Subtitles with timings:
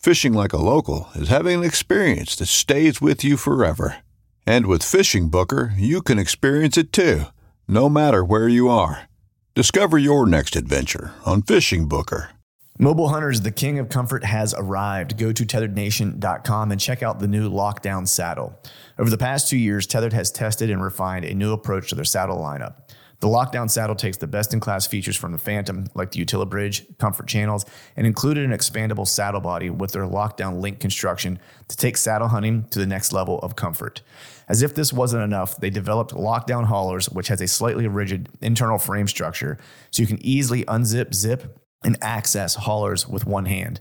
[0.00, 3.98] Fishing like a local is having an experience that stays with you forever.
[4.46, 7.24] And with Fishing Booker, you can experience it too,
[7.68, 9.10] no matter where you are.
[9.54, 12.30] Discover your next adventure on Fishing Booker.
[12.78, 15.18] Mobile Hunters, the king of comfort, has arrived.
[15.18, 18.58] Go to tetherednation.com and check out the new Lockdown saddle.
[18.98, 22.06] Over the past two years, Tethered has tested and refined a new approach to their
[22.06, 22.89] saddle lineup.
[23.20, 26.96] The Lockdown saddle takes the best in class features from the Phantom, like the Utilibridge,
[26.96, 31.98] comfort channels, and included an expandable saddle body with their Lockdown link construction to take
[31.98, 34.00] saddle hunting to the next level of comfort.
[34.48, 38.78] As if this wasn't enough, they developed Lockdown haulers, which has a slightly rigid internal
[38.78, 39.58] frame structure,
[39.90, 43.80] so you can easily unzip, zip, and access haulers with one hand.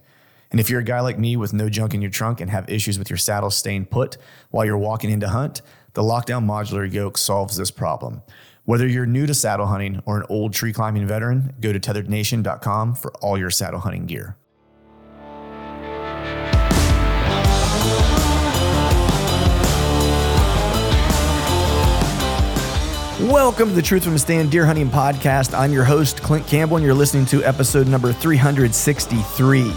[0.51, 2.69] And if you're a guy like me with no junk in your trunk and have
[2.69, 4.17] issues with your saddle staying put
[4.49, 5.61] while you're walking into hunt,
[5.93, 8.21] the Lockdown modular yoke solves this problem.
[8.69, 12.93] Whether you're new to saddle hunting or an old tree climbing veteran, go to tetherednation.com
[12.93, 14.37] for all your saddle hunting gear.
[23.27, 25.57] Welcome to the Truth from a Stand Deer Hunting Podcast.
[25.57, 29.73] I'm your host, Clint Campbell, and you're listening to episode number 363.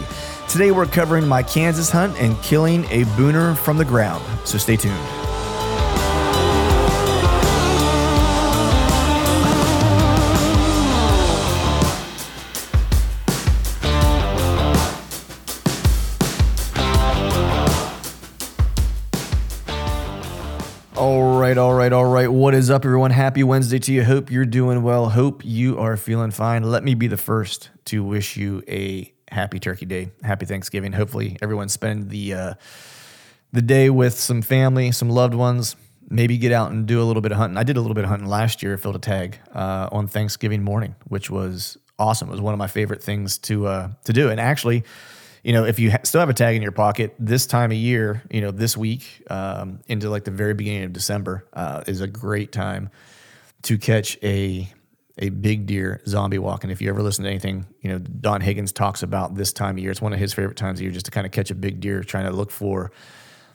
[0.51, 4.23] Today, we're covering my Kansas hunt and killing a booner from the ground.
[4.47, 5.22] So stay tuned.
[22.43, 23.13] What is up, everyone?
[23.13, 24.03] Happy Wednesday to you.
[24.03, 25.11] Hope you're doing well.
[25.11, 26.65] Hope you are feeling fine.
[26.65, 30.93] Let me be the first to wish you a happy Turkey Day, happy Thanksgiving.
[30.93, 32.55] Hopefully, everyone spend the uh,
[33.53, 35.77] the day with some family, some loved ones.
[36.11, 37.57] Maybe get out and do a little bit of hunting.
[37.57, 38.77] I did a little bit of hunting last year.
[38.77, 42.27] Filled a tag uh, on Thanksgiving morning, which was awesome.
[42.29, 44.31] It was one of my favorite things to uh, to do.
[44.31, 44.83] And actually,
[45.43, 47.77] you know, if you ha- still have a tag in your pocket this time of
[47.77, 52.01] year, you know, this week um, into like the very beginning of December uh, is
[52.01, 52.91] a great time
[53.63, 54.73] to catch a
[55.19, 56.65] a big deer zombie walk.
[56.65, 59.77] And if you ever listen to anything, you know, Don Higgins talks about this time
[59.77, 59.91] of year.
[59.91, 61.81] It's one of his favorite times of year just to kind of catch a big
[61.81, 62.91] deer, trying to look for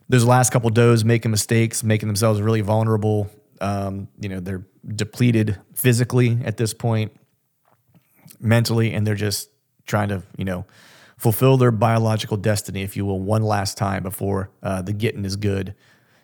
[0.09, 3.29] those last couple does making mistakes, making themselves really vulnerable.
[3.59, 7.11] Um, you know, they're depleted physically at this point,
[8.39, 9.49] mentally, and they're just
[9.85, 10.65] trying to, you know,
[11.17, 15.35] fulfill their biological destiny, if you will, one last time before uh, the getting is
[15.35, 15.75] good,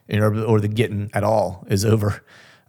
[0.09, 2.23] or, or the getting at all is over.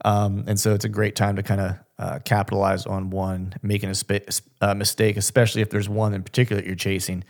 [0.04, 3.90] Um, and so it's a great time to kind of uh, capitalize on one making
[3.90, 4.28] a sp-
[4.60, 7.24] uh, mistake, especially if there's one in particular that you're chasing,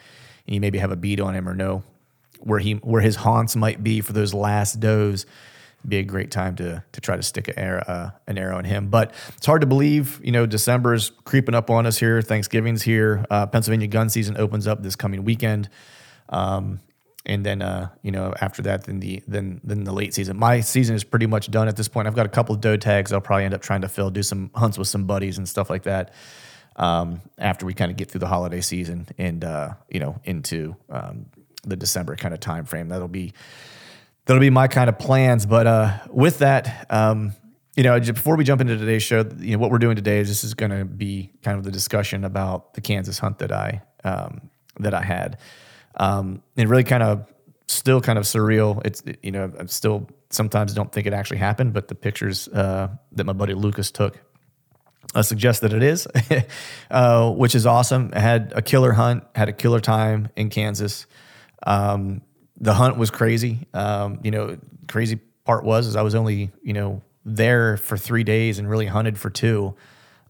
[0.46, 1.82] and you maybe have a beat on him or know
[2.40, 5.26] where he where his haunts might be for those last does.
[5.86, 8.64] Be a great time to to try to stick an arrow, uh, an arrow in
[8.64, 10.20] him, but it's hard to believe.
[10.24, 12.22] You know, December's creeping up on us here.
[12.22, 13.24] Thanksgiving's here.
[13.30, 15.68] Uh, Pennsylvania gun season opens up this coming weekend.
[16.30, 16.80] Um,
[17.26, 20.60] and then uh, you know after that then the then then the late season my
[20.60, 23.12] season is pretty much done at this point i've got a couple of doe tags
[23.12, 25.70] i'll probably end up trying to fill do some hunts with some buddies and stuff
[25.70, 26.12] like that
[26.76, 30.76] um, after we kind of get through the holiday season and uh, you know into
[30.90, 31.26] um,
[31.64, 33.32] the december kind of time frame that'll be
[34.26, 37.32] that'll be my kind of plans but uh, with that um,
[37.76, 40.28] you know before we jump into today's show you know what we're doing today is
[40.28, 43.82] this is going to be kind of the discussion about the kansas hunt that i
[44.04, 45.38] um, that i had
[45.96, 47.32] um, and really kind of
[47.66, 48.84] still kind of surreal.
[48.84, 52.88] It's you know I'm still sometimes don't think it actually happened, but the pictures uh,
[53.12, 54.20] that my buddy Lucas took
[55.14, 56.06] uh, suggest that it is,
[56.90, 58.10] uh, which is awesome.
[58.14, 61.06] I had a killer hunt, had a killer time in Kansas.
[61.66, 62.22] Um,
[62.56, 63.66] the hunt was crazy.
[63.74, 64.58] Um, you know,
[64.88, 68.86] crazy part was is I was only you know there for three days and really
[68.86, 69.74] hunted for two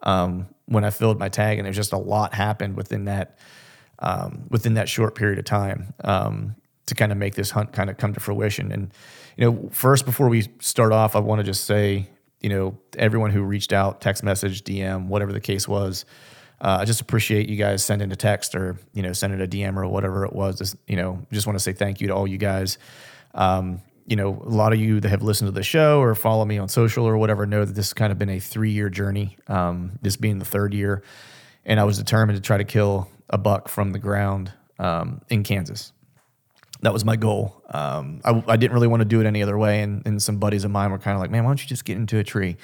[0.03, 3.39] um, when I filled my tag, and there's just a lot happened within that
[3.99, 6.57] um, within that short period of time um,
[6.87, 8.73] to kind of make this hunt kind of come to fruition.
[8.73, 8.93] And
[9.37, 12.09] you know, first before we start off, I want to just say
[12.41, 16.05] you know everyone who reached out, text message, DM, whatever the case was.
[16.65, 19.77] Uh, I just appreciate you guys sending a text or you know sending a DM
[19.77, 20.57] or whatever it was.
[20.57, 22.79] Just, you know, just want to say thank you to all you guys.
[23.35, 26.45] Um, you know, a lot of you that have listened to the show or follow
[26.47, 28.89] me on social or whatever know that this has kind of been a three year
[28.89, 29.37] journey.
[29.47, 31.03] Um, this being the third year,
[31.67, 35.43] and I was determined to try to kill a buck from the ground um, in
[35.43, 35.93] Kansas.
[36.81, 37.63] That was my goal.
[37.69, 40.39] Um, I, I, didn't really want to do it any other way, and, and some
[40.39, 42.25] buddies of mine were kind of like, "Man, why don't you just get into a
[42.25, 42.57] tree?"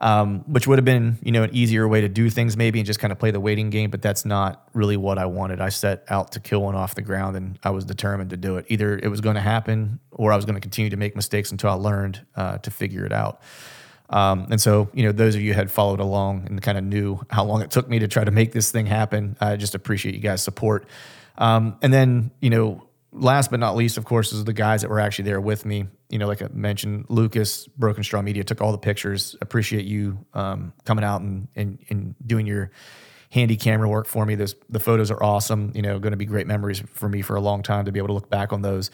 [0.00, 2.86] Um, which would have been, you know, an easier way to do things maybe and
[2.86, 3.90] just kind of play the waiting game.
[3.90, 5.60] But that's not really what I wanted.
[5.60, 8.56] I set out to kill one off the ground, and I was determined to do
[8.56, 8.66] it.
[8.68, 11.52] Either it was going to happen, or I was going to continue to make mistakes
[11.52, 13.40] until I learned uh, to figure it out.
[14.10, 17.20] Um, and so, you know, those of you had followed along and kind of knew
[17.30, 19.36] how long it took me to try to make this thing happen.
[19.40, 20.86] I just appreciate you guys' support.
[21.38, 22.83] Um, and then, you know,
[23.14, 25.86] last but not least, of course, is the guys that were actually there with me.
[26.10, 29.36] You know, like I mentioned, Lucas, Broken Straw Media took all the pictures.
[29.40, 32.70] Appreciate you um, coming out and, and, and doing your
[33.30, 34.34] handy camera work for me.
[34.34, 35.72] Those the photos are awesome.
[35.74, 37.98] You know, going to be great memories for me for a long time to be
[37.98, 38.90] able to look back on those.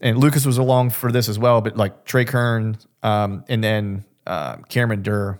[0.00, 4.04] And Lucas was along for this as well, but like Trey Kern, um, and then
[4.26, 5.38] uh, Cameron Durr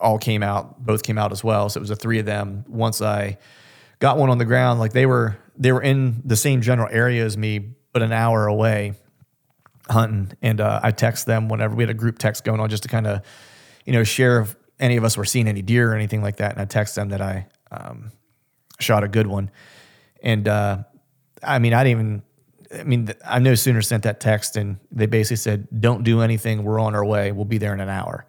[0.00, 0.84] all came out.
[0.84, 1.68] Both came out as well.
[1.68, 2.64] So it was the three of them.
[2.68, 3.38] Once I
[3.98, 7.24] got one on the ground, like they were they were in the same general area
[7.24, 7.58] as me,
[7.92, 8.94] but an hour away
[9.90, 10.32] hunting.
[10.40, 12.88] And uh, I text them whenever we had a group text going on just to
[12.88, 13.22] kind of,
[13.84, 16.52] you know, share if any of us were seeing any deer or anything like that.
[16.52, 18.12] And I text them that I um,
[18.78, 19.50] shot a good one.
[20.22, 20.78] And uh,
[21.42, 22.22] I mean, I didn't even,
[22.80, 26.62] I mean, I no sooner sent that text and they basically said, don't do anything.
[26.62, 27.32] We're on our way.
[27.32, 28.26] We'll be there in an hour.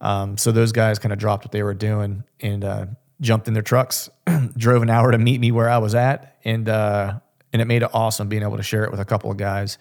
[0.00, 2.86] Um, so those guys kind of dropped what they were doing and uh,
[3.20, 4.10] jumped in their trucks,
[4.56, 7.18] drove an hour to meet me where I was at, and uh,
[7.52, 9.78] and it made it awesome being able to share it with a couple of guys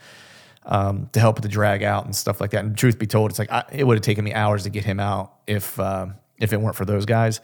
[0.66, 2.64] um, to help with the drag out and stuff like that.
[2.64, 4.86] And truth be told, it's like I, it would have taken me hours to get
[4.86, 6.08] him out if uh,
[6.38, 7.42] if it weren't for those guys.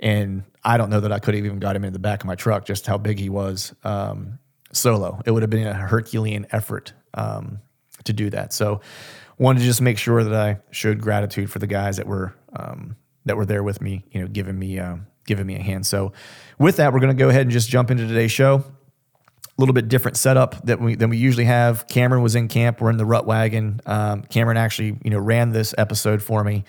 [0.00, 2.26] And I don't know that I could have even got him in the back of
[2.26, 4.38] my truck, just how big he was um,
[4.72, 5.20] solo.
[5.26, 7.60] It would have been a Herculean effort um,
[8.04, 8.54] to do that.
[8.54, 8.80] So
[9.38, 12.96] wanted to just make sure that I showed gratitude for the guys that were um,
[13.26, 14.96] that were there with me, you know, giving me uh,
[15.30, 15.86] giving me a hand.
[15.86, 16.12] So
[16.58, 18.64] with that, we're going to go ahead and just jump into today's show.
[19.46, 21.86] A little bit different setup that we than we usually have.
[21.86, 22.80] Cameron was in camp.
[22.80, 23.80] We're in the rut wagon.
[23.86, 26.64] Um, Cameron actually, you know, ran this episode for me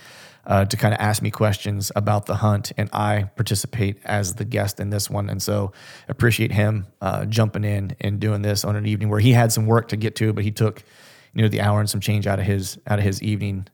[0.46, 4.46] uh, to kind of ask me questions about the hunt, and I participate as the
[4.46, 5.28] guest in this one.
[5.28, 5.72] And so
[6.08, 9.66] appreciate him uh, jumping in and doing this on an evening where he had some
[9.66, 10.84] work to get to, but he took
[11.34, 13.68] you know the hour and some change out of his out of his evening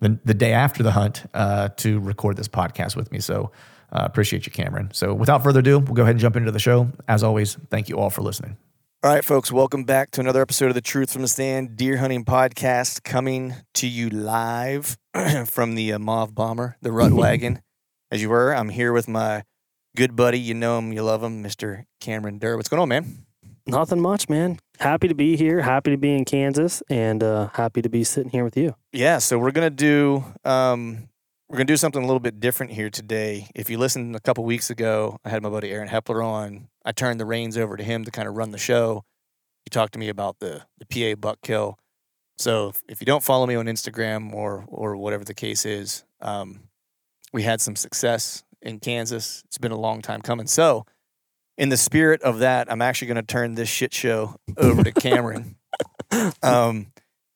[0.00, 3.20] the, the day after the hunt uh, to record this podcast with me.
[3.20, 3.52] So
[3.94, 4.90] uh, appreciate you, Cameron.
[4.92, 6.90] So without further ado, we'll go ahead and jump into the show.
[7.08, 8.56] As always, thank you all for listening.
[9.02, 11.98] All right, folks, welcome back to another episode of the Truth from the Stand Deer
[11.98, 14.96] Hunting Podcast, coming to you live
[15.46, 17.60] from the uh, Mauve Bomber, the Rut Wagon.
[18.10, 19.42] As you were, I'm here with my
[19.94, 20.40] good buddy.
[20.40, 21.84] You know him, you love him, Mr.
[22.00, 22.56] Cameron Durr.
[22.56, 23.26] What's going on, man?
[23.66, 24.58] Nothing much, man.
[24.78, 25.60] Happy to be here.
[25.60, 28.74] Happy to be in Kansas, and uh, happy to be sitting here with you.
[28.92, 29.18] Yeah.
[29.18, 31.08] So we're gonna do um,
[31.54, 33.46] we're gonna do something a little bit different here today.
[33.54, 36.66] If you listened a couple weeks ago, I had my buddy Aaron Hepler on.
[36.84, 39.04] I turned the reins over to him to kind of run the show.
[39.64, 41.78] He talked to me about the the PA buck kill.
[42.38, 46.02] So if, if you don't follow me on Instagram or or whatever the case is,
[46.20, 46.58] um,
[47.32, 49.44] we had some success in Kansas.
[49.46, 50.48] It's been a long time coming.
[50.48, 50.84] So
[51.56, 54.90] in the spirit of that, I'm actually going to turn this shit show over to
[54.90, 55.54] Cameron.
[56.42, 56.88] um,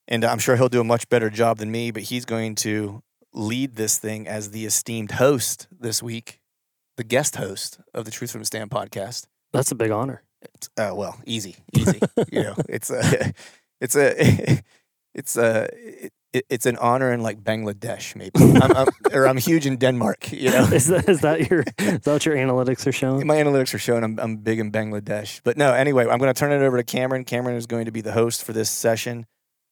[0.08, 3.00] and I'm sure he'll do a much better job than me, but he's going to
[3.32, 6.40] lead this thing as the esteemed host this week,
[6.96, 9.26] the guest host of the Truth from the Stand podcast.
[9.52, 10.22] That's a big honor.
[10.54, 12.00] It's, uh, well, easy, easy.
[12.32, 13.32] you know, it's uh, a,
[13.80, 14.62] it's uh, a,
[15.14, 19.38] it's a, it, it, it's an honor in like Bangladesh, maybe, I'm, I'm, or I'm
[19.38, 20.30] huge in Denmark.
[20.30, 23.26] You know, is that is that your is that what your analytics are showing?
[23.26, 25.72] My analytics are showing I'm I'm big in Bangladesh, but no.
[25.72, 27.24] Anyway, I'm going to turn it over to Cameron.
[27.24, 29.26] Cameron is going to be the host for this session,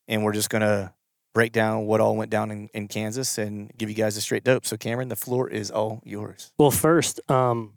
[0.08, 0.94] and we're just going to
[1.36, 4.42] break down what all went down in, in Kansas and give you guys a straight
[4.42, 4.64] dope.
[4.64, 6.50] So, Cameron, the floor is all yours.
[6.56, 7.74] Well, first, um,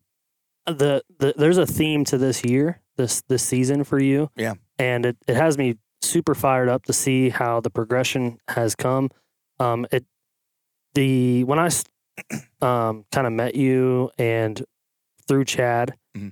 [0.66, 4.30] the, the there's a theme to this year, this this season for you.
[4.38, 8.76] Yeah, and it, it has me super fired up to see how the progression has
[8.76, 9.10] come.
[9.60, 10.06] Um, it
[10.94, 11.68] the when I
[12.62, 14.64] um, kind of met you and
[15.28, 16.32] through Chad, Mhm.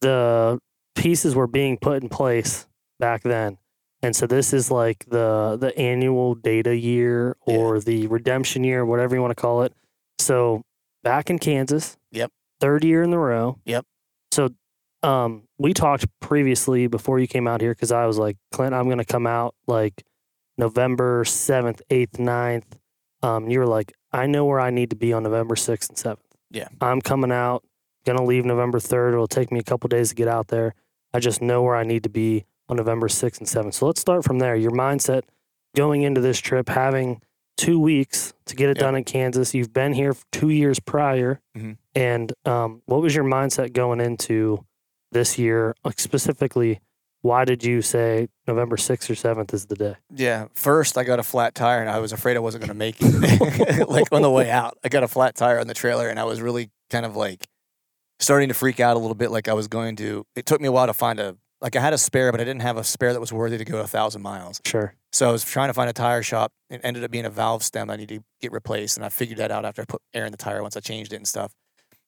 [0.00, 0.58] the
[0.94, 2.66] pieces were being put in place
[2.98, 3.58] back then.
[4.02, 9.14] And so this is like the the annual data year or the redemption year, whatever
[9.14, 9.72] you want to call it.
[10.18, 10.62] So
[11.02, 12.30] back in Kansas, Yep.
[12.60, 13.58] third year in the row.
[13.64, 13.84] Yep.
[14.32, 14.50] So
[15.02, 18.84] um, we talked previously before you came out here because I was like, Clint, I'm
[18.86, 20.02] going to come out like
[20.58, 22.64] November 7th, 8th, 9th.
[23.22, 25.98] Um, you were like, I know where I need to be on November 6th and
[25.98, 26.18] 7th.
[26.50, 26.68] Yeah.
[26.80, 27.64] I'm coming out,
[28.04, 29.12] going to leave November 3rd.
[29.12, 30.74] It'll take me a couple days to get out there.
[31.14, 33.74] I just know where I need to be on November 6th and 7th.
[33.74, 34.54] So let's start from there.
[34.56, 35.22] Your mindset
[35.76, 37.20] going into this trip, having
[37.56, 38.84] two weeks to get it Yeah.
[38.84, 39.52] done in Kansas.
[39.54, 41.40] You've been here for two years prior.
[41.56, 41.76] Mhm.
[41.94, 44.64] And um, what was your mindset going into
[45.12, 45.74] this year?
[45.84, 46.80] Like specifically,
[47.22, 49.96] why did you say November 6th or 7th is the day?
[50.14, 50.46] Yeah.
[50.54, 52.96] First, I got a flat tire, and I was afraid I wasn't going to make
[53.00, 53.88] it.
[53.90, 56.24] like on the way out, I got a flat tire on the trailer, and I
[56.24, 57.46] was really kind of like
[58.20, 59.30] starting to freak out a little bit.
[59.30, 60.24] Like I was going to.
[60.34, 61.36] It took me a while to find a.
[61.60, 63.64] Like I had a spare, but I didn't have a spare that was worthy to
[63.64, 64.60] go a thousand miles.
[64.64, 64.94] Sure.
[65.12, 66.52] So I was trying to find a tire shop.
[66.70, 69.38] It ended up being a valve stem I needed to get replaced, and I figured
[69.38, 71.52] that out after I put air in the tire once I changed it and stuff.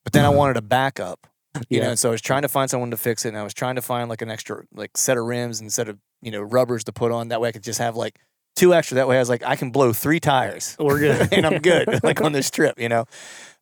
[0.04, 1.26] But then I wanted a backup,
[1.68, 1.90] you know.
[1.90, 3.76] And so I was trying to find someone to fix it, and I was trying
[3.76, 6.92] to find like an extra like set of rims instead of you know rubbers to
[6.92, 7.28] put on.
[7.28, 8.18] That way I could just have like
[8.56, 8.96] two extra.
[8.96, 11.28] That way I was like I can blow three tires We're good.
[11.32, 13.04] and I'm good like on this trip, you know.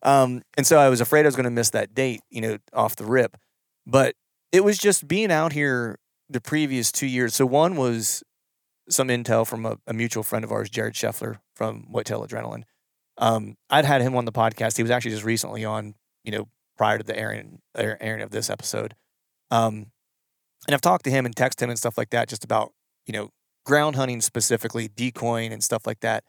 [0.03, 2.57] Um, and so I was afraid I was going to miss that date, you know,
[2.73, 3.37] off the rip.
[3.85, 4.15] But
[4.51, 5.97] it was just being out here
[6.29, 7.35] the previous two years.
[7.35, 8.23] So one was
[8.89, 12.63] some intel from a, a mutual friend of ours, Jared Scheffler from Whitetail Adrenaline.
[13.17, 14.77] Um, I'd had him on the podcast.
[14.77, 18.49] He was actually just recently on, you know, prior to the airing airing of this
[18.49, 18.95] episode.
[19.51, 19.91] Um,
[20.67, 22.73] and I've talked to him and texted him and stuff like that, just about
[23.05, 23.29] you know
[23.65, 26.23] ground hunting specifically, decoying and stuff like that.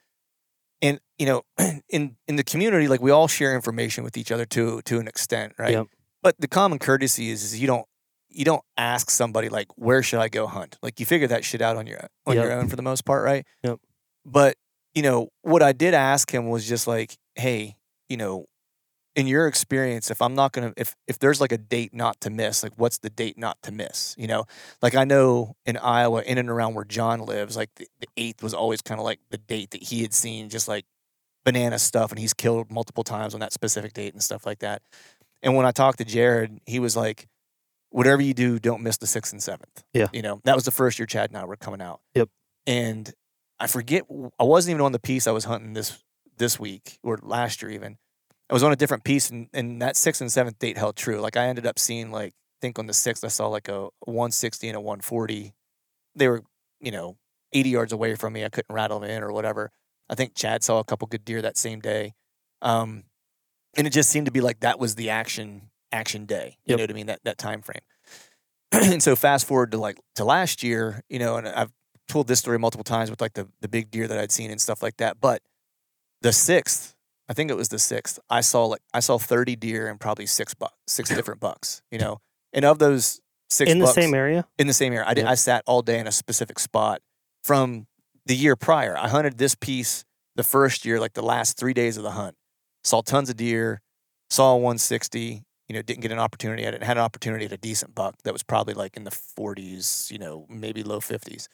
[0.81, 1.43] And you know,
[1.89, 5.09] in in the community, like we all share information with each other to to an
[5.09, 5.73] extent, right?
[5.73, 5.87] Yep.
[6.23, 7.87] But the common courtesy is, is you don't
[8.35, 10.79] you don't ask somebody like where should I go hunt?
[10.83, 12.45] Like you figure that shit out on your on Yep.
[12.45, 13.47] your own for the most part, right?
[13.63, 13.79] Yep.
[14.25, 14.57] But
[14.95, 17.77] you know what I did ask him was just like, hey,
[18.09, 18.47] you know,
[19.15, 22.31] in your experience, if I'm not gonna if if there's like a date not to
[22.31, 24.15] miss, like what's the date not to miss?
[24.19, 24.45] You know,
[24.81, 28.43] like I know in Iowa, in and around where John lives, like the, the eighth
[28.43, 30.85] was always kind of like the date that he had seen, just like
[31.45, 34.81] banana stuff, and he's killed multiple times on that specific date and stuff like that.
[35.43, 37.27] And when I talked to Jared, he was like,
[37.93, 39.85] "Whatever you do, don't miss the sixth and seventh.
[39.93, 40.09] Yeah.
[40.13, 42.01] you know that was the first year Chad and I were coming out.
[42.15, 42.29] Yep.
[42.67, 43.13] And
[43.59, 44.05] I forget,
[44.41, 46.03] I wasn't even on the piece I was hunting this
[46.39, 47.97] this week or last year even.
[48.51, 51.21] I was on a different piece, and, and that sixth and seventh date held true.
[51.21, 53.89] Like I ended up seeing like I think on the sixth I saw like a
[54.05, 55.55] 160 and a 140.
[56.15, 56.43] They were
[56.81, 57.17] you know
[57.53, 58.45] 80 yards away from me.
[58.45, 59.71] I couldn't rattle them in or whatever.
[60.11, 62.15] I think Chad saw a couple good deer that same day,
[62.61, 63.05] um,
[63.77, 66.57] and it just seemed to be like that was the action action day.
[66.65, 66.79] You Yep.
[66.79, 67.07] know what I mean?
[67.07, 67.81] That that time frame.
[68.73, 71.73] and so fast forward to like to last year, you know, and I've
[72.09, 74.61] told this story multiple times with like the the big deer that I'd seen and
[74.61, 75.21] stuff like that.
[75.21, 75.43] But
[76.23, 76.95] the sixth,
[77.29, 80.27] I think it was the sixth, I saw like I saw 30 deer and probably
[80.27, 82.19] six bucks, six different bucks, you know.
[82.53, 83.21] And of those
[83.51, 84.47] six in the same area?
[84.59, 85.07] in the same area.
[85.09, 85.25] I did.
[85.27, 87.01] I sat all day in a specific spot
[87.45, 87.87] from
[88.27, 88.97] the year prior.
[88.97, 90.05] I hunted this piece
[90.37, 92.37] the first year, like the last three days of the hunt.
[92.85, 93.81] Saw tons of deer.
[94.31, 95.43] Saw a 160.
[95.69, 96.83] You know, didn't get an opportunity at it.
[96.83, 100.11] Had an opportunity at a decent buck that was probably like in the 40s.
[100.11, 101.49] You know, maybe low 50s.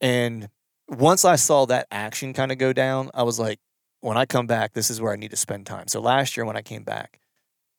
[0.00, 0.48] And
[0.88, 3.60] once I saw that action kind of go down, I was like,
[4.00, 5.88] when I come back, this is where I need to spend time.
[5.88, 7.20] So last year when I came back,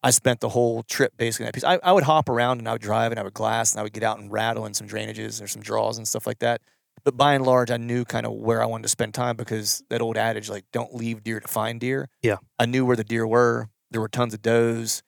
[0.04, 1.64] I spent the whole trip basically that piece.
[1.64, 3.84] I, I would hop around and I would drive and I would glass and I
[3.84, 6.62] would get out and rattle in some drainages or some draws and stuff like that.
[7.04, 9.82] But by and large, I knew kind of where I wanted to spend time because
[9.90, 12.10] that old adage, like, don't leave deer to find deer.
[12.22, 12.38] Yeah.
[12.58, 13.70] I knew where the deer were.
[13.92, 15.02] There were tons of does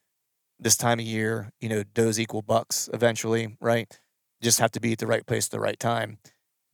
[0.61, 1.51] this time of year.
[1.59, 3.99] You know, does equal bucks eventually, right?
[4.41, 6.19] Just have to be at the right place at the right time.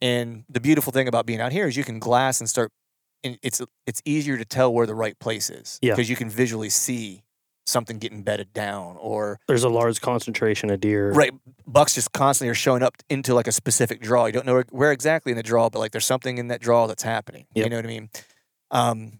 [0.01, 2.72] And the beautiful thing about being out here is you can glass and start.
[3.24, 5.94] And it's it's easier to tell where the right place is Yeah.
[5.94, 7.24] because you can visually see
[7.65, 11.12] something getting bedded down or There's a large concentration of deer.
[11.12, 11.34] right
[11.65, 14.94] bucks just constantly are showing up into like a specific draw you don't know where,
[14.94, 17.75] exactly in the draw but like there's something in that draw that's happening you know
[17.75, 18.10] what i mean
[18.72, 19.20] um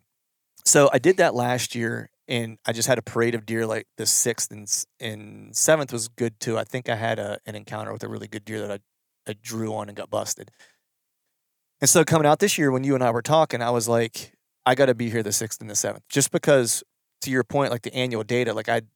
[0.64, 3.88] so i did that last year and i just had a parade of deer like
[3.98, 4.68] the sixth and
[5.00, 6.58] and seventh was good too.
[6.58, 9.36] I think i had a, an encounter with a really good deer that I, I
[9.42, 10.52] drew on and got busted.
[11.80, 14.34] And so coming out this year when you and i were talking i was like
[14.66, 16.84] i got to be here the sixth and the seventh just because
[17.22, 18.88] to your point like the annual data like i'd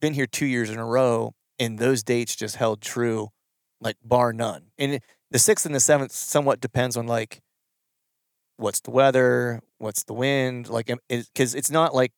[0.00, 3.30] been here two years in a row and those dates just held true
[3.80, 4.64] like bar none.
[4.78, 7.40] And The sixth and the seventh somewhat depends on like
[8.56, 12.12] what's the weather, what's the wind, like because it's not like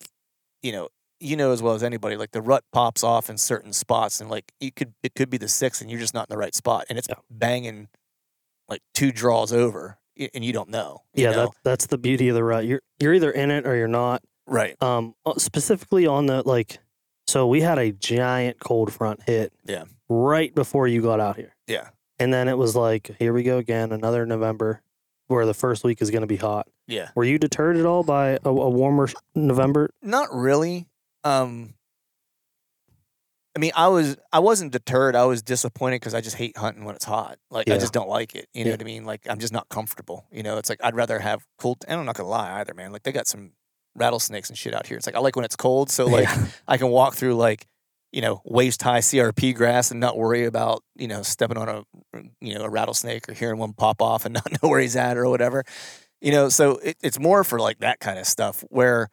[0.61, 0.89] you know
[1.19, 4.29] you know as well as anybody like the rut pops off in certain spots and
[4.29, 6.55] like you could it could be the sixth and you're just not in the right
[6.55, 7.15] spot and it's Yeah.
[7.29, 7.87] banging
[8.67, 9.97] like two draws over
[10.33, 11.03] and you don't know.
[11.13, 11.45] you Yeah, know?
[11.45, 12.65] that, that's the beauty of the rut.
[12.65, 14.21] You're you're either in it or you're not.
[14.47, 14.75] right.
[14.81, 16.79] Um, uh, specifically on the like,
[17.27, 19.53] so we had a giant cold front hit.
[19.65, 19.85] Yeah.
[20.09, 21.89] Right before you got out here, Yeah.
[22.19, 24.81] and then it was like, here we go again, another November,
[25.29, 26.67] where the first week is going to be hot.
[26.87, 27.09] Yeah.
[27.15, 29.89] Were you deterred at all by a, a warmer November?
[30.01, 30.87] Not really.
[31.23, 31.73] Um
[33.55, 35.15] I mean, I was I wasn't deterred.
[35.15, 37.39] I was disappointed because I just hate hunting when it's hot.
[37.49, 38.47] Like I just don't like it.
[38.53, 38.73] You know Yeah.
[38.75, 39.05] what I mean?
[39.05, 40.25] Like I'm just not comfortable.
[40.31, 41.77] You know, it's like I'd rather have cool.
[41.87, 42.91] And I'm not gonna lie either, man.
[42.91, 43.51] Like they got some
[43.95, 44.97] rattlesnakes and shit out here.
[44.97, 46.45] It's like I like when it's cold, so like Yeah.
[46.67, 47.65] I can walk through like
[48.11, 51.83] you know waist high CRP grass and not worry about you know stepping on a
[52.41, 55.17] you know a rattlesnake or hearing one pop off and not know where he's at
[55.17, 55.63] or whatever.
[56.21, 59.09] You know, so it, it's more for like that kind of stuff where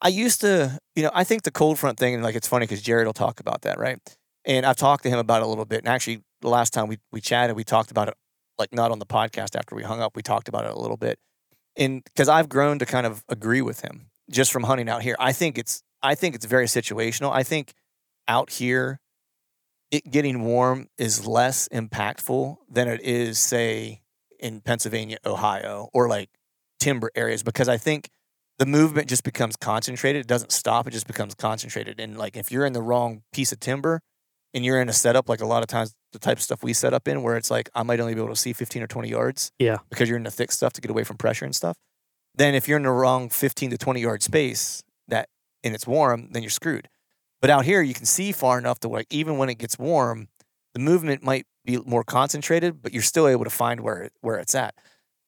[0.00, 2.64] I used to, you know, I think the cold front thing, and like it's funny
[2.64, 3.98] because Jared will talk about that, right?
[4.44, 5.78] And I've talked to him about it a little bit.
[5.78, 8.14] And actually, the last time we we chatted, we talked about it,
[8.58, 10.16] like not on the podcast after we hung up.
[10.16, 11.18] We talked about it a little bit,
[11.76, 15.16] and because I've grown to kind of agree with him just from hunting out here.
[15.18, 17.32] I think it's I think it's very situational.
[17.32, 17.72] I think
[18.28, 19.00] out here,
[19.90, 24.02] it getting warm is less impactful than it is, say,
[24.38, 26.30] in Pennsylvania, Ohio, or like
[26.78, 28.10] timber areas, because I think
[28.58, 30.20] the movement just becomes concentrated.
[30.20, 30.86] It doesn't stop.
[30.86, 32.00] It just becomes concentrated.
[32.00, 34.00] And like if you're in the wrong piece of timber
[34.52, 36.72] and you're in a setup, like a lot of times the type of stuff we
[36.72, 38.86] set up in, where it's like I might only be able to see 15 or
[38.86, 39.52] 20 yards.
[39.58, 39.78] Yeah.
[39.90, 41.76] Because you're in the thick stuff to get away from pressure and stuff.
[42.34, 45.28] Then if you're in the wrong 15 to 20 yard space that
[45.64, 46.88] and it's warm, then you're screwed.
[47.40, 50.28] But out here you can see far enough to like even when it gets warm,
[50.74, 54.38] the movement might be more concentrated, but you're still able to find where it, where
[54.38, 54.74] it's at.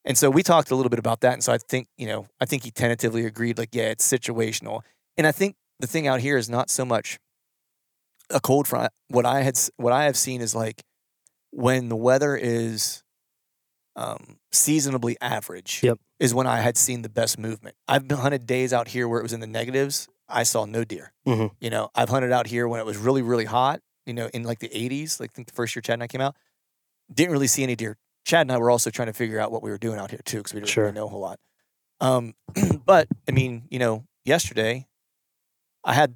[0.05, 1.35] And so we talked a little bit about that.
[1.35, 4.81] And so I think, you know, I think he tentatively agreed, like, yeah, it's situational.
[5.17, 7.19] And I think the thing out here is not so much
[8.31, 8.93] a cold front.
[9.09, 10.83] What I had, what I have seen is like
[11.51, 13.03] when the weather is
[13.97, 15.81] um, seasonably average.
[15.83, 15.99] Yep.
[16.19, 17.77] Is when I had seen the best movement.
[17.89, 20.07] I've hunted days out here where it was in the negatives.
[20.31, 21.13] I saw no deer.
[21.27, 21.51] Mhm.
[21.61, 23.81] You know, I've hunted out here when it was really, really hot.
[24.07, 26.07] You know, in like the 80s, like I think the first year Chad and I
[26.07, 26.35] came out,
[27.13, 27.97] didn't really see any deer.
[28.25, 30.21] Chad and I were also trying to figure out what we were doing out here
[30.25, 30.85] too, because we didn't Sure.
[30.85, 31.39] really know a whole lot.
[32.01, 32.35] Um,
[32.87, 34.89] but I mean, you know, yesterday
[35.85, 36.15] I had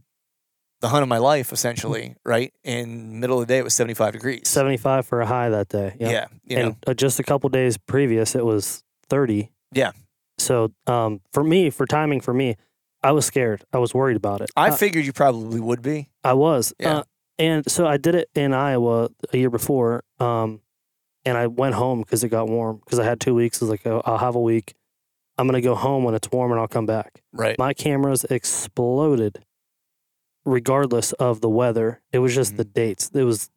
[0.81, 2.53] the hunt of my life essentially, right?
[2.62, 4.42] In middle of the day, it was 75 degrees.
[4.48, 5.96] 75 for a high that day.
[5.98, 6.31] Yep.
[6.44, 6.59] Yeah.
[6.59, 9.50] Know, and uh, just a couple days previous, it was 30.
[9.72, 9.92] Yeah.
[10.38, 12.57] So um, for me, for timing for me,
[13.04, 13.62] I was scared.
[13.72, 14.50] I was worried about it.
[14.56, 16.08] I Uh, figured you probably would be.
[16.24, 16.72] I was.
[16.80, 16.98] Yeah.
[16.98, 17.02] Uh,
[17.38, 20.02] and so I did it in Iowa a year before.
[20.18, 20.60] Um,
[21.24, 23.60] and I went home because it got warm because I had two weeks.
[23.60, 24.74] I was like, oh, I'll have a week.
[25.38, 27.22] I'm going to go home when it's warm and I'll come back.
[27.32, 27.58] Right.
[27.58, 29.44] My cameras exploded
[30.44, 32.00] regardless of the weather.
[32.12, 32.56] It was just Mm-hmm.
[32.58, 33.10] the dates.
[33.14, 33.50] It was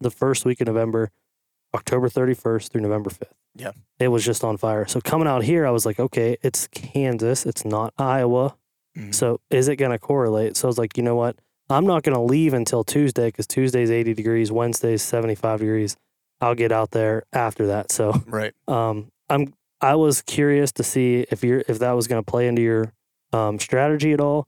[0.00, 1.10] the first week of November,
[1.74, 3.32] October 31st through November 5th.
[3.56, 3.72] Yeah.
[3.98, 4.86] It was just on fire.
[4.86, 7.46] So coming out here, I was like, okay, it's Kansas.
[7.46, 8.56] It's not Iowa.
[8.96, 9.14] Mhm.
[9.14, 10.56] So is it going to correlate?
[10.56, 11.36] So I was like, you know what?
[11.70, 15.96] I'm not going to leave until Tuesday because Tuesday's 80 degrees, Wednesday's 75 degrees.
[16.40, 17.90] I'll get out there after that.
[17.90, 18.52] So Right.
[18.68, 22.46] um, I'm I was curious to see if you're if that was going to play
[22.48, 22.92] into your
[23.32, 24.46] um, strategy at all.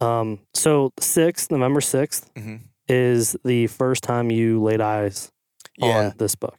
[0.00, 2.56] Um, so sixth, November 6th hmm
[2.88, 5.30] is the first time you laid eyes
[5.78, 5.86] Yeah.
[6.08, 6.56] on this book.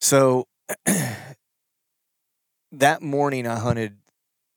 [0.00, 0.46] So
[2.72, 3.96] that morning, I hunted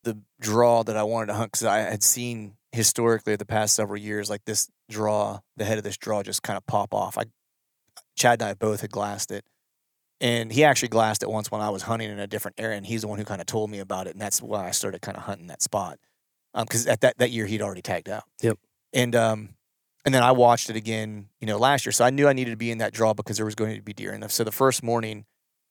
[0.07, 3.99] the draw that I wanted to hunt because I had seen historically the past several
[3.99, 7.17] years, like this draw, the head of this draw just kind of pop off.
[7.17, 7.25] I,
[8.15, 9.43] Chad and I both had glassed it,
[10.21, 12.85] and he actually glassed it once when I was hunting in a different area, and
[12.85, 15.01] he's the one who kind of told me about it, and that's why I started
[15.01, 15.99] kind of hunting that spot.
[16.57, 18.23] Because at that that year he'd already tagged out.
[18.41, 18.57] Yep.
[18.93, 19.49] And um,
[20.05, 21.91] and then I watched it again, you know, last year.
[21.91, 23.81] So I knew I needed to be in that draw because there was going to
[23.81, 24.29] be deer in there.
[24.29, 25.25] So the first morning,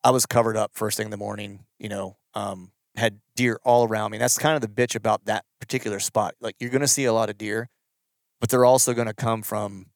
[0.04, 3.86] I was covered up first thing in the morning, you know, um, had deer all
[3.86, 4.18] around me.
[4.18, 6.34] That's kind of the bitch about that particular spot.
[6.40, 7.68] Like you're going to see a lot of deer,
[8.40, 9.86] but they're also going to come from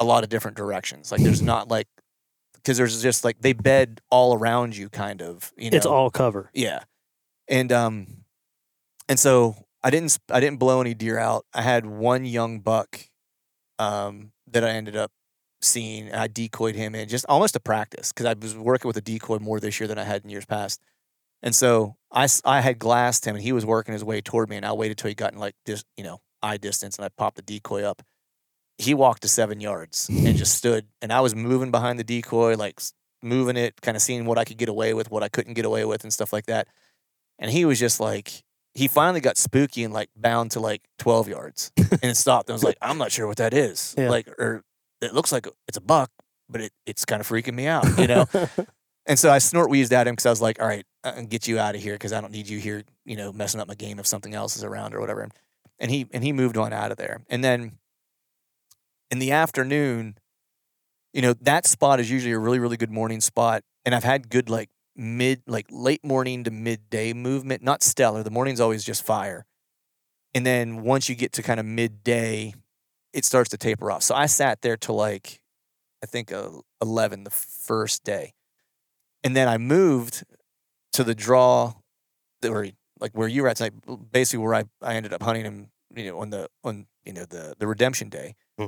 [0.00, 1.10] a lot of different directions.
[1.10, 1.88] Like there's not like,
[2.54, 5.52] because there's just like they bed all around you, kind of.
[5.56, 6.50] You know, It's all cover.
[6.54, 6.84] yeah,
[7.48, 8.06] and um,
[9.08, 11.46] and so I didn't I didn't blow any deer out.
[11.54, 13.00] I had one young buck,
[13.78, 15.10] um, that I ended up
[15.62, 18.96] seeing, and I decoyed him in just almost to practice because I was working with
[18.96, 20.80] a decoy more this year than I had in years past.
[21.42, 24.56] And so I, I had glassed him, and he was working his way toward me,
[24.56, 27.08] and I waited till he got in like dis, you know eye distance, and I
[27.08, 28.02] popped the decoy up.
[28.78, 32.56] He walked to seven yards and just stood, and I was moving behind the decoy,
[32.56, 32.80] like
[33.22, 35.64] moving it, kind of seeing what I could get away with, what I couldn't get
[35.64, 36.68] away with, and stuff like that.
[37.38, 38.42] And he was just like,
[38.74, 42.48] he finally got spooky and like bound to like 12 yards and it stopped.
[42.48, 43.94] And I was like, I'm not sure what that is.
[43.98, 44.10] Yeah.
[44.10, 44.62] Like, or
[45.00, 46.10] it looks like it's a buck,
[46.48, 48.26] but it, it's kind of freaking me out, you know?
[49.06, 51.26] and so I snort wheezed at him because I was like, all right, I can
[51.26, 53.68] get you out of here because I don't need you here, you know, messing up
[53.68, 55.28] my game if something else is around or whatever.
[55.78, 57.22] And he, and he moved on out of there.
[57.28, 57.78] And then
[59.10, 60.18] in the afternoon,
[61.12, 63.62] you know, that spot is usually a really, really good morning spot.
[63.84, 68.22] And I've had good, like, mid, like late morning to midday movement, not stellar.
[68.22, 69.46] The morning's always just fire.
[70.34, 72.52] And then once you get to kind of midday,
[73.12, 74.02] it starts to taper off.
[74.02, 75.40] So I sat there till like,
[76.02, 76.50] I think uh,
[76.82, 78.34] 11 the first day.
[79.24, 80.24] And then I moved
[80.92, 81.74] to the draw
[82.42, 82.68] that were
[83.00, 83.72] like where you were at tonight,
[84.10, 87.24] basically where I, I ended up hunting him, you know, on the, on, you know,
[87.24, 88.34] the, the redemption day.
[88.58, 88.66] Hmm.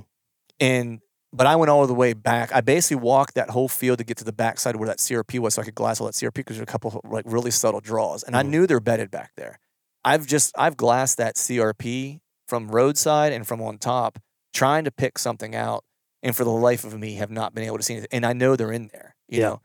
[0.60, 1.00] And,
[1.32, 2.52] but I went all the way back.
[2.54, 5.54] I basically walked that whole field to get to the backside where that CRP was
[5.54, 8.22] so I could glass all that CRP because there's a couple like really subtle draws.
[8.22, 8.48] And I Mhm.
[8.48, 9.58] knew they're bedded back there.
[10.04, 14.18] I've just, I've glassed that CRP from roadside and from on top
[14.52, 15.84] trying to pick something out.
[16.22, 18.08] And for the life of me, have not been able to see anything.
[18.12, 19.48] And I know they're in there, you Yeah.
[19.48, 19.62] know?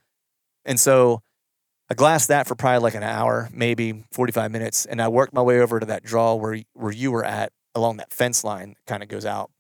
[0.66, 1.22] And so
[1.90, 4.86] I glassed that for probably like an hour, maybe 45 minutes.
[4.86, 7.98] And I worked my way over to that draw where, where you were at along
[7.98, 9.52] that fence line kind of goes out.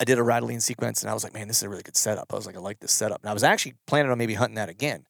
[0.00, 1.96] I did a rattling sequence and I was like, man, this is a really good
[1.96, 2.32] setup.
[2.32, 3.20] I was like, I like this setup.
[3.22, 5.04] And I was actually planning on maybe hunting that again.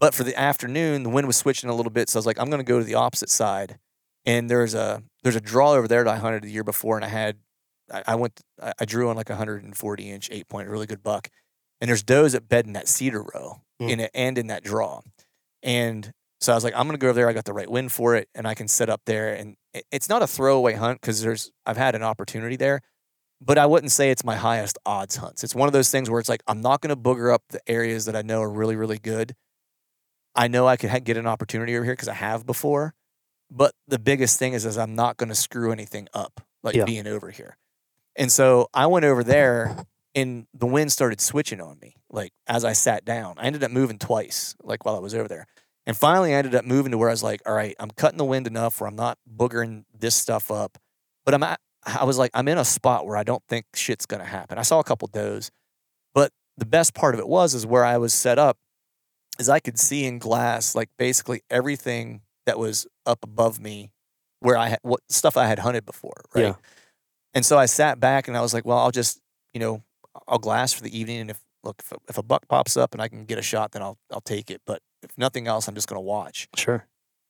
[0.00, 2.08] But for the afternoon, the wind was switching a little bit.
[2.08, 3.78] So I was like, I'm going to go to the opposite side.
[4.26, 7.04] And there's a there's a draw over there that I hunted the year before, and
[7.04, 7.38] I had
[7.92, 11.02] I, I went I, I drew on like a 140 inch eight point, really good
[11.02, 11.28] buck.
[11.80, 13.90] And there's does that bed in that cedar row Mm.
[13.90, 15.00] in it and in that draw.
[15.62, 17.28] And so I was like, I'm gonna go over there.
[17.28, 19.34] I got the right wind for it, and I can set up there.
[19.34, 19.56] And
[19.90, 22.80] it's not a throwaway hunt because there's I've had an opportunity there,
[23.40, 25.44] but I wouldn't say it's my highest odds hunts.
[25.44, 28.06] It's one of those things where it's like I'm not gonna booger up the areas
[28.06, 29.34] that I know are really really good.
[30.34, 32.94] I know I could ha- get an opportunity over here because I have before,
[33.50, 36.84] but the biggest thing is is I'm not gonna screw anything up like Yeah.
[36.84, 37.56] being over here.
[38.16, 42.64] And so I went over there and the wind started switching on me like as
[42.64, 43.34] I sat down.
[43.38, 45.46] I ended up moving twice like while I was over there.
[45.86, 48.18] And finally I ended up moving to where I was like, all right, I'm cutting
[48.18, 50.78] the wind enough where I'm not boogering this stuff up.
[51.24, 54.06] But I'm at, I was like, I'm in a spot where I don't think shit's
[54.06, 54.58] gonna happen.
[54.58, 55.50] I saw a couple does,
[56.14, 58.58] but the best part of it was is where I was set up
[59.38, 63.90] is I could see in glass like basically everything that was up above me
[64.40, 66.42] where I had what stuff I had hunted before, right?
[66.42, 66.54] Yeah.
[67.34, 69.20] And so I sat back and I was like, well, I'll just,
[69.54, 69.82] you know,
[70.28, 71.20] I'll glass for the evening.
[71.20, 73.42] And if, look, if a, if a buck pops up and I can get a
[73.42, 74.62] shot, then I'll, I'll take it.
[74.66, 76.48] But if nothing else, I'm just going to watch.
[76.56, 76.86] Sure.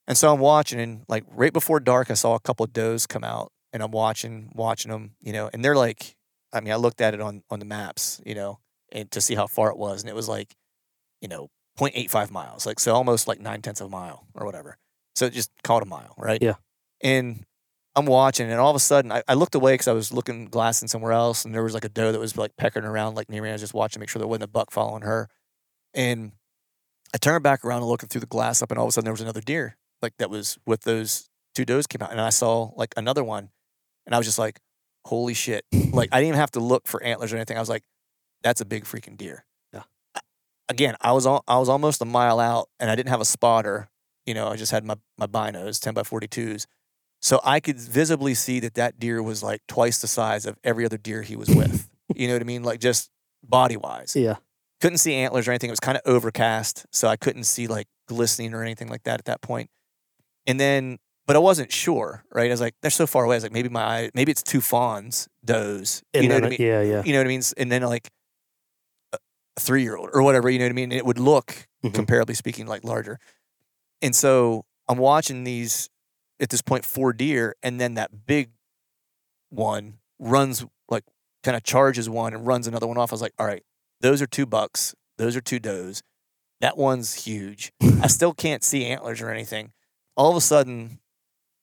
[0.06, 3.06] And so I'm watching and like right before dark, I saw a couple of does
[3.06, 6.16] come out and I'm watching, watching them, you know, and they're like,
[6.52, 8.58] I mean, I looked at it on, on the maps, you know,
[8.90, 10.02] and to see how far it was.
[10.02, 10.54] And it was like,
[11.20, 14.76] you know, 0.85 miles, like, so almost like nine tenths of a mile or whatever.
[15.14, 16.42] So just call it a mile, right?
[16.42, 16.54] Yeah.
[17.02, 17.44] And
[17.94, 20.46] I'm watching, and all of a sudden, I, I looked away because I was looking
[20.46, 23.28] glassing somewhere else, and there was like a doe that was like peckering around like
[23.28, 23.50] near me.
[23.50, 25.28] I was just watching, to make sure there wasn't a buck following her.
[25.92, 26.32] And
[27.14, 29.04] I turned back around and looking through the glass up, and all of a sudden
[29.04, 32.30] there was another deer like that was with those two does came out, and I
[32.30, 33.50] saw like another one,
[34.04, 34.60] and I was just like,
[35.06, 37.56] "Holy shit!" Like I didn't even have to look for antlers or anything.
[37.56, 37.84] I was like,
[38.42, 39.82] "That's a big freaking deer." Yeah.
[40.68, 43.24] Again, I was al- I was almost a mile out, and I didn't have a
[43.26, 43.88] spotter.
[44.26, 46.66] You know, I just had my my binos, ten by forty twos,
[47.22, 50.84] so I could visibly see that that deer was like twice the size of every
[50.84, 51.88] other deer he was with.
[52.14, 52.62] you know what I mean?
[52.64, 53.10] Like just
[53.42, 54.36] body wise Yeah.
[54.80, 55.70] couldn't see antlers or anything.
[55.70, 59.18] It was kind of overcast, so I couldn't see like glistening or anything like that
[59.20, 59.70] at that point.
[60.46, 62.46] And then, but I wasn't sure, right?
[62.50, 63.36] I was like, they're so far away.
[63.36, 66.02] I was like, maybe my eye, maybe it's two fawns, does.
[66.12, 66.58] And you know what I mean?
[66.60, 66.82] Yeah.
[66.82, 67.02] Yeah.
[67.04, 67.42] You know what I mean?
[67.56, 68.10] And then like
[69.12, 69.18] a
[69.60, 70.90] three year old or whatever, you know what I mean?
[70.90, 71.92] And it would look, Mhm.
[71.92, 73.18] comparably speaking, like larger.
[74.00, 75.88] And so I'm watching these
[76.42, 78.50] at this point four deer, and then that big
[79.48, 81.04] one runs like
[81.42, 83.12] kind of charges one and runs another one off.
[83.12, 83.62] I was like, all right,
[84.00, 84.94] those are two bucks.
[85.16, 86.02] Those are two does.
[86.60, 87.72] That one's huge.
[87.80, 89.72] I still can't see antlers or anything.
[90.16, 90.98] All of a sudden,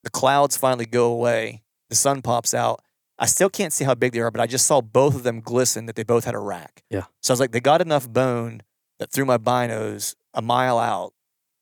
[0.03, 1.63] the clouds finally go away.
[1.89, 2.81] The sun pops out.
[3.17, 5.41] I still can't see how big they are, but I just saw both of them
[5.41, 6.83] glisten that they both had a rack.
[6.89, 7.03] Yeah.
[7.21, 8.61] So I was like, they got enough bone
[8.97, 11.13] that through my binos, a mile out,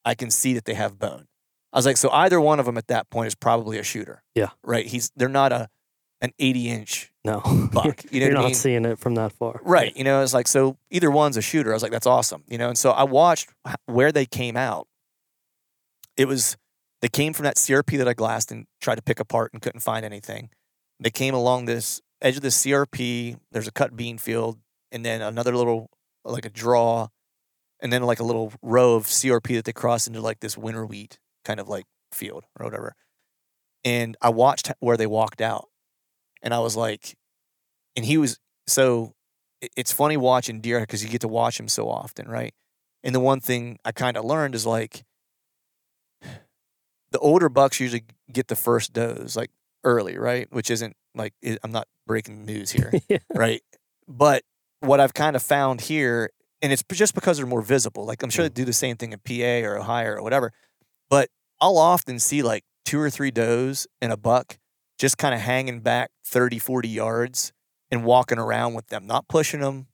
[0.06, 1.28] I can see that they have bone.
[1.74, 4.24] I was like, so either one of them at that point is probably a shooter.
[4.36, 4.50] Yeah.
[4.64, 4.86] Right.
[4.86, 5.70] He's they're not a
[6.20, 7.42] an 80 inch No.
[7.72, 8.02] buck.
[8.12, 8.56] You know You're what I not mean?
[8.56, 9.60] seeing it from that far.
[9.64, 9.96] Right.
[9.96, 11.70] You know, it's like, so either one's a shooter.
[11.72, 12.44] I was like, that's awesome.
[12.48, 13.50] You know, and so I watched
[13.86, 14.88] where they came out.
[16.16, 16.58] It was,
[17.02, 19.82] they came from that CRP that I glassed and tried to pick apart and couldn't
[19.82, 20.50] find anything.
[21.00, 23.38] They came along this edge of the CRP.
[23.52, 24.58] There's a cut bean field
[24.92, 25.90] and then another little,
[26.26, 27.10] like a draw.
[27.80, 30.84] and then like a little row of CRP that they cross into like this winter
[30.84, 32.94] wheat kind of like field or whatever.
[33.84, 35.70] And I watched where they walked out,
[36.44, 37.16] and I was like,
[37.96, 39.14] and he was so.
[39.76, 42.54] It's funny watching deer because you get to watch him so often, right?
[43.04, 45.04] And the one thing I kind of learned is like
[47.12, 49.50] the older bucks usually get the first does like
[49.84, 50.48] early, right?
[50.52, 51.34] Which isn't like
[51.64, 53.18] I'm not breaking news here, Yeah.
[53.34, 53.62] right?
[54.08, 54.44] But
[54.82, 56.30] what I've kind of found here,
[56.62, 58.06] and it's just because they're more visible.
[58.06, 60.52] Like I'm sure they do the same thing in PA or Ohio or whatever,
[61.10, 61.30] but
[61.60, 64.58] I'll often see like two or three does and a buck
[65.00, 67.52] just kind of hanging back 30, 40 yards
[67.92, 69.88] and walking around with them, not pushing them,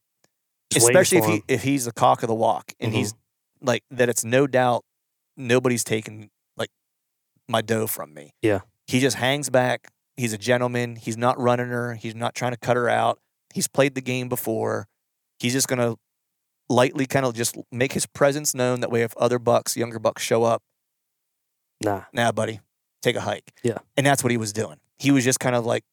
[0.71, 2.95] Just especially if he if he's the cock of the walk and Mhm.
[2.95, 3.13] he's
[3.61, 4.09] like that.
[4.09, 4.83] It's no doubt
[5.37, 6.69] nobody's taking like
[7.47, 8.31] my doe from me.
[8.41, 8.61] Yeah.
[8.87, 9.87] he just hangs back.
[10.17, 10.97] He's a gentleman.
[10.97, 11.95] He's not running her.
[11.95, 13.19] He's not trying to cut her out.
[13.53, 14.87] He's played the game before.
[15.39, 15.95] He's just gonna
[16.69, 18.81] lightly kind of just make his presence known.
[18.81, 20.61] That way, if other bucks, younger bucks, show up,
[21.83, 22.03] Nah.
[22.13, 22.59] nah, buddy,
[23.01, 23.51] take a hike.
[23.63, 23.77] Yeah.
[23.97, 24.77] And that's what he was doing.
[24.97, 25.83] He was just kind of like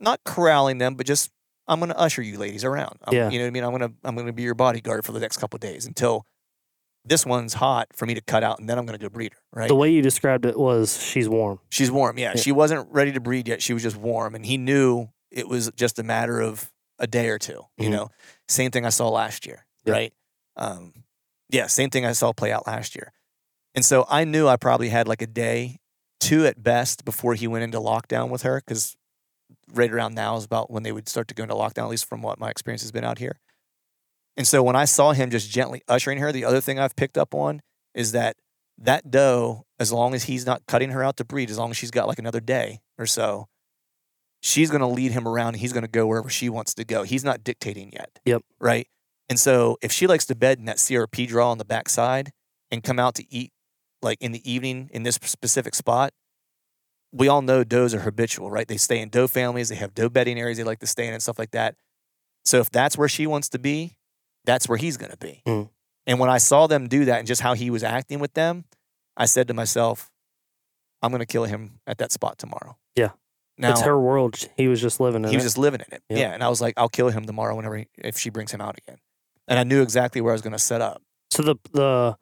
[0.00, 1.30] not corralling them, but just
[1.68, 2.98] I'm gonna usher you ladies around.
[3.04, 3.30] I'm- Yeah.
[3.30, 3.64] You know what I mean?
[3.64, 6.26] I'm gonna I'm gonna be your bodyguard for the next couple of days until
[7.04, 9.40] this one's hot for me to cut out and then I'm gonna go breed her.
[9.60, 9.68] Right.
[9.68, 11.60] The way you described it was she's warm.
[11.70, 12.18] She's warm.
[12.18, 12.32] Yeah.
[12.34, 12.40] Yeah.
[12.40, 13.62] She wasn't ready to breed yet.
[13.62, 14.34] She was just warm.
[14.34, 17.90] And he knew it was just a matter of a day or 2 You Mhm.
[17.92, 18.08] know,
[18.48, 19.64] same thing I saw last year.
[19.84, 19.92] Yeah.
[19.94, 20.12] Right.
[20.56, 21.04] Um,
[21.48, 21.66] yeah.
[21.66, 23.12] Same thing I saw play out last year.
[23.74, 25.78] And so I knew I probably had like a day,
[26.20, 28.60] two at best, before he went into lockdown with her.
[28.66, 28.96] Cause
[29.72, 32.08] right around now is about when they would start to go into lockdown, at least
[32.08, 33.38] from what my experience has been out here.
[34.36, 37.18] And so when I saw him just gently ushering her, the other thing I've picked
[37.18, 37.60] up on
[37.94, 38.36] is that
[38.78, 41.76] that doe, as long as he's not cutting her out to breed, as long as
[41.76, 43.48] she's got like another day or so,
[44.40, 46.84] she's going to lead him around and he's going to go wherever she wants to
[46.84, 47.02] go.
[47.02, 48.18] He's not dictating yet.
[48.24, 48.42] Yep.
[48.60, 48.88] Right.
[49.28, 52.32] And so if she likes to bed in that CRP draw on the backside
[52.70, 53.52] and come out to eat
[54.02, 56.12] like in the evening in this specific spot,
[57.12, 58.66] we all know does are habitual, right?
[58.66, 61.12] They stay in doe families, they have doe bedding areas they like to stay in
[61.12, 61.76] and stuff like that.
[62.44, 63.96] So if that's where she wants to be,
[64.44, 65.42] that's where he's going to be.
[65.46, 65.68] Mm.
[66.06, 68.64] And when I saw them do that and just how he was acting with them,
[69.16, 70.10] I said to myself,
[71.02, 72.76] I'm going to kill him at that spot tomorrow.
[72.96, 73.10] Yeah.
[73.58, 74.48] Now, it's her world.
[74.56, 75.46] He was just living in he was it.
[75.46, 76.02] just living in it.
[76.08, 76.18] Yep.
[76.18, 76.32] Yeah.
[76.32, 78.76] And I was like, I'll kill him tomorrow whenever, he, if she brings him out
[78.78, 78.98] again.
[79.46, 81.02] And I knew exactly where I was going to set up.
[81.30, 82.16] so the the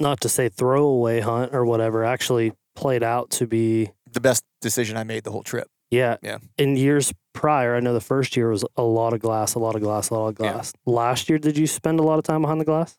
[0.00, 4.96] not to say throwaway hunt or whatever actually played out to be The best decision
[4.96, 5.68] I made the whole trip.
[5.90, 6.38] yeah Yeah.
[6.58, 9.74] in years prior i know the first year was a lot of glass a lot
[9.74, 10.52] of glass a lot of Yeah.
[10.52, 12.96] glass last year did you spend a lot of time behind the glass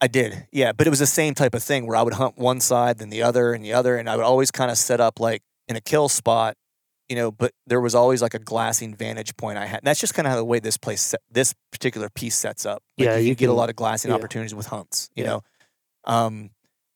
[0.00, 2.38] I did, yeah, but it was the same type of thing where I would hunt
[2.38, 5.00] one side, then the other, and the other, and I would always kind of set
[5.00, 6.54] up like in a kill spot,
[7.08, 7.32] you know.
[7.32, 9.78] But there was always like a glassing vantage point I had.
[9.80, 12.64] And that's just kind of how the way this place, set, this particular piece sets
[12.64, 12.80] up.
[12.96, 14.14] Like Yeah, you, you can get a lot of glassing yeah.
[14.18, 15.30] opportunities with hunts, you Yeah.
[15.30, 15.42] know.
[16.04, 16.50] Um,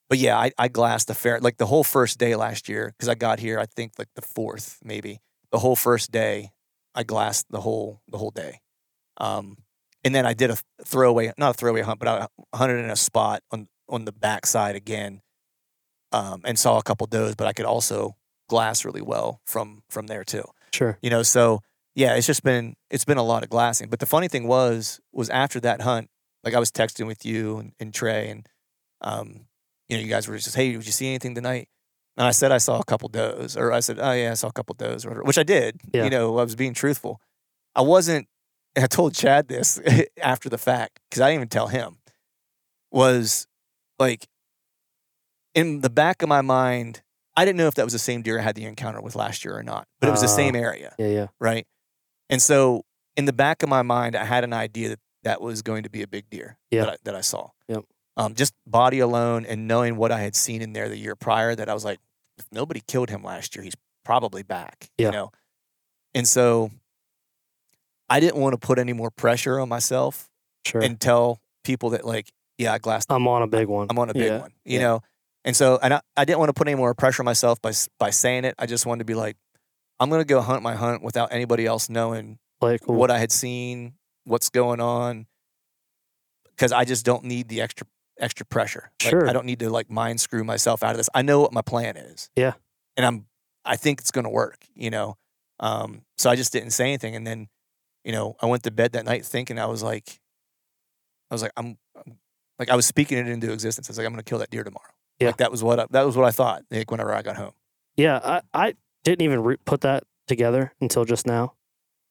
[0.08, 3.08] but yeah, I, I glassed a fair like the whole first day last year because
[3.08, 3.58] I got here.
[3.58, 6.50] I think like the fourth, maybe the whole first day,
[6.94, 8.60] I glassed the whole the whole day.
[9.18, 9.56] Um,
[10.04, 12.96] and then I did a throwaway, not a throwaway hunt, but I hunted in a
[12.96, 15.22] spot on on the backside again,
[16.12, 17.34] um, and saw a couple does.
[17.34, 18.16] But I could also
[18.48, 20.44] glass really well from from there too.
[20.74, 21.60] sure You know, so
[21.94, 23.88] yeah, it's just been it's been a lot of glassing.
[23.88, 26.08] But the funny thing was was after that hunt,
[26.44, 28.46] like I was texting with you and, and Trey, and
[29.02, 29.46] um,
[29.88, 31.68] you know, you guys were just, hey, did you see anything tonight?
[32.16, 34.48] And I said I saw a couple does, or I said, oh yeah, I saw
[34.48, 35.80] a couple does, or whatever, which I did.
[35.92, 36.04] Yeah.
[36.04, 37.20] You know, I was being truthful.
[37.74, 38.28] I wasn't.
[38.74, 39.78] And I told Chad this
[40.22, 41.98] after the fact because I didn't even tell him.
[42.90, 43.46] Was
[43.98, 44.26] like
[45.54, 47.02] in the back of my mind,
[47.36, 49.44] I didn't know if that was the same deer I had the encounter with last
[49.44, 50.36] year or not, but it was the Ah.
[50.36, 51.66] same area yeah yeah right?
[52.30, 52.84] And so
[53.16, 55.90] in the back of my mind, I had an idea that that was going to
[55.90, 56.84] be a big deer Yeah.
[56.86, 57.50] that, I, that I saw.
[57.68, 57.84] Yep.
[58.16, 61.54] Um, just body alone and knowing what I had seen in there the year prior,
[61.54, 61.98] that I was like,
[62.38, 64.90] if nobody killed him last year, he's probably back.
[64.98, 65.06] Yeah.
[65.06, 65.30] You know,
[66.14, 66.70] and so
[68.10, 70.28] I didn't want to put any more pressure on myself
[70.66, 73.98] sure and tell people that like, yeah, I glassed i'm on a big one I'm
[73.98, 74.40] on a big Yeah.
[74.40, 74.82] one, you Yeah.
[74.84, 75.00] know.
[75.44, 77.72] And so, and I, I didn't want to put any more pressure on myself by
[77.98, 78.54] by saying it.
[78.58, 79.36] I just wanted to be like,
[79.98, 83.32] I'm gonna go hunt my hunt without anybody else knowing it cool what I had
[83.32, 83.94] seen,
[84.24, 85.26] what's going on,
[86.50, 87.86] because I just don't need the extra
[88.22, 88.90] extra pressure.
[89.02, 89.28] Like, Sure.
[89.28, 91.10] I don't need to like mind screw myself out of this.
[91.14, 92.30] I know what my plan is.
[92.36, 92.54] Yeah.
[92.96, 93.26] and I'm
[93.64, 94.64] I think it's gonna work.
[94.74, 95.16] You know,
[95.60, 97.48] um, so I just didn't say anything, and then,
[98.04, 100.18] you know, I went to bed that night thinking I was like,
[101.30, 102.18] I was like, I'm, I'm
[102.58, 103.88] like I was speaking it into existence.
[103.88, 104.90] I was like, I'm gonna kill that deer tomorrow.
[105.20, 105.28] Yeah.
[105.28, 106.62] Like that was what I, that was what I thought.
[106.70, 107.52] Like whenever I got home.
[107.96, 111.52] yeah i i didn't even re- put that together until just now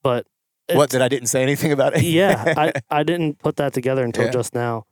[0.04, 0.26] but
[0.74, 2.04] what that I didn't say anything about it?
[2.04, 4.32] yeah, I, I didn't put that together until Yeah.
[4.32, 4.86] just now.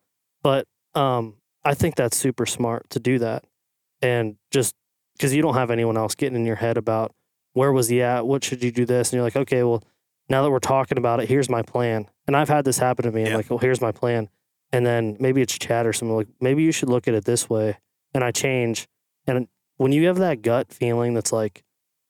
[0.43, 0.65] But
[0.99, 3.43] um, I think that's super smart to do that,
[4.01, 4.75] and just
[5.17, 7.13] because you don't have anyone else getting in your head about
[7.53, 9.83] where was he at, what should you do this, and you're like, okay, well,
[10.29, 12.07] now that we're talking about it, here's my plan.
[12.27, 13.25] And I've had this happen to me.
[13.25, 14.29] I'm like, well, here's my plan,
[14.71, 17.49] and then maybe it's Chad or something like, maybe you should look at it this
[17.49, 17.77] way,
[18.13, 18.87] and I change.
[19.27, 21.63] And when you have that gut feeling that's like,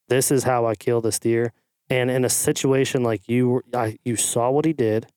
[0.09, 1.53] this is how I kill this deer,
[1.89, 5.07] and in a situation like you, were- I, you saw what he did,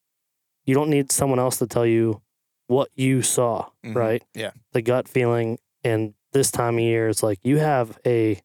[0.65, 2.23] you don't need someone else to tell you
[2.69, 3.95] what you saw, Mhm.
[3.95, 4.25] right?
[4.35, 4.53] Yeah.
[4.73, 5.59] The gut feeling.
[5.85, 8.41] And this time of year, it's like you have a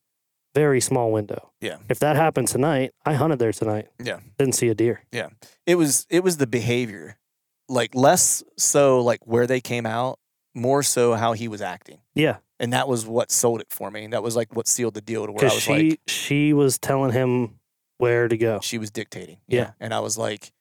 [0.55, 1.51] very small window.
[1.61, 1.77] Yeah.
[1.87, 3.89] If that happened tonight, I hunted there tonight.
[4.03, 4.19] Yeah.
[4.39, 5.01] Didn't see a deer.
[5.11, 5.29] Yeah.
[5.65, 7.17] It was it was the behavior,
[7.69, 10.19] like less so like where they came out,
[10.55, 12.37] more so how he was acting, Yeah.
[12.59, 14.07] and that was what sold it for me.
[14.07, 16.79] That was like what sealed the deal to where I was she like, she was
[16.79, 17.59] telling him
[17.99, 18.59] where to go.
[18.63, 19.37] she was dictating.
[19.47, 19.71] Yeah.
[19.79, 20.51] and I was like,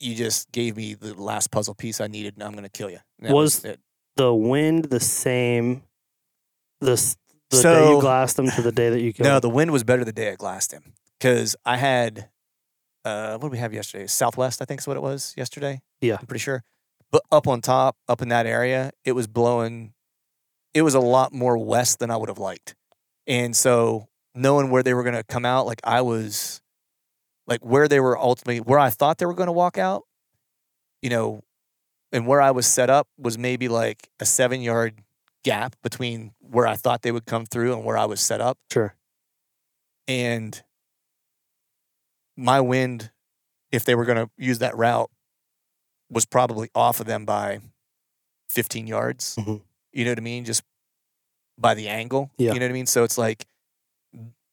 [0.00, 2.98] you just gave me the last puzzle piece I needed, and I'm gonna kill you.
[3.20, 3.78] That Was- it.
[4.16, 5.82] The wind the same
[6.80, 6.96] the,
[7.50, 9.40] the day So- you glassed him to the day that you killed No, him?
[9.40, 12.28] the wind was better the day I glassed him because I had
[13.04, 14.06] uh, what did we have yesterday?
[14.06, 15.80] Southwest, I think is what it was yesterday.
[16.02, 16.16] Yeah.
[16.20, 16.62] I'm pretty sure.
[17.10, 19.94] But up on top, up in that area, it was blowing.
[20.74, 22.74] It was a lot more west than I would have liked,
[23.26, 26.60] and so knowing where they were going to come out, like I was,
[27.50, 30.04] like where they were ultimately, where I thought they were going to walk out,
[31.02, 31.42] you know,
[32.12, 35.02] and where I was set up was maybe like a seven yard
[35.44, 38.58] gap between where I thought they would come through and where I was set up
[38.72, 38.94] Sure.
[40.06, 40.62] and
[42.36, 43.10] my wind,
[43.72, 45.10] if they were going to use that route,
[46.10, 47.60] was probably off of them by
[48.48, 49.36] 15 yards.
[49.36, 49.60] Mhm.
[49.92, 50.44] You know what I mean?
[50.44, 50.62] Just
[51.58, 52.30] by the angle.
[52.38, 52.52] Yeah.
[52.52, 52.86] You know what I mean?
[52.86, 53.46] So it's like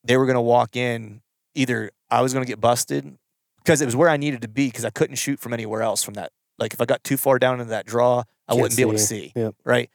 [0.04, 1.22] they were going to walk in.
[1.58, 3.18] Either I was going to get busted
[3.58, 6.04] because it was where I needed to be because I couldn't shoot from anywhere else
[6.04, 6.32] from that.
[6.60, 8.94] Like if I got too far down into that draw, I Can't wouldn't be able
[8.94, 9.34] to see.
[9.36, 9.56] Yep.
[9.66, 9.90] Right.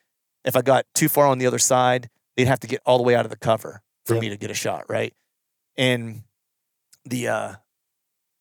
[0.45, 3.05] If I got too far on the other side, they'd have to get all the
[3.05, 4.21] way out of the cover for Yep.
[4.21, 4.85] me to get a shot.
[4.89, 5.15] Right.
[5.77, 6.23] And
[7.05, 7.55] the uh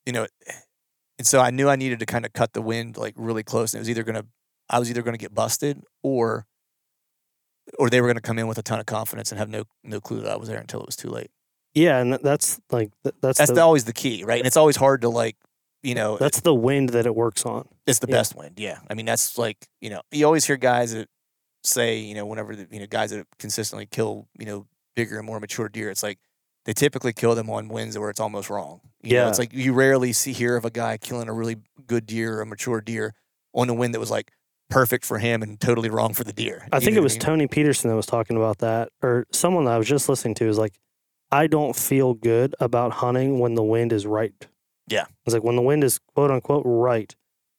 [0.06, 0.28] you know
[1.18, 3.74] and so I knew I needed to kind of cut the wind like really close
[3.74, 4.26] and it was either gonna
[4.70, 6.46] I was either gonna get busted or
[7.80, 10.00] or they were gonna come in with a ton of confidence and have no no
[10.02, 11.32] clue that I was there until it was too late.
[11.74, 14.40] Yeah, and that's like th- that's That's the, the, always the key, right?
[14.40, 15.38] And it's always hard to like,
[15.84, 17.68] you know, that's the wind that it works on.
[17.88, 18.16] it's the yeah.
[18.16, 18.56] best wind.
[18.60, 18.80] Yeah.
[18.90, 21.08] I mean, that's like, you know, you always hear guys that
[21.64, 25.26] say, you know, whenever, the, you know, guys that consistently kill, you know, bigger and
[25.26, 26.20] more mature deer, it's like
[26.66, 28.82] they typically kill them on winds where it's almost wrong.
[29.02, 29.30] You know, Yeah.
[29.30, 31.58] it's like you rarely see hear of a guy killing a really
[31.88, 33.14] good deer or a mature deer
[33.54, 34.32] on a wind that was like
[34.70, 36.68] perfect for him and totally wrong for the deer.
[36.72, 37.22] I You think it was mean?
[37.22, 40.48] Tony Peterson that was talking about that, or someone that I was just listening to
[40.48, 40.74] is like,
[41.32, 44.34] I don't feel good about hunting when the wind is right.
[44.88, 45.06] Yeah.
[45.26, 47.14] It's like when the wind is quote unquote right,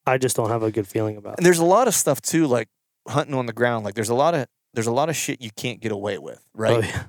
[0.07, 1.45] I just don't have a good feeling about And it.
[1.45, 2.69] there's a lot of stuff too, like
[3.09, 3.85] hunting on the ground.
[3.85, 6.39] Like there's a lot of, there's a lot of shit you can't get away with,
[6.45, 6.73] oh, right?
[6.77, 7.05] Oh, yeah.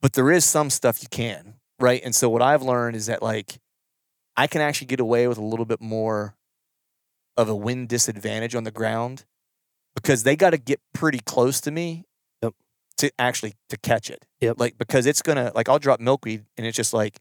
[0.00, 2.00] but there is some stuff you can, right?
[2.04, 3.58] And so what I've learned is that like
[4.36, 6.36] I can actually get away with a little bit more
[7.36, 9.24] of a wind disadvantage on the ground
[9.94, 12.04] because they got to get pretty close to me.
[12.98, 14.24] To actually to catch it.
[14.40, 14.56] Yep.
[14.58, 17.18] Like because it's gonna like I'll drop milkweed and it's just like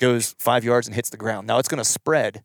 [0.00, 1.46] goes five yards and hits the ground.
[1.46, 2.42] Now it's gonna spread,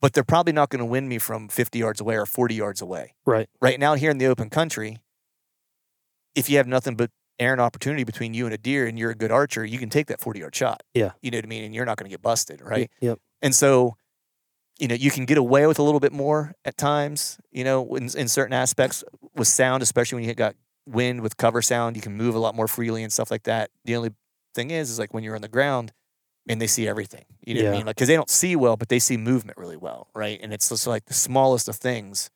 [0.00, 3.14] but they're probably not gonna win me from 50 yards away or 40 yards away.
[3.24, 3.48] Right.
[3.60, 4.98] Right now here in the open country,
[6.34, 9.10] if you have nothing but air and opportunity between you and a deer and you're
[9.10, 10.82] a good archer, you can take that 40 yard shot.
[10.94, 11.12] Yeah.
[11.22, 11.64] You know what I mean?
[11.64, 12.90] And you're not going to get busted, right?
[13.00, 13.18] Yep.
[13.42, 13.96] And so,
[14.78, 17.94] you know, you can get away with a little bit more at times, you know,
[17.94, 20.54] in, in certain aspects with sound, especially when you got
[20.86, 23.70] wind with cover sound, you can move a lot more freely and stuff like that.
[23.84, 24.10] The only
[24.54, 25.92] thing is, is like when you're on the ground
[26.48, 27.86] and they see everything, you know what I mean?
[27.86, 30.38] Like, cause they don't see well, but they see movement really well, right?
[30.42, 32.30] And it's just like the smallest of things,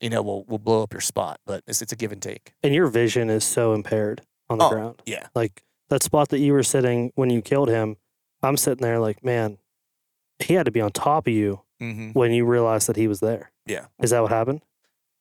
[0.00, 2.54] you know, will, will blow up your spot, but it's, it's a give and take.
[2.62, 5.02] And your vision is so impaired on the Oh, ground.
[5.06, 5.28] Yeah.
[5.34, 7.96] Like that spot that you were sitting when you killed him,
[8.42, 9.58] I'm sitting there like, man,
[10.40, 12.12] he had to be on top of you Mm-hmm.
[12.12, 13.50] when you realized that he was there.
[13.66, 13.84] Yeah.
[14.00, 14.62] Is that what happened?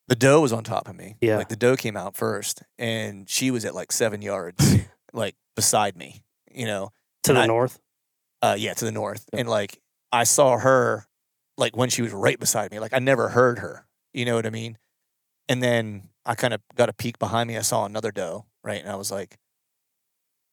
[0.08, 1.18] The doe was on top of me.
[1.22, 1.38] Yeah.
[1.38, 4.76] Like the doe came out first and she was at like seven yards,
[5.14, 6.92] like beside me, you know.
[7.24, 7.80] To And the I- north?
[8.42, 9.26] Uh yeah, to the north.
[9.34, 9.82] And like
[10.12, 11.08] I saw her
[11.58, 12.80] like when she was right beside me.
[12.80, 13.88] Like I never heard her.
[14.14, 14.78] You know what I mean?
[15.50, 17.58] And then I kind of got a peek behind me.
[17.58, 18.82] I saw another doe, right?
[18.82, 19.38] And I was like,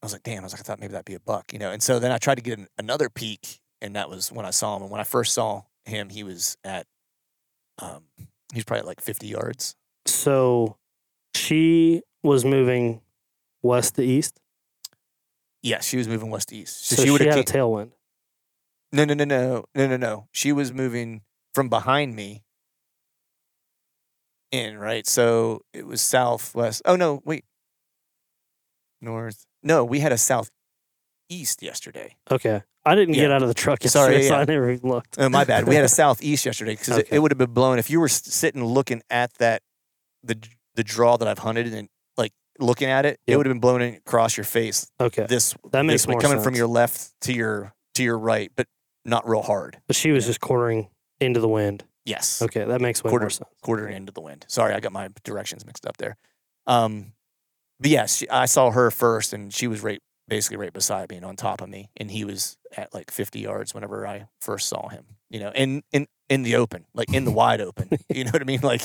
[0.03, 1.59] I was like, damn, I was like, I thought maybe that'd be a buck, you
[1.59, 1.71] know.
[1.71, 4.51] And so then I tried to get an, another peek, and that was when I
[4.51, 4.83] saw him.
[4.83, 6.87] And when I first saw him, he was at
[7.79, 8.03] um
[8.53, 9.75] he was probably at like 50 yards.
[10.07, 10.77] So
[11.35, 13.01] she was moving
[13.63, 14.39] west to east.
[15.63, 16.87] Yes, she was moving west to east.
[16.87, 17.93] So, So, she, she had have a tailwind.
[18.93, 20.29] No, no, no, no, no, no, no.
[20.33, 21.23] She was moving
[21.55, 22.43] from behind me.
[24.51, 25.07] in, right?
[25.07, 26.83] So it was southwest.
[26.85, 27.45] Oh no, wait.
[29.01, 29.47] North.
[29.63, 30.19] No, we had a
[31.33, 32.17] southeast yesterday.
[32.31, 32.63] Okay.
[32.85, 34.35] I didn't get out of the truck Sorry, yesterday, so.
[34.35, 35.17] I never even looked.
[35.19, 35.67] Oh, my bad.
[35.69, 37.17] We had a southeast yesterday because it, Okay.
[37.17, 39.63] it would have been blown if you were sitting looking at that
[40.25, 40.37] the
[40.75, 43.83] the draw that I've hunted and like looking at it, it would have been blown
[43.83, 44.91] across your face.
[45.01, 45.27] Okay.
[45.29, 48.51] This That makes this way, more coming from your left to your to your right,
[48.57, 48.67] but
[49.05, 49.79] not real hard.
[49.87, 50.29] But she was Yeah.
[50.31, 50.89] just quartering
[51.21, 51.85] into the wind.
[52.05, 52.43] Yes.
[52.43, 53.49] Okay, that makes way Quarter- more sense.
[53.63, 54.45] quarter into the wind.
[54.49, 56.17] Sorry, I got my directions mixed up there.
[56.67, 57.13] Um,
[57.79, 60.01] but yes, she, I saw her first, and she was right,
[60.33, 63.39] basically right beside me and on top of me, and he was at like 50
[63.39, 65.05] yards whenever I first saw him.
[65.29, 67.91] You know, in in in the open, like in the wide open.
[68.09, 68.61] You know what I mean?
[68.63, 68.83] Like,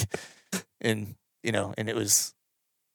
[0.82, 2.36] and you know, and it was,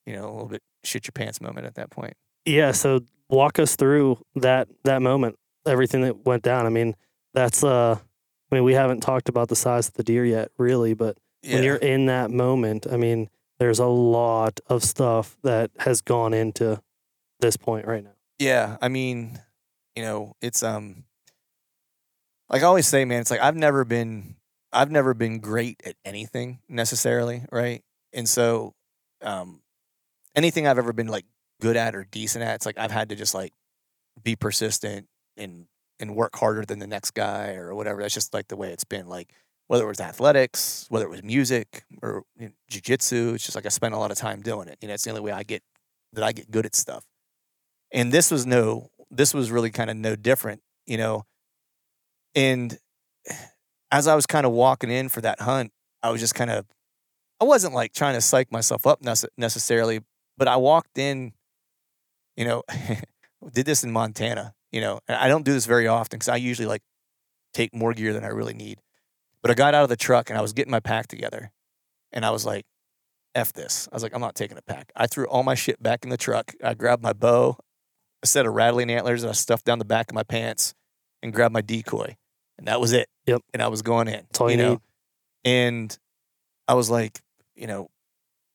[0.04, 2.12] you know, a little bit shit your pants moment at that point.
[2.44, 3.00] Yeah, so
[3.30, 5.36] walk us through that that moment,
[5.66, 6.66] everything that went down.
[6.66, 6.94] I mean,
[7.32, 10.92] that's uh I mean, we haven't talked about the size of the deer yet, really,
[10.92, 16.02] but when you're in that moment, I mean, there's a lot of stuff that has
[16.02, 16.82] gone into
[17.40, 18.11] this point right now.
[18.38, 19.40] Yeah, I mean,
[19.96, 21.04] you know, it's um
[22.48, 24.36] like I always say, man, it's like I've never been
[24.72, 27.82] I've never been great at anything necessarily, right?
[28.12, 28.74] And so
[29.22, 29.60] um
[30.36, 31.26] anything I've ever been like
[31.60, 33.52] good at or decent at, it's like I've had to just like
[34.24, 35.06] be persistent
[35.36, 35.66] and
[36.00, 38.02] and work harder than the next guy or whatever.
[38.02, 39.08] That's just like the way it's been.
[39.08, 39.32] Like
[39.68, 43.66] whether it was athletics, whether it was music or you know, jujitsu, it's just like
[43.66, 44.78] I spent a lot of time doing it.
[44.82, 45.62] You know, it's the only way I get
[46.14, 47.04] that I get good at stuff
[47.92, 51.24] and this was no this was really kind of no different you know
[52.34, 52.78] and
[53.90, 55.70] as i was kind of walking in for that hunt
[56.02, 56.66] i was just kind of
[57.40, 59.00] i wasn't like trying to psych myself up
[59.36, 60.00] necessarily
[60.36, 61.32] but i walked in
[62.36, 62.62] you know
[63.52, 66.36] did this in montana you know and i don't do this very often because i
[66.36, 66.82] usually like
[67.52, 68.78] take more gear than i really need
[69.42, 71.52] but i got out of the truck and i was getting my pack together
[72.12, 72.64] and i was like
[73.34, 73.88] F this.
[73.90, 74.92] I was like, I'm not taking a pack.
[74.94, 76.52] I threw all my shit back in the truck.
[76.62, 77.56] I grabbed my bow,
[78.22, 80.74] a set of rattling antlers that I stuffed down the back of my pants,
[81.22, 82.16] and grabbed my decoy.
[82.58, 83.08] And that was it.
[83.26, 83.42] Yep.
[83.52, 84.14] And I was going in.
[84.14, 84.70] That's all you know?
[84.70, 84.80] need.
[85.44, 85.98] And
[86.68, 87.20] I was like,
[87.56, 87.88] you know,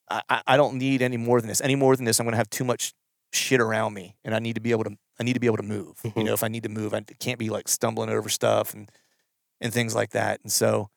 [0.10, 1.60] I, I- don't need any more than this.
[1.62, 2.94] Any more than this, I'm gonna have too much
[3.34, 4.16] shit around me.
[4.24, 6.00] And I need to be able to I need to be able to move.
[6.04, 6.26] You Mhm.
[6.26, 8.90] know, if I need to move, I can't be like stumbling over stuff and
[9.60, 10.40] and things like that.
[10.44, 10.90] And so,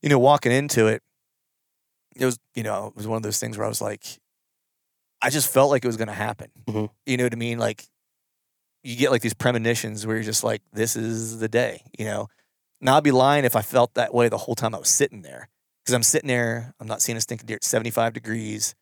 [0.00, 1.02] you know, walking into it,
[2.14, 4.04] it was, you know, it was one of those things where I was like,
[5.22, 6.50] I just felt like it was going to happen.
[6.68, 6.90] Mhm.
[7.06, 7.58] You know what I mean?
[7.58, 7.86] Like,
[8.82, 12.28] you get like these premonitions where you're just like, this is the day, you know?
[12.80, 15.22] Now, I'd be lying if I felt that way the whole time I was sitting
[15.22, 15.48] there.
[15.84, 18.74] Because I'm sitting there, I'm not seeing a stinking deer at 75 degrees.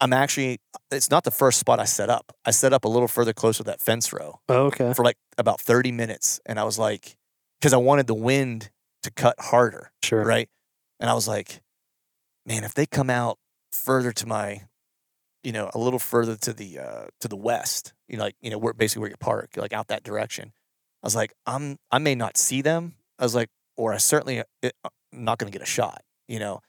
[0.00, 0.60] I'm actually,
[0.90, 2.32] it's not the first spot I set up.
[2.44, 4.92] I set up a little further closer to that fence row Oh, okay.
[4.92, 6.40] for like about 30 minutes.
[6.46, 7.16] And I was like,
[7.60, 8.70] because I wanted the wind
[9.04, 10.24] to cut harder Sure.
[10.24, 10.48] right?
[11.00, 11.60] And I was like,
[12.46, 13.38] man, if they come out
[13.72, 14.62] further to my,
[15.44, 18.50] you know, a little further to the uh, to the west, you know, like you
[18.50, 20.52] know, where basically where you park, like out that direction.
[21.02, 22.94] I was like, I'm I may not see them.
[23.18, 24.90] I was like, or I certainly uh, it, I'm
[25.24, 26.02] not going to get a shot.
[26.26, 26.60] You know,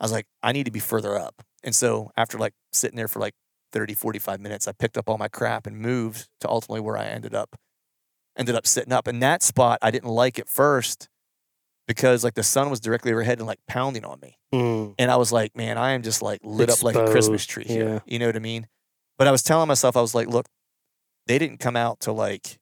[0.00, 1.42] I was like, I need to be further up.
[1.62, 3.34] And so after like sitting there for like
[3.72, 7.04] 30, 45 minutes, I picked up all my crap and moved to ultimately where I
[7.04, 7.56] ended up
[8.36, 9.06] ended up sitting up.
[9.06, 11.08] And that spot I didn't like at first
[11.86, 14.36] because like the sun was directly overhead and like pounding on me.
[14.52, 17.46] Mm, And I was like, man, I am just like lit up like a Christmas
[17.46, 17.88] tree here.
[17.88, 17.98] yeah.
[18.06, 18.66] You know what I mean?
[19.18, 20.46] But I was telling myself, I was like, look,
[21.26, 22.58] they didn't come out till like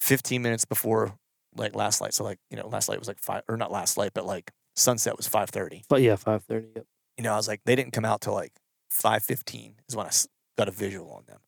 [0.00, 1.14] 15 minutes before
[1.56, 2.14] like last light.
[2.14, 4.50] So like, you know, last light was like five or not last light, but like
[4.76, 5.84] sunset was 530.
[5.88, 6.68] but yeah, five thirty.
[6.74, 6.84] Yep.
[7.18, 8.52] You know, I was like, they didn't come out till like
[8.90, 10.10] 515 is when I
[10.56, 11.40] got a visual on them.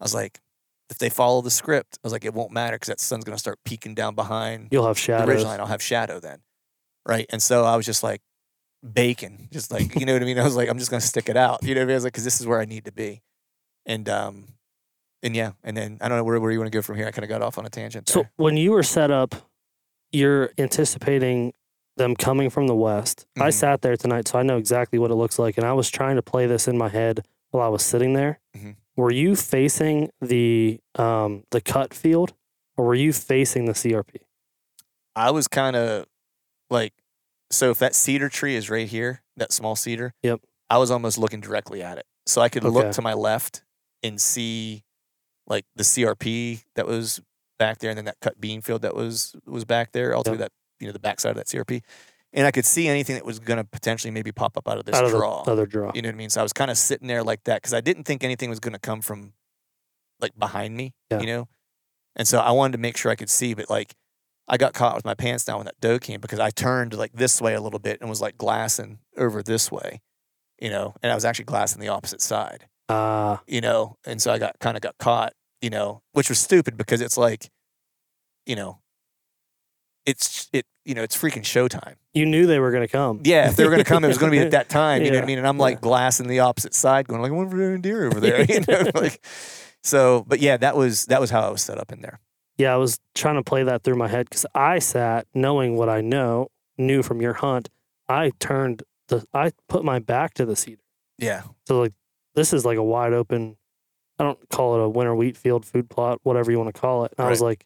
[0.00, 0.40] I was like,
[0.92, 3.34] if they follow the script, I was like, it won't matter because that sun's going
[3.34, 5.28] to start peeking down behind You'll have shadows.
[5.28, 6.38] ridge I'll have shadow then.
[7.04, 7.26] Right.
[7.30, 8.20] And so I was just like
[8.88, 10.38] bacon, just like, you know what I mean?
[10.38, 11.64] I was like, I'm just going to stick it out.
[11.64, 11.92] You know what I mean?
[11.94, 13.22] I was like, because this is where I need to be.
[13.86, 14.44] And, um,
[15.22, 17.06] and yeah, and then I don't know where, where you want to go from here.
[17.06, 19.34] I kind of got off on a tangent So when you were set up,
[20.12, 21.54] you're anticipating
[21.96, 23.26] them coming from the west.
[23.36, 23.52] I Mhm.
[23.54, 26.16] sat there tonight, so I know exactly what it looks like, and I was trying
[26.16, 28.40] to play this in my head while I was sitting there.
[28.56, 28.76] Mhm.
[28.96, 32.34] Were you facing the um, the cut field,
[32.76, 34.16] or were you facing the CRP?
[35.16, 36.06] I was kind of
[36.70, 36.92] like,
[37.50, 40.40] so if that cedar tree is right here, that small cedar, Yep.
[40.70, 42.06] I was almost looking directly at it.
[42.26, 42.72] So I could Okay.
[42.74, 43.62] look to my left
[44.02, 44.84] and see
[45.46, 47.20] like the CRP that was
[47.58, 50.38] back there and then that cut bean field that was was back there, all through
[50.38, 51.82] that, you know, the backside of that CRP.
[52.34, 54.84] And I could see anything that was going to potentially maybe pop up out of
[54.86, 55.42] this Out of draw.
[55.42, 55.92] the other draw.
[55.94, 56.30] You know what I mean?
[56.30, 58.58] So I was kind of sitting there like that because I didn't think anything was
[58.60, 59.34] going to come from
[60.20, 61.20] like behind me, Yeah.
[61.20, 61.48] you know?
[62.16, 63.94] And so I wanted to make sure I could see, but like
[64.48, 67.12] I got caught with my pants down when that doe came because I turned like
[67.12, 70.00] this way a little bit and was like glassing over this way.
[70.60, 74.32] you know, and I was actually glassing the opposite side, Uh, you know, and so
[74.32, 77.50] I got kind of got caught, you know, which was stupid because it's like,
[78.46, 78.78] you know,
[80.06, 81.94] it's it, you know, it's freaking showtime.
[82.12, 83.20] you knew they were going to come.
[83.24, 85.02] Yeah, if they were going to come, it was going to be at that time.
[85.02, 85.38] You know what I mean?
[85.38, 88.06] And I'm like glassing the opposite side, going like, "What wonder if there's a deer
[88.06, 89.24] over there." You know, like
[89.82, 90.24] so.
[90.26, 92.20] But yeah, that was that was how I was set up in there.
[92.58, 95.88] Yeah, I was trying to play that through my head because I sat knowing what
[95.88, 96.48] I know
[96.78, 97.68] knew from your hunt.
[98.08, 100.82] I turned the I put my back to the cedar.
[101.18, 101.92] Yeah, So like
[102.34, 103.56] this is like a wide open.
[104.18, 107.04] I don't call it a winter wheat field food plot, whatever you want to call
[107.04, 107.12] it.
[107.16, 107.64] And I was like,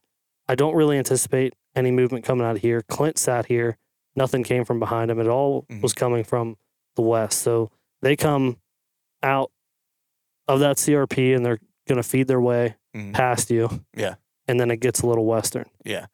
[0.48, 2.82] I don't really anticipate any movement coming out of here.
[2.82, 3.76] Clint sat here.
[4.16, 5.20] Nothing came from behind him.
[5.20, 5.82] It all Mhm.
[5.82, 6.56] was coming from
[6.96, 7.40] the west.
[7.42, 7.70] So
[8.02, 8.58] they come
[9.22, 9.50] out
[10.48, 13.12] of that CRP and they're going to feed their way Mhm.
[13.12, 13.84] past you.
[13.94, 14.14] Yeah.
[14.48, 15.66] And then it gets a little western.
[15.84, 16.06] yeah,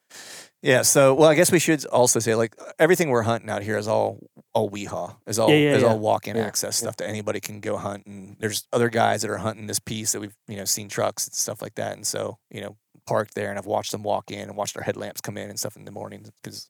[0.63, 0.81] yeah.
[0.83, 3.87] So, well, I guess we should also say like everything we're hunting out here is
[3.87, 4.19] all
[4.55, 5.89] all WIHA, is all Yeah, yeah, is yeah.
[5.89, 8.07] all walk in access stuff that anybody can go hunt.
[8.07, 11.27] And there's other guys that are hunting this piece that we've you know seen trucks
[11.27, 11.93] and stuff like that.
[11.95, 12.77] And so you know
[13.07, 15.59] parked there, and I've watched them walk in and watched their headlamps come in and
[15.59, 16.69] stuff in the morning because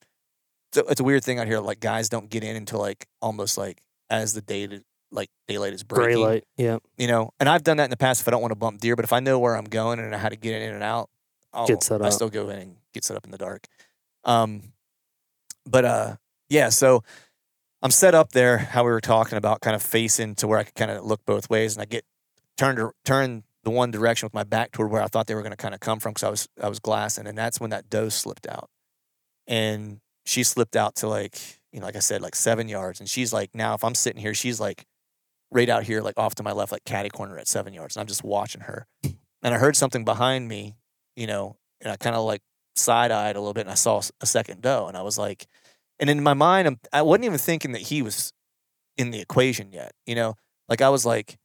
[0.71, 1.61] it's, a- it's a weird thing out here.
[1.61, 5.73] Like guys don't get in until like almost like as the day to, like daylight
[5.75, 6.15] is breaking.
[6.15, 6.45] Gray light.
[6.57, 6.79] Yeah.
[6.97, 8.81] you know, and I've done that in the past if I don't want to bump
[8.81, 10.73] deer, but if I know where I'm going and I know how to get in
[10.75, 11.11] and out,
[11.53, 12.07] I'll, Get set up.
[12.07, 13.67] I still go in and get set up in the dark.
[14.25, 14.73] Um,
[15.67, 16.17] but uh,
[16.49, 17.05] yeah, so
[17.83, 20.65] I'm set up there, how we were talking about, kind of facing to where I
[20.65, 22.05] could kind of look both ways, and I get
[22.57, 25.43] turned to turn the one direction with my back toward where I thought they were
[25.43, 27.71] going to kind of come from because I was I was glassing, and that's when
[27.71, 28.71] that doe slipped out,
[29.47, 31.39] and she slipped out to like
[31.73, 34.21] you know, like I said, like seven yards, and she's like now if I'm sitting
[34.21, 34.87] here, she's like
[35.53, 37.97] right out here, like off to my left, like caddy corner at seven yards.
[37.97, 38.87] And I'm just watching her.
[39.05, 40.77] And I heard something behind me,
[41.17, 42.41] you know, and I kind of like
[42.75, 44.87] side eyed a little bit and I saw a second doe.
[44.89, 45.47] And I was like,
[45.99, 48.33] and in my mind, I'm, I wasn't even thinking that he was
[48.97, 50.35] in the equation yet, you know?
[50.69, 51.37] Like I was like,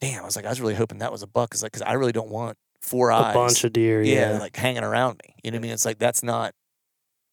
[0.00, 1.50] damn, I was like, I was really hoping that was a buck.
[1.50, 3.34] Cause like, cause I really don't want four eyes.
[3.34, 4.02] A bunch of deer.
[4.02, 4.38] yeah, Yeah.
[4.38, 5.34] like hanging around me.
[5.42, 5.72] You know what I mean?
[5.72, 6.54] It's like, that's not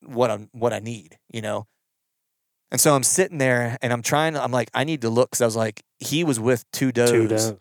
[0.04, 1.68] what I'm, what I need, you know?
[2.72, 5.30] And so I'm sitting there and I'm trying to, I'm like, I need to look
[5.32, 7.54] because I was like, he was with two does, Two does.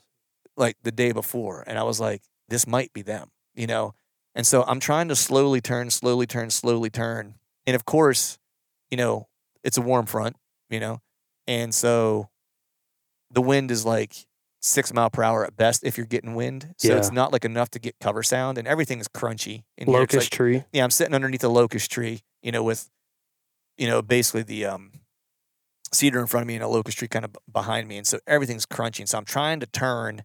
[0.57, 1.63] like the day before.
[1.67, 3.95] And I was like, this might be them, you know?
[4.35, 7.35] And so I'm trying to slowly turn, slowly turn, slowly turn.
[7.67, 8.39] And of course,
[8.91, 9.29] you know,
[9.63, 10.37] it's a warm front,
[10.71, 11.01] you know?
[11.47, 12.31] And so
[13.31, 14.27] the wind is like
[14.67, 16.75] six mile per hour at best if you're getting wind.
[16.79, 19.63] So it's not like enough to get cover sound and everything is crunchy.
[19.77, 19.99] In here.
[19.99, 20.65] Locust like- tree.
[20.73, 22.89] yeah, I'm sitting underneath a locust tree, you know, with,
[23.77, 24.93] you know, basically the um,
[25.93, 27.99] cedar in front of me and a locust tree kind of behind me.
[27.99, 29.05] And so everything's crunching.
[29.07, 30.23] So I'm trying to turn,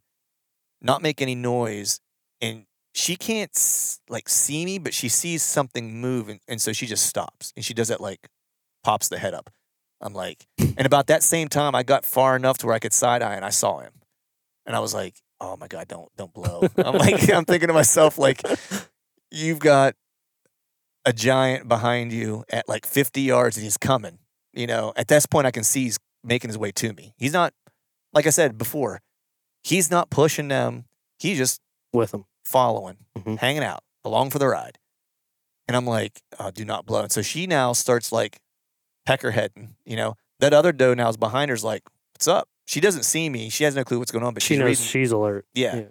[0.82, 2.00] not make any noise.
[2.40, 2.64] And
[2.94, 6.30] she can't s- like see me, but she sees something move.
[6.30, 8.30] And, and so she just stops and she does that like
[8.86, 9.50] pops the head up.
[10.00, 12.94] I'm like, and about that same time, I got far enough to where I could
[12.94, 13.92] side eye and I saw him.
[14.70, 16.62] And I was like, oh my God, don't, don't blow.
[16.78, 18.44] I'm like, I'm thinking to myself, like,
[19.32, 19.96] you've got
[21.06, 24.20] a giant behind you at like 50 yards and he's coming.
[24.54, 27.16] You know, at this point, I can see he's making his way to me.
[27.18, 27.52] He's not,
[28.14, 29.02] like I said before,
[29.64, 30.86] he's not pushing them.
[31.18, 31.62] He's just
[31.94, 32.26] with them.
[32.46, 33.40] following, Mhm.
[33.40, 34.78] hanging out, along for the ride.
[35.68, 37.02] And I'm like, oh, do not blow.
[37.02, 38.40] And so she now starts like
[39.06, 40.16] pecker heading, you know.
[40.40, 42.48] That other doe now is behind her's like, what's up?
[42.70, 43.50] She doesn't see me.
[43.50, 44.86] She has no clue what's going on, but She she's knows reading.
[44.86, 45.46] she's alert.
[45.56, 45.86] yeah.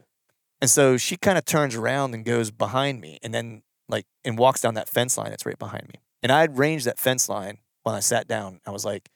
[0.61, 4.39] And so she kind of turns around and goes behind me and then like and
[4.39, 5.95] walks down that fence line that's right behind me.
[6.23, 8.61] And I had ranged that fence line when I sat down.
[8.67, 9.09] I was like,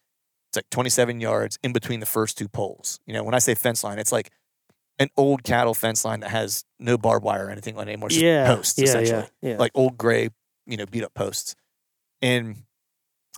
[0.50, 2.98] it's like 27 yards in between the first two poles.
[3.06, 4.30] You know, when I say fence line, it's like
[4.98, 8.08] an old cattle fence line that has no barbed wire or anything on it anymore.
[8.08, 8.54] It's just Yeah.
[8.54, 8.84] posts, yeah.
[8.84, 9.28] essentially.
[9.40, 9.50] Yeah.
[9.50, 9.56] Yeah.
[9.58, 10.30] Like old gray,
[10.66, 11.54] you know, beat up posts.
[12.20, 12.64] And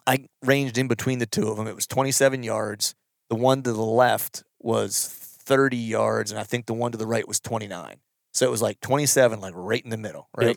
[0.07, 1.66] I ranged in between the two of them.
[1.66, 2.95] It was 27 yards.
[3.35, 7.07] The one to the left was 30 yards, and I think the one to the
[7.07, 7.97] right was 29.
[8.32, 10.57] So it was like 27, like right in the middle, right?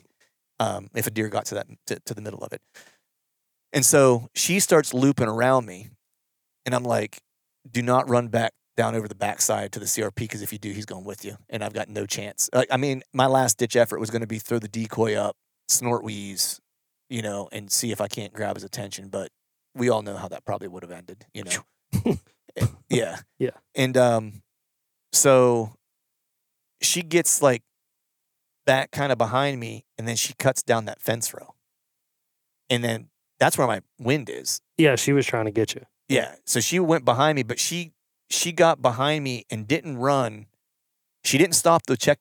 [0.60, 2.62] Um, if a deer got to that to, to the middle of it.
[3.72, 5.88] And so she starts looping around me,
[6.64, 7.18] and I'm like,
[7.68, 10.70] "Do not run back down over the backside to the CRP because if you do,
[10.70, 13.74] he's going with you, and I've got no chance." Like, I mean, my last ditch
[13.74, 15.34] effort was going to be throw the decoy up,
[15.66, 16.60] snort wheeze,
[17.10, 19.08] you know, and see if I can't grab his attention.
[19.08, 19.30] But
[19.74, 21.64] we all know how that probably would have ended, you know.
[22.90, 23.18] Yeah.
[23.38, 23.50] Yeah.
[23.74, 24.42] And um,
[25.12, 25.74] so
[26.80, 27.62] she gets like
[28.66, 31.54] back kind of behind me, and then she cuts down that fence row,
[32.70, 33.08] and then
[33.38, 34.60] that's where my wind is.
[34.76, 34.96] yeah.
[34.96, 35.84] She was trying to get you.
[36.08, 36.34] Yeah.
[36.46, 37.92] So she went behind me, but she
[38.30, 40.46] she got behind me and didn't run.
[41.24, 42.18] She didn't stop to check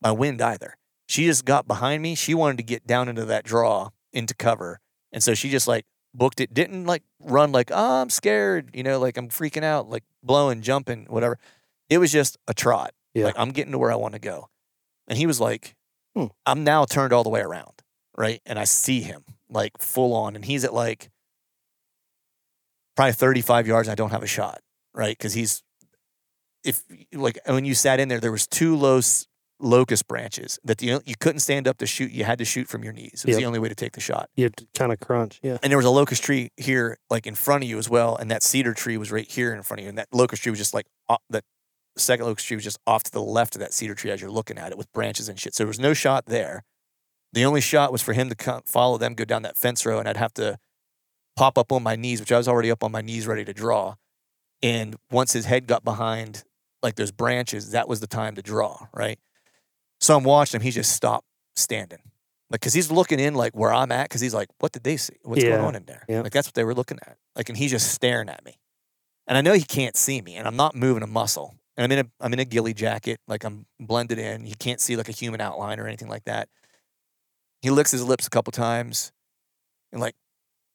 [0.00, 0.76] my wind either.
[1.08, 2.14] She just got behind me.
[2.14, 4.80] She wanted to get down into that draw into cover.
[5.12, 5.84] And so she just like
[6.14, 6.54] booked it.
[6.54, 10.62] Didn't like run like, oh, I'm scared, you know, like I'm freaking out, like blowing,
[10.62, 11.38] jumping, whatever.
[11.90, 12.92] It was just a trot.
[13.12, 13.26] Yeah.
[13.26, 14.48] Like I'm getting to where I want to go.
[15.08, 15.74] And he was like,
[16.14, 16.26] Hmm.
[16.46, 17.82] I'm now turned all the way around,
[18.16, 18.40] right?
[18.46, 21.10] And I see him like full on, and he's at like
[22.96, 23.88] probably 35 yards.
[23.88, 24.60] I don't have a shot,
[24.94, 25.16] right?
[25.16, 25.62] Because he's
[26.62, 29.00] if like when you sat in there, there was two low
[29.60, 32.10] locust branches that you you couldn't stand up to shoot.
[32.10, 33.22] You had to shoot from your knees.
[33.24, 33.38] It was Yep.
[33.40, 34.28] the only way to take the shot.
[34.34, 35.40] You kind of crunch.
[35.42, 35.58] Yeah.
[35.62, 38.30] And there was a locust tree here, like in front of you as well, and
[38.30, 40.58] that cedar tree was right here in front of you, and that locust tree was
[40.58, 41.44] just like o- that
[41.96, 44.30] second locust tree was just off to the left of that cedar tree as you're
[44.30, 45.54] looking at it with branches and shit.
[45.54, 46.64] So there was no shot there.
[47.32, 49.98] The only shot was for him to come, follow them, go down that fence row,
[49.98, 50.58] and I'd have to
[51.36, 53.52] pop up on my knees, which I was already up on my knees ready to
[53.52, 53.94] draw.
[54.62, 56.44] And once his head got behind
[56.82, 59.18] like those branches, that was the time to draw, right?
[60.04, 60.64] So I'm watching him.
[60.64, 61.26] He just stopped
[61.56, 62.00] standing,
[62.50, 64.98] like because he's looking in like where I'm at, because he's like, "What did they
[64.98, 65.14] see?
[65.22, 66.20] What's going on in there?" yeah.
[66.20, 67.16] Like that's what they were looking at.
[67.34, 68.58] Like, and he's just staring at me,
[69.26, 71.98] and I know he can't see me, and I'm not moving a muscle, and I'm
[71.98, 74.44] in a I'm in a ghillie jacket, like I'm blended in.
[74.44, 76.50] He can't see like a human outline or anything like that.
[77.62, 79.10] He licks his lips a couple times,
[79.90, 80.16] and like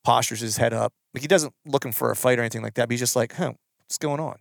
[0.03, 0.91] postures his head up.
[1.13, 2.87] Like he doesn't looking for a fight or anything like that.
[2.87, 4.39] But he's just like, "Huh, what's going on?"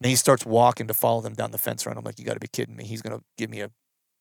[0.00, 1.92] And he starts walking to follow them down the fence row.
[1.96, 2.84] I'm like, you got to be kidding me.
[2.84, 3.70] He's going to give me a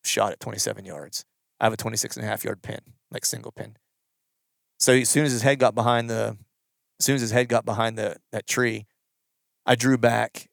[0.03, 1.25] shot at 27 yards.
[1.59, 2.79] I have a 26 and a half yard pin,
[3.11, 3.77] like single pin.
[4.79, 6.37] So as soon as his head got behind the,
[6.99, 8.85] as soon as his head got behind the that tree,
[9.65, 10.49] I drew back.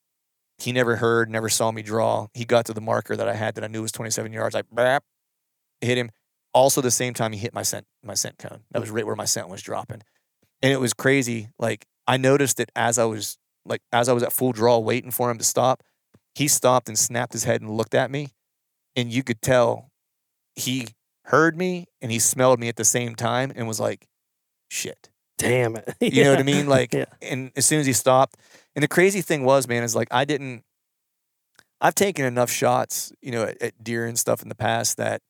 [0.59, 2.29] He never heard, never saw me draw.
[2.35, 4.55] He got to the marker that I had that I knew was 27 yards.
[4.55, 5.05] I bap,
[5.81, 6.11] hit him.
[6.53, 8.61] Also, the same time he hit my scent, my scent cone.
[8.73, 10.03] That was right where my scent was dropping,
[10.62, 11.49] and it was crazy.
[11.59, 15.11] Like I noticed it as I was like as I was at full draw waiting
[15.11, 15.83] for him to stop,
[16.35, 18.29] he stopped and snapped his head and looked at me.
[18.97, 19.91] And you could tell
[20.55, 20.89] he
[21.27, 24.07] heard me and he smelled me at the same time and was like,
[24.69, 25.11] shit.
[25.39, 25.95] Damn it.
[26.01, 26.67] You know what I mean?
[26.67, 27.07] Like, yeah.
[27.23, 28.37] and as soon as he stopped,
[28.75, 30.65] and the crazy thing was, man, is like I didn't.
[31.81, 35.23] I've taken enough shots, you know, at, at deer and stuff in the past that,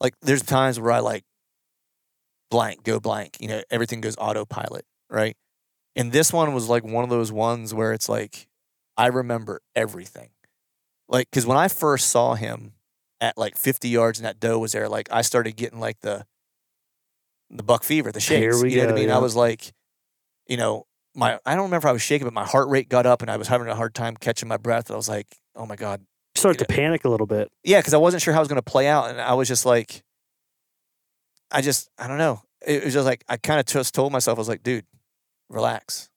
[0.00, 1.22] like, there's times where I like
[2.50, 3.36] blank, go blank.
[3.40, 5.36] You know, everything goes autopilot, right?
[5.96, 8.48] And this one was like one of those ones where it's like
[8.96, 10.30] I remember everything,
[11.08, 12.72] like because when I first saw him
[13.20, 16.26] at like 50 yards and that doe was there, like I started getting like the
[17.50, 18.62] the buck fever, the shakes.
[18.62, 19.08] you know what I mean?
[19.08, 19.16] yeah.
[19.16, 19.72] I was like,
[20.46, 23.06] you know, my I don't remember if I was shaking, but my heart rate got
[23.06, 24.90] up and I was having a hard time catching my breath.
[24.90, 25.26] I was like,
[25.56, 26.00] oh my god,
[26.36, 27.50] You start to panic a little bit.
[27.64, 29.48] yeah, because I wasn't sure how it was going to play out, and I was
[29.48, 30.04] just like,
[31.50, 32.42] I just I don't know.
[32.64, 34.84] It was just like I kind of just told myself, I was like, dude,
[35.50, 36.08] relax,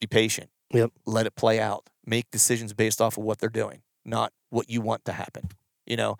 [0.00, 0.90] be patient, Yep.
[1.06, 4.80] let it play out, make decisions based off of what they're doing, not what you
[4.80, 5.48] want to happen,
[5.86, 6.16] you know.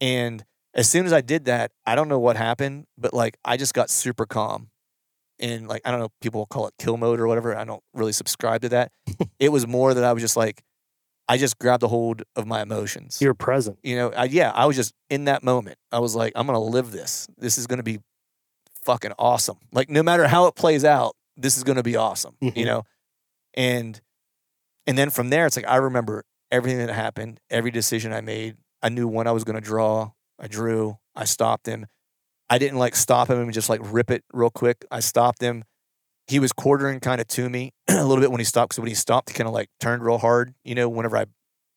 [0.00, 3.56] And as soon as I did that, I don't know what happened, but like I
[3.56, 4.70] just got super calm.
[5.40, 7.56] And like I don't know, people will call it kill mode or whatever.
[7.56, 8.92] I don't really subscribe to that.
[9.38, 10.62] it was more that I was just like,
[11.28, 13.18] I just grabbed a hold of my emotions.
[13.20, 13.78] You're present.
[13.82, 15.78] you know, I, yeah, I was just in that moment.
[15.90, 17.26] I was like, I'm gonna live this.
[17.38, 17.98] This is gonna be
[18.84, 19.56] fucking awesome.
[19.72, 22.36] Like no matter how it plays out, this is gonna be awesome.
[22.40, 22.64] You Mhm.
[22.66, 22.82] know,
[23.54, 24.00] and
[24.86, 28.56] and then from there, it's like I remember everything that happened, every decision I made.
[28.82, 30.12] I knew when I was gonna draw.
[30.38, 30.98] I drew.
[31.14, 31.86] I stopped him.
[32.50, 34.84] I didn't like stop him and just like rip it real quick.
[34.90, 35.64] I stopped him.
[36.26, 38.74] He was quartering kind of to me a little bit when he stopped.
[38.74, 40.54] So when he stopped, he kind of like turned real hard.
[40.64, 41.26] You know, whenever I,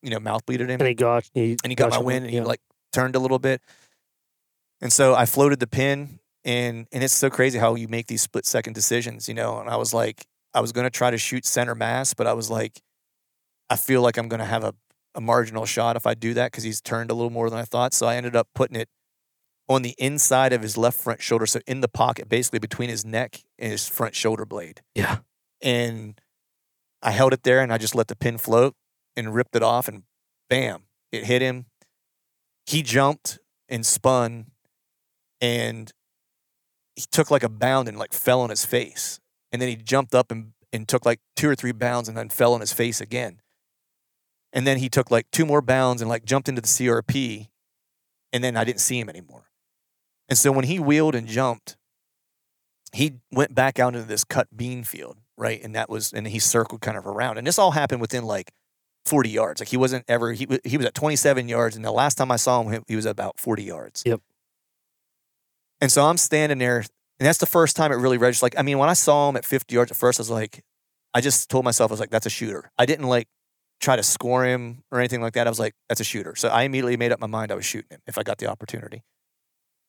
[0.01, 2.03] you know, mouth bleated him And he got he, and he got my you.
[2.03, 2.43] win and he Yeah.
[2.43, 3.61] like turned a little bit.
[4.81, 8.23] And so I floated the pin and and it's so crazy how you make these
[8.23, 9.59] split second decisions, you know.
[9.59, 10.25] And I was like,
[10.55, 12.81] I was gonna try to shoot center mass, but I was like,
[13.69, 14.73] I feel like I'm gonna have a,
[15.13, 17.65] a marginal shot if I do that because he's turned a little more than I
[17.65, 17.93] thought.
[17.93, 18.89] So I ended up putting it
[19.69, 23.03] on the inside of his left front shoulder, so in the pocket, basically between his
[23.05, 25.17] neck and his front shoulder blade Yeah.
[25.61, 26.19] and
[27.03, 28.75] I held it there and I just let the pin float
[29.17, 30.03] and ripped it off and
[30.49, 31.65] bam, it hit him.
[32.65, 34.47] He jumped and spun
[35.41, 35.91] and
[36.97, 39.19] he took like a bound and like fell on his face.
[39.51, 42.29] And then he jumped up and, and took like two or three bounds and then
[42.29, 43.39] fell on his face again.
[44.51, 47.47] And then he took like two more bounds and like jumped into the CRP
[48.33, 49.45] and then I didn't see him anymore.
[50.27, 51.77] And so when he wheeled and jumped,
[52.91, 55.63] he went back out into this cut bean field, right?
[55.63, 57.37] And that was, and he circled kind of around.
[57.37, 58.51] And this all happened within like
[59.05, 59.61] 40 yards.
[59.61, 61.75] Like he wasn't ever, he, he was at 27 yards.
[61.75, 64.03] And the last time I saw him, he- was about 40 yards.
[64.05, 64.21] Yep.
[65.81, 68.43] And so I'm standing there, and that's the first time it really registered.
[68.43, 70.63] Like, I mean, when I saw him at 50 yards at first, I was like,
[71.13, 72.71] I just told myself, I was like, that's a shooter.
[72.77, 73.27] I didn't like
[73.79, 75.47] try to score him or anything like that.
[75.47, 76.35] I was like, that's a shooter.
[76.35, 78.47] So I immediately made up my mind I was shooting him if I got the
[78.47, 79.03] opportunity.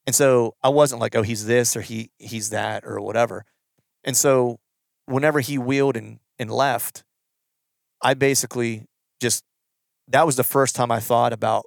[0.07, 3.45] And so I wasn't like, oh, he's this or he he's that or whatever.
[4.05, 4.59] And so
[5.07, 7.05] whenever he wheeled and, and left,
[8.03, 8.87] I basically
[9.21, 9.45] just
[10.09, 11.67] that was the first time I thought about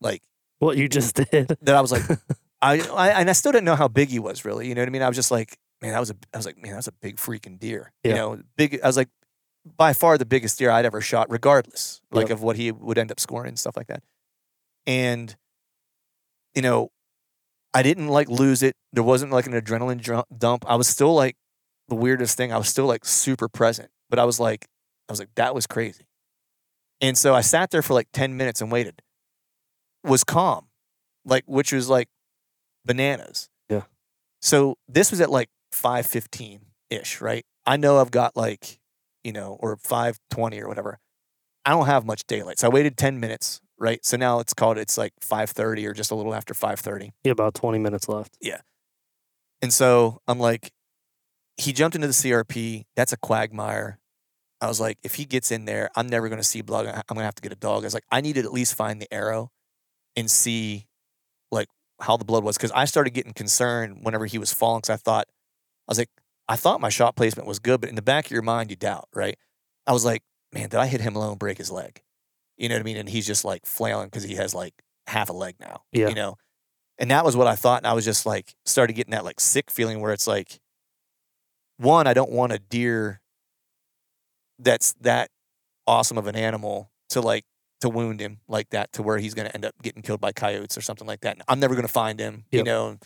[0.00, 0.22] like
[0.58, 1.56] What you just did.
[1.60, 2.02] that I was like,
[2.62, 4.68] I, I and I still didn't know how big he was really.
[4.68, 5.02] You know what I mean?
[5.02, 7.16] I was just like, man, that was a I was like, man, that's a big
[7.16, 7.92] freaking deer.
[8.04, 8.80] You know, big.
[8.82, 9.08] I was like,
[9.76, 12.36] by far the biggest deer I'd ever shot, regardless, like Yep.
[12.38, 14.02] of what he would end up scoring and stuff like that.
[14.86, 15.36] And
[16.54, 16.90] you know,
[17.74, 18.76] I didn't like lose it.
[18.92, 20.64] There wasn't like an adrenaline dump.
[20.68, 21.36] I was still like
[21.88, 22.52] the weirdest thing.
[22.52, 24.66] I was still like super present, but I was like,
[25.08, 26.06] I was like, that was crazy.
[27.00, 29.02] And so I sat there for like 10 minutes and waited.
[30.04, 30.66] Was calm,
[31.24, 32.08] like, which was like
[32.84, 33.48] bananas.
[33.68, 33.82] Yeah.
[34.40, 36.60] So this was at like 515
[36.90, 37.44] ish, right?
[37.66, 38.80] I know I've got like,
[39.24, 40.98] you know, or 520 or whatever.
[41.64, 42.58] I don't have much daylight.
[42.58, 44.04] So I waited 10 minutes, right?
[44.04, 47.12] So now it's called, it's like 530 or just a little after 530.
[47.24, 48.36] Yeah, about 20 minutes left.
[48.40, 48.60] Yeah.
[49.60, 50.72] And so I'm like,
[51.56, 52.84] he jumped into the CRP.
[52.96, 54.00] That's a quagmire.
[54.60, 56.86] I was like, if he gets in there, I'm never going to see blood.
[56.86, 57.82] I'm going to have to get a dog.
[57.82, 59.50] I was like, I need to at least find the arrow
[60.16, 60.86] and see
[62.02, 62.58] how the blood was.
[62.58, 64.82] Cause I started getting concerned whenever he was falling.
[64.82, 65.26] Cause I thought,
[65.88, 66.10] I was like,
[66.48, 68.76] I thought my shot placement was good, but in the back of your mind, you
[68.76, 69.38] doubt, right?
[69.86, 70.22] I was like,
[70.52, 72.02] man, did I hit him low and break his leg?
[72.56, 72.96] You know what I mean?
[72.96, 74.74] And he's just like flailing because he has like
[75.06, 75.82] half a leg now.
[75.92, 76.08] Yeah.
[76.08, 76.36] You know?
[76.98, 77.78] And that was what I thought.
[77.78, 80.60] And I was just like, started getting that like sick feeling where it's like,
[81.78, 83.20] one, I don't want a deer
[84.58, 85.30] that's that
[85.86, 87.44] awesome of an animal to like
[87.82, 90.32] to wound him like that to where he's going to end up getting killed by
[90.32, 91.34] coyotes or something like that.
[91.34, 92.98] And I'm never going to find him, you know,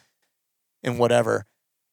[0.83, 1.45] and whatever.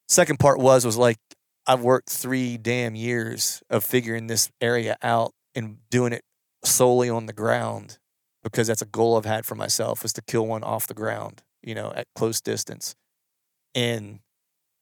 [0.08, 1.18] Second part was was like
[1.66, 6.24] I've worked three damn years of figuring this area out and doing it
[6.66, 7.98] solely on the ground
[8.44, 11.42] because that's a goal I've had for myself is to kill one off the ground,
[11.62, 12.96] you know, at close distance.
[13.74, 14.20] And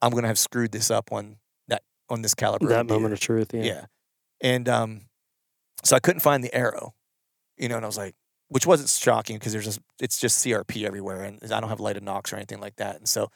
[0.02, 1.38] I'm gonna have screwed this up on
[1.68, 2.68] that on this caliber.
[2.68, 3.54] that moment of truth.
[3.54, 3.64] Yeah.
[3.64, 3.86] Yeah.
[4.42, 5.02] And um,
[5.84, 6.96] so I couldn't find the arrow,
[7.62, 8.16] you know, and I was like,
[8.50, 12.04] which wasn't shocking because there's just it's just CRP everywhere, and I don't have lighted
[12.04, 12.98] nocks or anything like that.
[12.98, 13.30] And so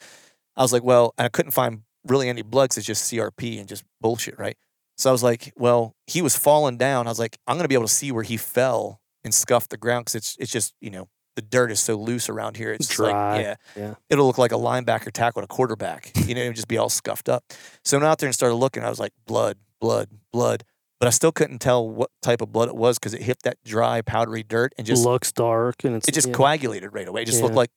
[0.57, 3.57] I was like, well, and I couldn't find really any blood 'cause it's just CRP
[3.59, 4.57] and just bullshit, right?
[4.97, 7.07] So I was like, well, he was falling down.
[7.07, 9.77] I was like, I'm gonna be able to see where he fell and scuffed the
[9.77, 12.71] ground because it's it's just you know the dirt is so loose around here.
[12.71, 13.09] It's just Dry.
[13.37, 13.93] like yeah, Yeah.
[14.09, 16.11] it'll look like a linebacker tackle a quarterback.
[16.15, 17.43] You know, it'll just be all scuffed up.
[17.83, 18.83] So I went out there and started looking.
[18.83, 20.63] I was like, blood, blood, blood.
[20.99, 23.57] But I still couldn't tell what type of blood it was because it hit that
[23.65, 26.33] dry, powdery dirt and just looks dark and it's it just yeah.
[26.33, 27.23] coagulated right away.
[27.23, 27.69] It just looked like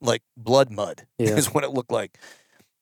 [0.00, 1.36] like blood mud Yeah.
[1.36, 2.18] is what it looked like.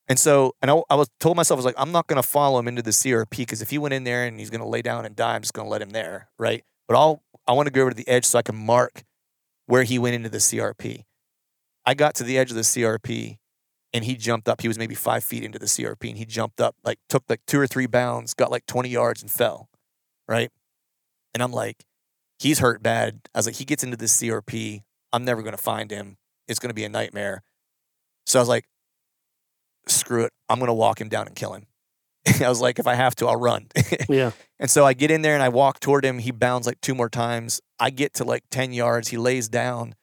[0.08, 2.26] And so, and I, I was told myself, I was like, I'm not going to
[2.26, 4.66] follow him into the CRP because if he went in there and he's going to
[4.66, 6.64] lay down and die, I'm just going to let him there, right?
[6.86, 9.04] But I'll, I want to go over to the edge so I can mark
[9.66, 11.04] where he went into the CRP.
[11.84, 13.38] I got to the edge of the CRP
[13.92, 14.60] and he jumped up.
[14.60, 17.40] He was maybe five feet into the CRP and he jumped up, like took like
[17.46, 19.68] two or three bounds, got like 20 yards and fell,
[20.26, 20.50] right?
[21.34, 21.84] And I'm like,
[22.38, 23.20] he's hurt bad.
[23.34, 24.82] I was like, he gets into this CRP.
[25.12, 26.16] I'm never going to find him.
[26.46, 27.42] It's going to be a nightmare.
[28.26, 28.64] So I was like,
[29.86, 30.32] screw it.
[30.48, 31.66] I'm going to walk him down and kill him.
[32.42, 33.68] I was like, if I have to, I'll run.
[34.08, 34.30] Yeah.
[34.58, 36.18] and so I get in there and I walk toward him.
[36.18, 37.60] He bounds like two more times.
[37.78, 39.08] I get to like 10 yards.
[39.08, 39.94] He lays down.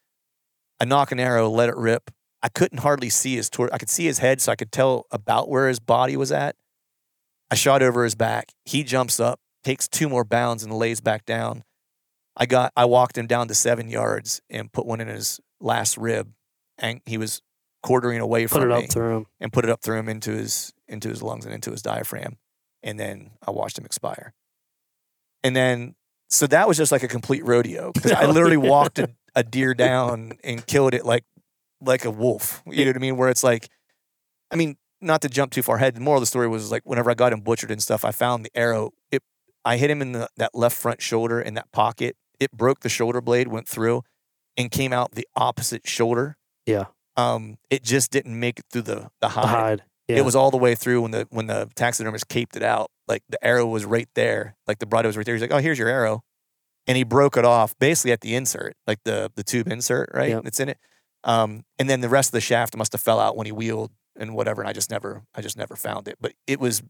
[0.80, 2.12] I nock an arrow, let it rip.
[2.46, 5.08] I couldn't hardly see his tor- I could see his head, so I could tell
[5.10, 6.56] about where his body was at.
[7.50, 8.52] I shot over his back.
[8.66, 11.64] He jumps up, takes two more bounds, and lays back down.
[12.38, 15.98] I got I walked him down to seven yards and put one in his last
[15.98, 16.34] rib,
[16.78, 17.42] and he was
[17.82, 19.26] quartering away Put from it me up through him.
[19.40, 22.38] and put it up through him into his into his lungs and into his diaphragm,
[22.84, 24.34] and then I watched him expire.
[25.44, 25.96] And then
[26.30, 29.44] so that was just like a complete rodeo because I Oh, literally walked a, a
[29.44, 31.24] deer down and killed it like
[31.82, 32.64] like a wolf.
[32.66, 33.18] You know what I mean?
[33.18, 33.70] Where it's like,
[34.52, 35.96] I mean, not to jump too far ahead.
[35.96, 38.12] The moral of the story was like whenever I got him butchered and stuff, I
[38.12, 38.92] found the arrow.
[39.12, 39.24] It
[39.64, 42.16] I hit him in the, that left front shoulder in that pocket.
[42.40, 44.04] It broke the shoulder blade, went through,
[44.58, 46.38] and came out the opposite shoulder.
[46.66, 46.86] Yeah.
[47.18, 49.44] Um, it just didn't make it through the the hide.
[49.44, 49.84] The hide.
[50.08, 50.18] Yeah.
[50.18, 52.92] It was all the way through when the when the taxidermist caped it out.
[53.08, 54.56] Like the arrow was right there.
[54.68, 55.36] Like the body was right there.
[55.36, 56.24] He's like, "Oh, here's your arrow,"
[56.88, 60.30] and he broke it off basically at the insert, like the the tube insert, right?
[60.30, 60.46] Yep.
[60.46, 60.78] It's in it.
[61.26, 63.92] Um, and then the rest of the shaft must have fell out when he wheeled
[64.16, 64.62] and whatever.
[64.62, 66.18] And I just never, I just never found it.
[66.22, 66.84] But it was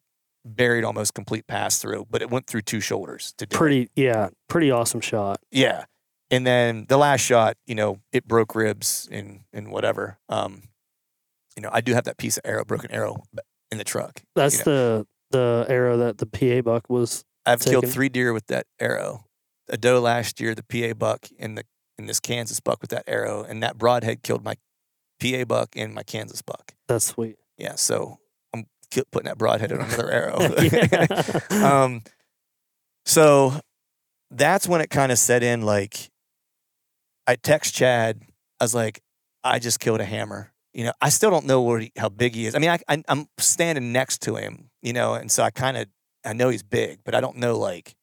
[0.44, 2.08] buried almost complete pass through.
[2.10, 3.58] But it went through two shoulders to do it.
[3.58, 3.90] pretty.
[3.96, 4.30] Yeah.
[4.50, 5.40] Pretty awesome shot.
[5.52, 5.86] Yeah.
[6.30, 10.18] And then the last shot, you know, it broke ribs and and whatever.
[10.28, 10.64] Um,
[11.56, 13.24] you know, I do have that piece of arrow, broken arrow
[13.72, 14.22] in the truck.
[14.36, 15.00] That's know.
[15.00, 17.24] the the arrow that the PA buck was.
[17.46, 19.26] I've killed three deer with that arrow.
[19.70, 21.64] A doe last year, the PA buck, and the
[21.98, 24.56] and this Kansas buck with that arrow, and that broadhead killed my
[25.22, 26.74] PA buck and my Kansas buck.
[26.88, 27.38] That's sweet.
[27.58, 28.20] Yeah, so
[28.54, 28.66] I'm
[29.12, 30.40] putting that broadhead on another arrow.
[31.66, 32.02] Um,
[33.06, 33.54] so
[34.32, 35.62] that's when it kind of set in.
[35.62, 36.10] Like,
[37.28, 38.22] I text Chad.
[38.60, 39.02] I was like,
[39.44, 40.52] I just killed a hammer.
[40.74, 42.56] You know, I still don't know what he, how big he is.
[42.56, 44.70] I mean, I, I, I'm standing next to him.
[44.82, 45.88] You know, and so I kind of
[46.26, 47.96] I know he's big, but I don't know like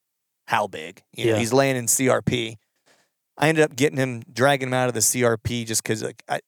[0.47, 1.01] how big.
[1.15, 1.39] You know, Yeah.
[1.39, 2.55] he's laying in CRP.
[3.37, 6.39] I ended up getting him, dragging him out of the CRP just because like I,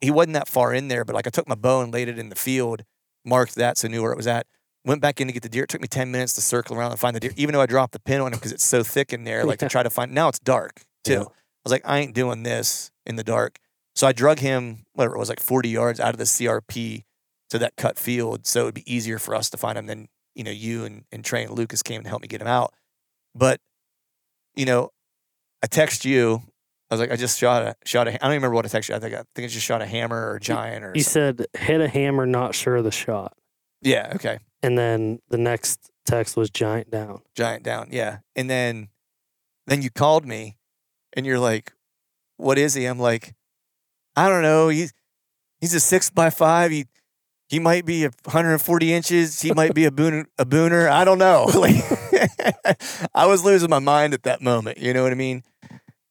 [0.00, 1.04] he wasn't that far in there.
[1.04, 2.84] But like I took my bow and laid it in the field,
[3.24, 4.46] marked that so I knew where it was at.
[4.84, 5.64] Went back in to get the deer.
[5.64, 7.66] It took me ten minutes to circle around and find the deer, even though I
[7.66, 9.44] dropped the pin on him because it's so thick in there.
[9.44, 10.12] Like to try to find.
[10.12, 11.12] Now it's dark too.
[11.12, 11.20] Yeah.
[11.20, 13.58] I was like, I ain't doing this in the dark.
[13.94, 17.04] So I drug him, whatever it was, like 40 yards out of the CRP
[17.50, 18.46] to that cut field.
[18.46, 21.24] So it'd be easier for us to find him than, you know, you and, and
[21.24, 22.74] Trey and Lucas came to help me get him out.
[23.34, 23.60] But,
[24.56, 24.90] you know,
[25.64, 26.42] I text you.
[26.90, 28.10] I was like, I just shot a shot a.
[28.10, 28.94] I don't even remember what I texted you.
[28.96, 30.92] I think I think I just shot a hammer or a giant or.
[30.94, 31.46] You something.
[31.54, 33.34] said hit a hammer, not sure of the shot.
[33.80, 37.22] yeah, okay, And then the next text was giant down.
[37.34, 37.88] giant down.
[37.90, 38.88] Yeah, and then,
[39.66, 40.56] then you called me,
[41.14, 41.72] and you're like,
[42.36, 43.34] "What is he?" I'm like,
[44.14, 44.68] I don't know.
[44.68, 44.92] He's
[45.62, 46.70] he's a six by five.
[46.70, 46.84] He
[47.48, 49.40] he might be a 140 inches.
[49.40, 50.88] He might be a boon a booner.
[50.90, 51.46] I don't know.
[51.54, 51.76] Like
[53.14, 54.78] I was losing my mind at that moment.
[54.78, 55.42] You know what I mean?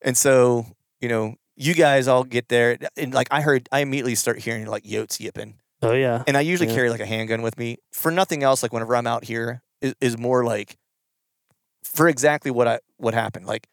[0.01, 0.65] And so
[1.01, 4.65] you know, you guys all get there, and like I heard, I immediately start hearing
[4.67, 6.23] like yotes yipping, Oh yeah.
[6.27, 6.75] and I usually Yeah.
[6.75, 8.63] carry like a handgun with me for nothing else.
[8.63, 10.77] Like whenever I'm out here, is, is more like
[11.83, 13.45] for exactly what I what happened.
[13.45, 13.67] Like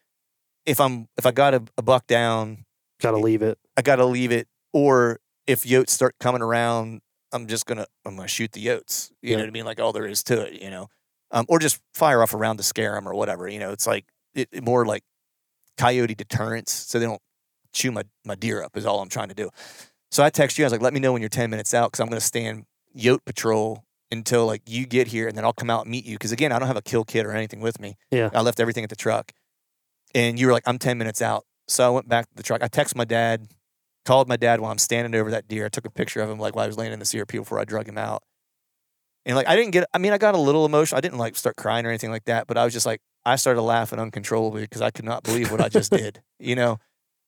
[0.65, 2.65] if I'm if I got a, a buck down
[3.01, 3.57] Gotta leave it.
[3.75, 4.47] I got to leave it.
[4.73, 7.01] Or if yotes start coming around,
[7.33, 9.11] I'm just gonna I'm gonna shoot the yotes.
[9.21, 9.65] You know what I mean?
[9.65, 10.61] Like all there is to it.
[10.61, 10.87] You know,
[11.31, 13.47] um, or just fire off around to scare them or whatever.
[13.47, 15.03] You know, it's like it, it more like
[15.77, 17.21] coyote deterrence, so they don't
[17.73, 18.77] chew my my deer up.
[18.77, 19.49] Is all I'm trying to do.
[20.11, 20.65] So I text you.
[20.65, 22.65] I was like, let me know when you're 10 minutes out because I'm gonna stand
[22.95, 26.15] yote patrol until like you get here, and then I'll come out and meet you.
[26.15, 27.97] Because again, I don't have a kill kit or anything with me.
[28.11, 28.29] Yeah.
[28.33, 29.31] I left everything at the truck.
[30.13, 31.45] And you were like, I'm 10 minutes out.
[31.67, 32.61] So I went back to the truck.
[32.61, 33.47] I texted my dad,
[34.05, 35.65] called my dad while I'm standing over that deer.
[35.65, 37.59] I took a picture of him like while I was laying in the CRP before
[37.59, 38.23] I drug him out.
[39.25, 40.97] And like I didn't get I mean, I got a little emotional.
[40.97, 43.35] I didn't like start crying or anything like that, but I was just like I
[43.35, 46.77] started laughing uncontrollably because I could not believe what I just did, you know?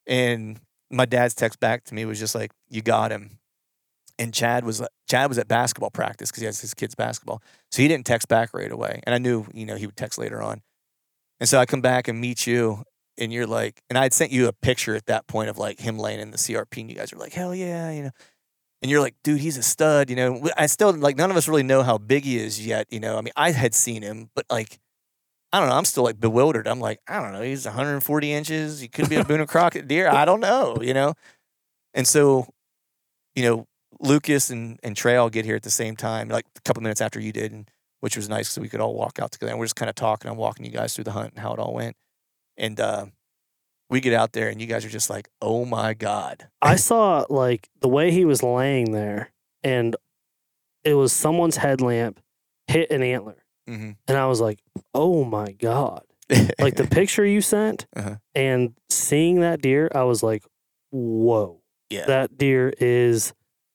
[0.08, 0.60] And
[0.90, 3.40] my dad's text back to me was just like, You got him.
[4.20, 7.42] And Chad was uh, Chad was at basketball practice because he has his kids basketball.
[7.72, 9.02] So he didn't text back right away.
[9.06, 10.62] And I knew, you know, he would text later on.
[11.40, 12.84] And so I come back and meet you,
[13.18, 15.80] and you're like, and I had sent you a picture at that point of like
[15.80, 18.12] him laying in the CRP, and you guys were like, hell yeah, you know.
[18.82, 20.50] And you're like, dude, he's a stud, you know.
[20.58, 23.18] I still like none of us really know how big he is yet, you know.
[23.18, 24.80] I mean, I had seen him, but like,
[25.54, 25.76] I don't know.
[25.76, 26.68] I'm still like bewildered.
[26.68, 27.42] I'm like, I don't know.
[27.42, 28.80] He's 140 inches.
[28.80, 30.10] He could be a Boone Crockett deer.
[30.10, 31.14] I don't know, you know.
[31.94, 32.48] And so,
[33.36, 33.68] you know,
[34.00, 37.02] Lucas and and Trey all get here at the same time, like a couple minutes
[37.02, 37.70] after you did, and
[38.02, 39.52] which was nice so we could all walk out together.
[39.52, 40.30] And we're just kind of talking.
[40.30, 41.96] I'm walking you guys through the hunt and how it all went.
[42.58, 43.06] And uh,
[43.90, 47.26] we get out there, and you guys are just like, "Oh my god!" I saw
[47.30, 49.32] like the way he was laying there,
[49.64, 49.96] and
[50.84, 52.20] it was someone's headlamp
[52.68, 54.60] hit an antler, hmm and I was like,
[54.94, 56.04] "Oh my god!"
[56.60, 58.16] Like the picture you sent, Uh-huh.
[58.36, 60.44] and seeing that deer, I was like,
[60.92, 63.34] "Whoa, yeah, that deer is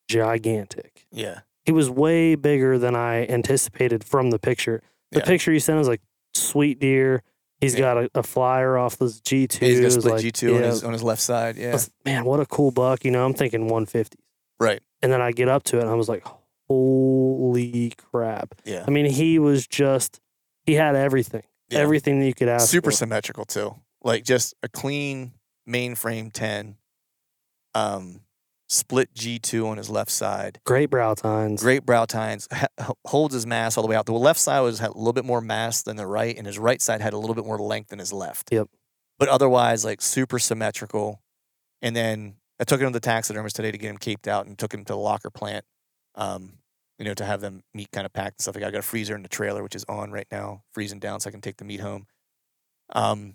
[0.09, 4.83] gigantic." yeah, He was way bigger than I anticipated from the picture.
[5.13, 5.27] The Yeah.
[5.27, 6.01] picture you sent was like
[6.35, 7.23] sweet deer.
[7.61, 7.81] He's Yeah.
[7.81, 9.65] got a, a flyer off this G two.
[9.67, 11.57] he's got split like, G two on yeah, his on his left side.
[11.57, 13.05] Yeah, was- man, what a cool buck.
[13.05, 14.19] You know, I'm thinking 150.
[14.61, 14.81] right.
[15.03, 16.27] And then I get up to it and I was like,
[16.69, 18.55] holy crap.
[18.65, 20.21] Yeah, I mean, he was just,
[20.67, 21.81] he had everything, Yeah.
[21.81, 22.97] everything that you could ask super for.
[22.97, 23.75] symmetrical too.
[24.03, 25.33] Like just a clean
[25.69, 26.77] mainframe ten,
[27.75, 28.21] um,
[28.69, 30.61] split G two on his left side.
[30.65, 31.63] Great brow tines.
[31.63, 32.49] Great brow tines.
[32.79, 34.07] Ha- holds his mass all the way out.
[34.07, 36.59] The left side was had a little bit more mass than the right, and his
[36.59, 38.53] right side had a little bit more length than his left.
[38.53, 38.69] Yep.
[39.19, 41.21] But otherwise, like super symmetrical.
[41.83, 44.57] And then I took him to the taxidermist today to get him caped out, and
[44.59, 45.65] took him to the locker plant.
[46.15, 46.59] Um,
[46.99, 48.57] you know, to have them meat kind of packed and stuff.
[48.57, 51.21] Like I got a freezer in the trailer, which is on right now, freezing down,
[51.21, 52.07] so I can take the meat home.
[52.93, 53.35] Um,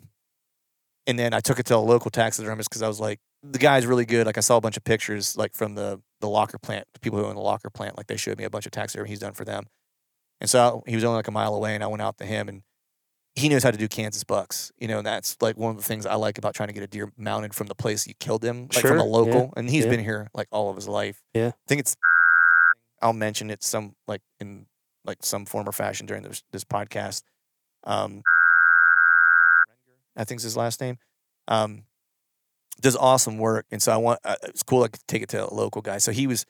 [1.06, 3.20] and then I took it to a local taxidermist because I was like,
[3.50, 4.26] the guy's really good.
[4.26, 7.18] Like I saw a bunch of pictures like from the the locker plant, the people
[7.18, 7.96] who own the locker plant.
[7.96, 9.66] Like they showed me a bunch of taxidermy he's done for them.
[10.40, 12.48] And so he was only like a mile away, and I went out to him,
[12.48, 12.62] and
[13.34, 14.72] he knows how to do Kansas bucks.
[14.78, 16.82] You know, and that's like one of the things I like about trying to get
[16.82, 19.52] a deer mounted from the place you killed him, like from Sure, a yeah, local.
[19.56, 19.90] And he's yeah.
[19.90, 21.22] been here like all of his life.
[21.34, 21.48] Yeah.
[21.48, 21.96] I think it's.
[23.02, 24.66] I'll mention it some like in
[25.04, 27.22] like some form or fashion during this this podcast.
[27.84, 28.22] Um,
[30.16, 30.98] I think is his last name.
[31.48, 31.84] Um,
[32.80, 34.82] does awesome work, and so I want uh, it's cool.
[34.82, 35.98] I could take it to a local guy.
[35.98, 36.44] So he was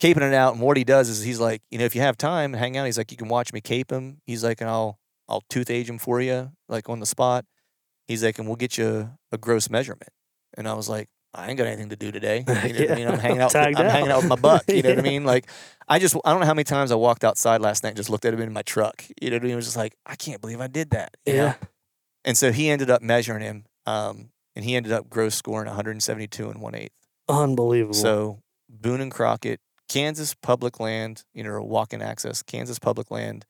[0.00, 2.16] caping it out, and what he does is he's like, you know, if you have
[2.16, 2.86] time, to hang out.
[2.86, 4.20] He's like, you can watch me cape him.
[4.26, 4.98] He's like, and I'll
[5.28, 7.44] I'll tooth age him for you, like on the spot.
[8.06, 10.10] He's like, and we'll get you a gross measurement.
[10.56, 12.44] And I was like, I ain't got anything to do today.
[12.46, 13.08] You know what I mean?
[13.08, 13.50] I'm hanging out.
[13.50, 14.62] Tagged I'm hanging out with my buck.
[14.68, 15.24] You know what I mean?
[15.24, 15.46] Like,
[15.88, 18.08] I just I don't know how many times I walked outside last night and just
[18.08, 19.04] looked at him in my truck.
[19.20, 19.52] You know what I mean?
[19.52, 21.16] It was just like, I can't believe I did that.
[21.26, 21.38] you know?
[21.44, 21.54] Yeah.
[22.24, 26.48] And so he ended up measuring him, um, and he ended up gross scoring 172
[26.50, 26.90] and one eighth.
[27.28, 27.94] Unbelievable.
[27.94, 33.44] So Boone and Crockett, Kansas public land, you know, walk-in access, Kansas public land,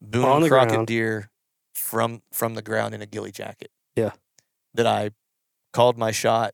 [0.00, 0.86] Boone On and Crockett ground.
[0.86, 1.30] deer
[1.74, 3.70] from from the ground in a ghillie jacket.
[3.96, 4.10] Yeah.
[4.74, 5.10] That I
[5.72, 6.52] called my shot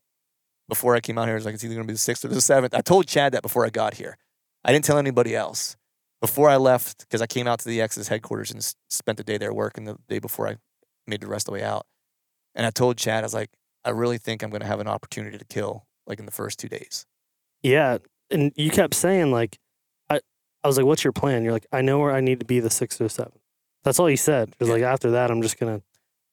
[0.67, 1.33] before I came out here.
[1.33, 2.73] I was like, it's either gonna be the sixth or the seventh.
[2.73, 4.17] I told Chad that before I got here.
[4.63, 5.75] I didn't tell anybody else.
[6.21, 9.23] Before I left, because I came out to the Exodus headquarters and s- spent the
[9.23, 10.57] day there working the day before I
[11.07, 11.85] made the rest of the way out.
[12.59, 13.49] And I told Chad, I was like,
[13.85, 16.67] I really think I'm gonna have an opportunity to kill like in the first two
[16.67, 17.05] days.
[17.63, 17.99] yeah,
[18.29, 19.57] and you kept saying like,
[20.09, 20.19] I,
[20.63, 22.59] I was like, "What's your plan?" You're like, "I know where I need to be
[22.59, 23.39] the sixth or seventh.
[23.85, 24.49] That's all you said.
[24.49, 24.73] It was Yeah.
[24.75, 25.81] like after that, I'm just gonna,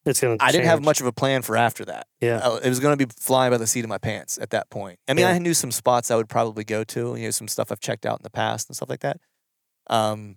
[0.04, 0.36] it's gonna.
[0.40, 2.08] I didn't have much of a plan for after that.
[2.20, 2.38] Yeah.
[2.38, 4.68] Uh, It was going to be flying by the seat of my pants at that
[4.68, 4.98] point.
[5.06, 5.32] I mean, Yeah.
[5.32, 8.04] I knew some spots I would probably go to, you know, some stuff I've checked
[8.04, 9.20] out in the past and stuff like that.
[9.88, 10.36] Um,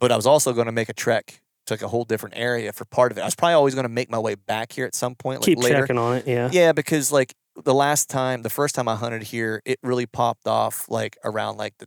[0.00, 2.72] but I was also going to make a trek to like a whole different area
[2.72, 3.22] for part of it.
[3.22, 5.46] I was probably always going to make my way back here at some point, like
[5.46, 5.80] Keep later.
[5.80, 6.26] checking on it.
[6.26, 6.50] Yeah.
[6.52, 10.46] Yeah, because like the last time, the first time I hunted here, it really popped
[10.46, 11.86] off like around like the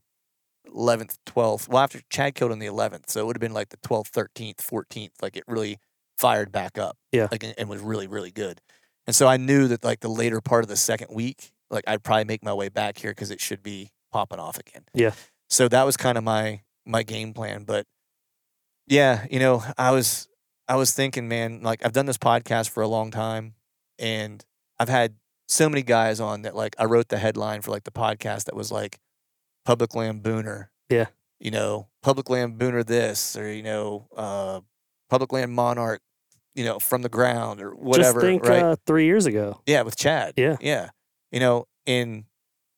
[0.67, 1.67] 11th, 12th.
[1.67, 4.11] Well, after Chad killed on the 11th, so it would have been like the 12th,
[4.11, 5.11] 13th, 14th.
[5.21, 5.79] Like it really
[6.17, 6.97] fired back up.
[7.11, 7.27] Yeah.
[7.31, 8.61] Like and, and was really, really good.
[9.07, 12.03] And so I knew that like the later part of the second week, like I'd
[12.03, 14.83] probably make my way back here because it should be popping off again.
[14.93, 15.11] Yeah.
[15.49, 17.63] So that was kind of my my game plan.
[17.63, 17.85] But
[18.87, 20.27] yeah, you know, I was
[20.67, 23.55] I was thinking, man, like I've done this podcast for a long time
[23.99, 24.43] and
[24.79, 25.15] I've had
[25.47, 28.55] so many guys on that like I wrote the headline for like the podcast that
[28.55, 28.99] was like
[29.65, 30.67] public land booner.
[30.89, 31.07] Yeah.
[31.39, 34.61] You know, public land booner this or you know, uh
[35.09, 36.01] public land monarch,
[36.55, 38.21] you know, from the ground or whatever.
[38.21, 38.63] Just think right.
[38.63, 39.61] uh, three years ago.
[39.65, 40.35] yeah, with Chad.
[40.37, 40.57] Yeah.
[40.61, 40.89] Yeah.
[41.31, 42.25] You know, and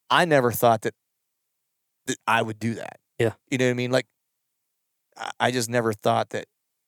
[0.09, 0.95] I never thought that
[2.07, 2.99] that I would do that.
[3.19, 3.33] Yeah.
[3.49, 3.91] You know what I mean?
[3.91, 4.07] Like
[5.39, 6.45] I, just never thought that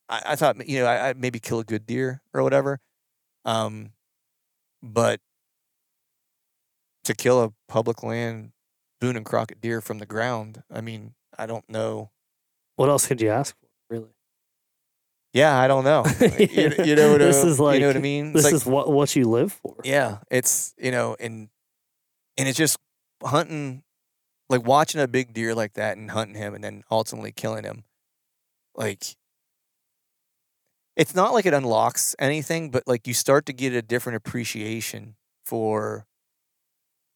[0.09, 2.79] I, I thought you know, I, maybe kill a good deer or whatever.
[3.43, 3.91] Um
[4.81, 5.19] but
[7.03, 8.51] to kill a public land
[9.01, 12.11] Boone and Crockett deer from the ground, I mean, I don't know.
[12.75, 13.67] What else could you ask for?
[13.89, 14.09] Really?
[15.33, 16.05] Yeah, I don't know.
[16.21, 18.27] you, you know what This uh, is you know what I mean?
[18.27, 19.75] It's This like- is what what you live for.
[19.83, 21.49] Yeah, it's you know, and
[22.37, 22.77] and it's just
[23.21, 23.83] hunting,
[24.49, 27.83] like watching a big deer like that and hunting him, and then ultimately killing him.
[28.75, 29.15] Like,
[30.95, 35.15] it's not like it unlocks anything, but like you start to get a different appreciation
[35.45, 36.05] for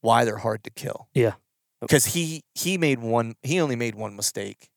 [0.00, 1.08] why they're hard to kill.
[1.14, 1.34] Yeah.
[1.80, 3.34] because he he made one.
[3.42, 4.68] He only made one mistake.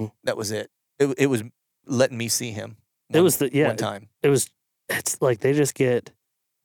[0.00, 0.12] Mm.
[0.24, 0.70] That was it.
[0.98, 1.42] It it was
[1.86, 2.76] letting me see him.
[3.10, 3.68] It was the yeah.
[3.68, 4.08] one time.
[4.22, 4.48] It was.
[4.88, 6.10] It's like they just get.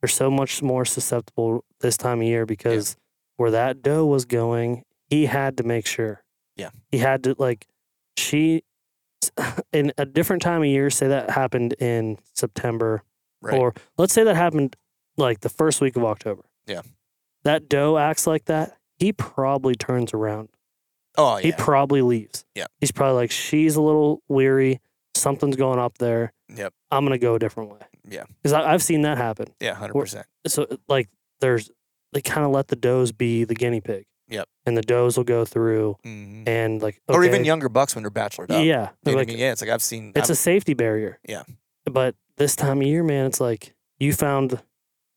[0.00, 2.96] They're so much more susceptible this time of year because
[3.36, 6.22] where that doe was going, he had to make sure.
[6.56, 6.70] Yeah.
[6.90, 7.66] He had to like.
[8.16, 8.62] She,
[9.72, 13.02] in a different time of year, say that happened in September,
[13.40, 13.58] Right.
[13.58, 14.74] or let's say that happened
[15.16, 16.42] like the first week of October.
[16.66, 16.82] Yeah.
[17.44, 18.76] That doe acts like that.
[18.98, 20.48] He probably turns around.
[21.16, 22.44] oh He probably leaves.
[22.54, 22.66] Yeah.
[22.80, 24.80] He's probably like, she's a little weary.
[25.14, 26.32] Something's going up there.
[26.54, 26.72] Yep.
[26.90, 27.80] I'm gonna go a different way.
[28.08, 28.24] Yeah.
[28.42, 29.48] Because I've seen that happen.
[29.60, 29.74] Yeah.
[29.74, 30.26] Hundred percent.
[30.46, 31.08] So like,
[31.40, 31.70] there's
[32.12, 34.06] they kind of let the does be the guinea pig.
[34.28, 34.48] Yep.
[34.66, 38.10] And the does will go through hmm and like, Or even younger bucks when they're
[38.10, 38.64] bachelored up.
[38.64, 38.82] Yeah.
[38.82, 39.38] You they're like, I mean?
[39.40, 40.12] Yeah, it's like I've seen.
[40.14, 41.18] it's I've- a safety barrier.
[41.28, 41.42] Yeah.
[41.84, 44.60] But this time of year, man, it's like you found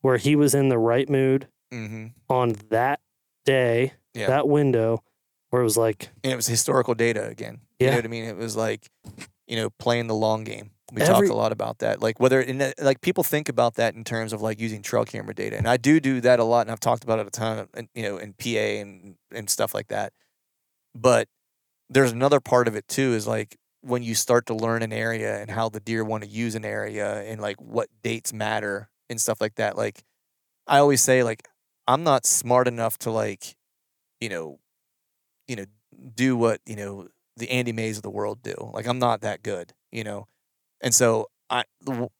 [0.02, 2.14] where he was in the right mood Mhm.
[2.30, 3.02] on that
[3.46, 4.28] day, Yeah.
[4.28, 5.04] that window,
[5.50, 7.60] where it was like, and it was historical data again.
[7.80, 7.92] You Yeah.
[7.92, 8.24] know what I mean?
[8.24, 8.90] It was like,
[9.48, 10.72] you know, playing the long game.
[10.92, 12.02] We Every- talked a lot about that.
[12.02, 15.34] Like whether in like people think about that in terms of like using trail camera
[15.34, 17.68] data, and I do do that a lot, and I've talked about it a ton,
[17.74, 18.48] and you know, in PA
[18.82, 20.12] and and stuff like that.
[20.94, 21.28] But
[21.90, 25.40] there's another part of it too, is like when you start to learn an area
[25.42, 29.20] and how the deer want to use an area and like what dates matter and
[29.20, 29.78] stuff like that.
[29.78, 30.04] Like
[30.68, 31.48] I always say, like
[31.88, 33.56] I'm not smart enough to like,
[34.20, 34.60] you know,
[35.48, 35.66] you know,
[36.16, 38.56] do what you know the Andy Mays of the world do.
[38.74, 40.28] Like I'm not that good, you know,
[40.82, 41.64] and so I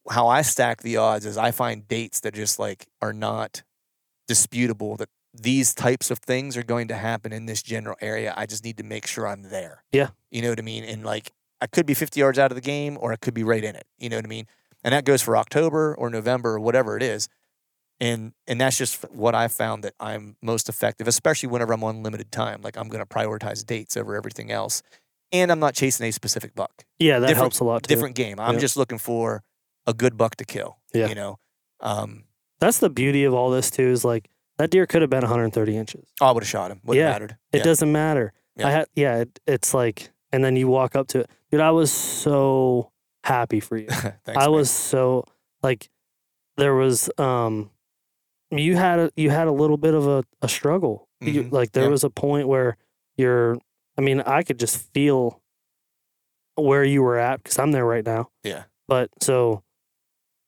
[0.10, 3.64] how I stack the odds is I find dates that just like are not
[4.28, 8.34] disputable that these types of things are going to happen in this general area.
[8.36, 9.84] I just need to make sure I'm there.
[9.92, 10.10] Yeah.
[10.30, 10.84] You know what I mean?
[10.84, 11.32] And like
[11.62, 13.76] I could be 50 yards out of the game or I could be right in
[13.76, 13.86] it.
[13.98, 14.48] You know what I mean?
[14.84, 17.30] And that goes for October or November or whatever it is.
[18.00, 22.04] and and that's just what I found that I'm most effective, especially whenever I'm on
[22.04, 22.62] limited time.
[22.62, 24.82] Like I'm going to prioritize dates over everything else,
[25.32, 26.84] and I'm not chasing a specific buck.
[27.00, 27.94] Yeah, that Different- helps a lot too.
[27.94, 28.40] Different game.
[28.40, 28.60] I'm Yeah.
[28.62, 29.44] just looking for
[29.88, 30.78] a good buck to kill.
[30.94, 31.08] Yeah.
[31.08, 31.40] you know.
[31.80, 32.26] Um,
[32.60, 33.88] That's the beauty of all this too.
[33.88, 36.06] Is like that deer could have been 130 inches.
[36.22, 36.82] oh, I would have shot him.
[36.84, 37.38] Wouldn't Yeah, have mattered.
[37.52, 37.64] It yeah.
[37.64, 38.34] doesn't matter.
[38.58, 38.68] Yeah.
[38.68, 39.18] I had yeah.
[39.20, 41.62] It, it's like, and then you walk up to it, dude.
[41.62, 42.92] I was so
[43.24, 43.88] happy for you.
[43.90, 44.52] Thanks, I man.
[44.52, 45.26] was so
[45.64, 45.90] like,
[46.58, 47.72] there was um,
[48.52, 51.08] you had a you had a little bit of a, a struggle.
[51.22, 51.52] You, Mhm.
[51.52, 51.90] like there Yeah.
[51.90, 52.78] was a point where
[53.18, 53.58] you're.
[53.98, 55.42] I mean, I could just feel
[56.56, 58.30] where you were at because I'm there right now.
[58.44, 58.64] Yeah.
[58.88, 59.64] But so,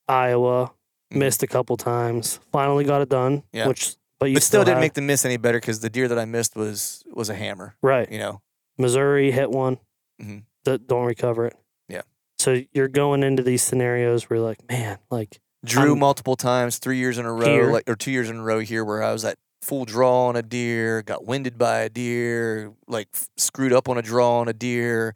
[0.08, 0.72] Iowa
[1.12, 1.18] Mhm.
[1.18, 2.40] missed a couple times.
[2.52, 3.42] Finally got it done.
[3.52, 3.68] Yeah.
[3.68, 6.08] Which, but you but still, didn't had- make the miss any better because the deer
[6.08, 7.76] that I missed was was a hammer.
[7.82, 8.10] right.
[8.10, 8.40] You know.
[8.76, 9.78] Missouri hit one
[10.20, 10.44] Mhm.
[10.64, 11.56] that don't recover it.
[11.88, 12.02] Yeah.
[12.38, 16.78] So you're going into these scenarios where you're like, man, like Drew I'm- multiple times,
[16.78, 17.70] three years in a row, Here.
[17.72, 20.36] like or two years in a row here, where I was at full draw on
[20.36, 24.48] a deer, got winded by a deer, like f- screwed up on a draw on
[24.48, 25.14] a deer.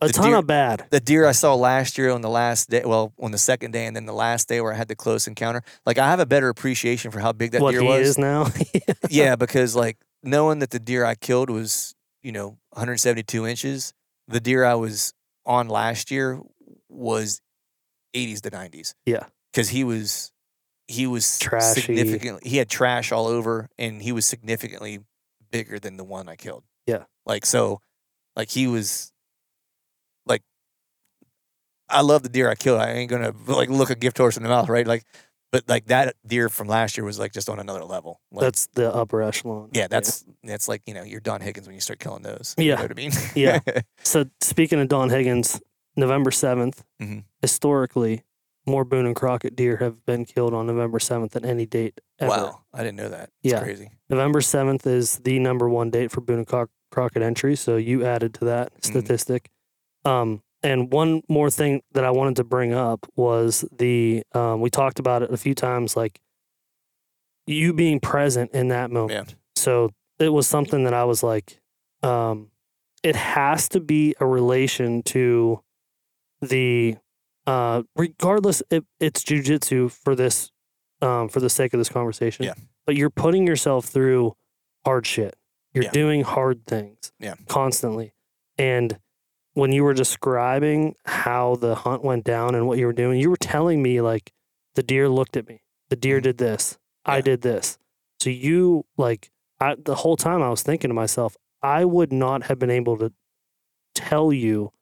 [0.00, 0.86] a The ton deer- of bad.
[0.90, 3.86] The deer I saw last year on the last day, well, on the second day,
[3.86, 5.62] and then the last day where I had the close encounter.
[5.84, 8.08] Like I have a better appreciation for how big that what deer he was.
[8.08, 8.48] is now.
[9.10, 13.92] yeah, because like knowing that the deer I killed was, you know, 172 inches,
[14.28, 15.12] the deer I was
[15.44, 16.40] on last year
[16.88, 17.40] was
[18.14, 18.94] 80s to 90s.
[19.06, 19.24] Yeah.
[19.52, 20.32] Because he was,
[20.88, 21.80] he was Trashy.
[21.80, 25.00] significantly, he had trash all over and he was significantly
[25.50, 26.64] bigger than the one I killed.
[26.86, 27.04] Yeah.
[27.24, 27.80] Like, so,
[28.36, 29.12] like he was,
[30.26, 30.42] like,
[31.88, 32.80] I love the deer I killed.
[32.80, 34.86] I ain't gonna like look a gift horse in the mouth, right?
[34.86, 35.04] Like,
[35.52, 38.20] but like that deer from last year was like just on another level.
[38.32, 39.70] Like, That's the upper echelon.
[39.72, 42.54] yeah, that's that's like you know you're Don Higgins when you start killing those.
[42.58, 42.64] Yeah.
[42.64, 43.12] you know what I mean.
[43.34, 43.60] Yeah.
[44.02, 45.60] So speaking of Don Higgins,
[45.96, 47.24] November 7th, Mhm.
[47.42, 48.22] historically,
[48.66, 52.28] more Boone and Crockett deer have been killed on November 7th than any date ever.
[52.30, 53.30] wow, I didn't know that.
[53.42, 53.62] It's Yeah.
[53.62, 53.90] crazy.
[54.10, 57.56] November 7th is the number one date for Boone and Croc- Crockett entry.
[57.56, 58.90] So you added to that Mm-hmm.
[58.90, 59.50] statistic.
[60.04, 64.70] Um, and one more thing that I wanted to bring up was the, um, we
[64.70, 66.20] talked about it a few times, like
[67.46, 69.36] you being present in that moment.
[69.54, 71.60] So it was something that I was like,
[72.02, 72.50] um,
[73.02, 75.60] it has to be a relation to
[76.40, 76.96] the,
[77.46, 80.50] uh, regardless if it's jujitsu for this,
[81.02, 82.44] um, for the sake of this conversation.
[82.44, 82.54] Yeah.
[82.86, 84.36] But you're putting yourself through
[84.84, 85.36] hard shit.
[85.74, 85.90] You're Yeah.
[85.90, 87.12] doing hard things.
[87.18, 87.34] Yeah.
[87.48, 88.14] Constantly.
[88.56, 88.98] And
[89.54, 93.30] when you were describing how the hunt went down and what you were doing, you
[93.30, 94.32] were telling me like
[94.74, 95.62] the deer looked at me.
[95.88, 96.22] The deer Mhm.
[96.24, 96.78] did this.
[97.04, 97.78] I did this.
[98.20, 99.30] So you like
[99.60, 102.98] I, the whole time I was thinking to myself, I would not have been able
[102.98, 103.12] to
[103.94, 104.72] tell you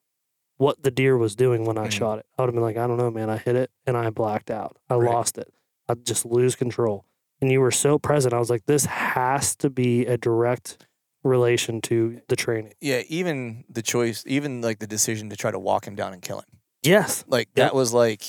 [0.57, 1.93] what the deer was doing when I Mhm.
[1.93, 2.27] shot it.
[2.39, 3.29] I would have been like, I don't know, man.
[3.31, 4.77] I hit it and I blacked out.
[4.89, 5.11] I Right.
[5.13, 5.53] lost it.
[5.89, 7.05] I just lose control.
[7.41, 8.33] And you were so present.
[8.33, 10.87] I was like, this has to be a direct
[11.25, 12.75] relation to the training.
[12.81, 16.23] Yeah, even the choice, even like the decision to try to walk him down and
[16.23, 17.25] kill him, Yes.
[17.27, 17.57] like Yep.
[17.57, 18.23] that was like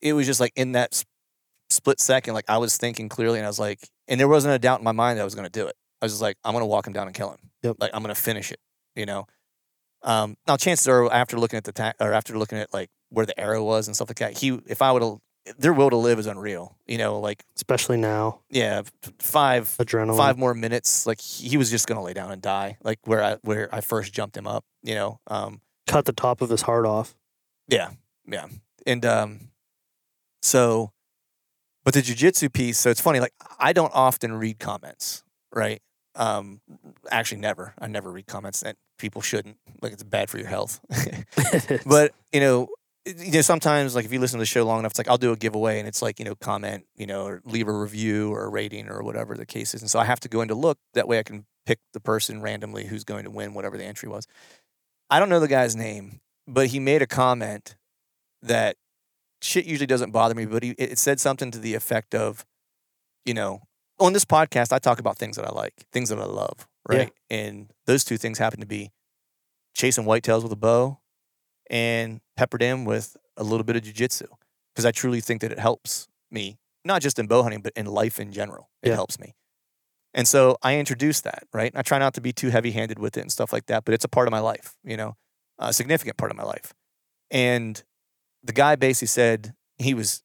[0.00, 1.04] it was just like in that s-
[1.70, 4.58] split second, like I was thinking clearly, and I was like, and there wasn't a
[4.58, 5.74] doubt in my mind that I was going to do it.
[6.02, 7.38] I was just like, I'm going to walk him down and kill him.
[7.62, 7.76] Yep.
[7.80, 8.60] Like I'm going to finish it.
[8.94, 9.26] You know.
[10.04, 13.26] Um, now chances are after looking at the ta- or after looking at like where
[13.26, 15.18] the arrow was and stuff like that, he if I would have
[15.58, 16.76] their will to live is unreal.
[16.86, 18.82] You know, like Especially now, yeah,
[19.18, 20.16] five adrenaline.
[20.16, 23.36] five more minutes, like he was just gonna lay down and die, like where I
[23.42, 24.64] where I first jumped him up.
[24.82, 27.14] You know, um, Cut the top of his heart off.
[27.68, 27.90] yeah,
[28.26, 28.46] yeah,
[28.86, 29.50] and um,
[30.42, 30.92] so,
[31.84, 32.78] but the jujitsu piece.
[32.78, 33.20] So it's funny.
[33.20, 35.24] Like I don't often read comments,
[35.54, 35.80] right?
[36.16, 36.60] Um,
[37.10, 37.74] actually, never.
[37.78, 39.56] I never read comments that people shouldn't.
[39.82, 40.80] Like it's bad for your health.
[41.86, 42.68] but you know
[43.06, 45.18] you know sometimes like if you listen to the show long enough it's like i'll
[45.18, 48.32] do a giveaway and it's like you know comment you know or leave a review
[48.32, 50.48] or a rating or whatever the case is and so i have to go in
[50.48, 53.76] to look that way i can pick the person randomly who's going to win whatever
[53.76, 54.26] the entry was
[55.10, 57.76] i don't know the guy's name but he made a comment
[58.42, 58.76] that
[59.42, 62.46] shit usually doesn't bother me but he, it said something to the effect of
[63.26, 63.60] you know
[64.00, 66.98] on this podcast i talk about things that i like things that i love Yeah.
[66.98, 68.90] right and those two things happen to be
[69.74, 71.00] chasing whitetails with a bow
[71.70, 74.26] and peppered in with a little bit of jujitsu
[74.72, 77.86] because I truly think that it helps me, not just in bow hunting, but in
[77.86, 78.70] life in general.
[78.82, 78.94] It Yeah.
[78.96, 79.34] helps me.
[80.12, 81.72] And so I introduced that, right?
[81.74, 83.94] I try not to be too heavy handed with it and stuff like that, but
[83.94, 85.16] it's a part of my life, you know,
[85.58, 86.72] a significant part of my life.
[87.30, 87.82] And
[88.42, 90.22] the guy basically said he was,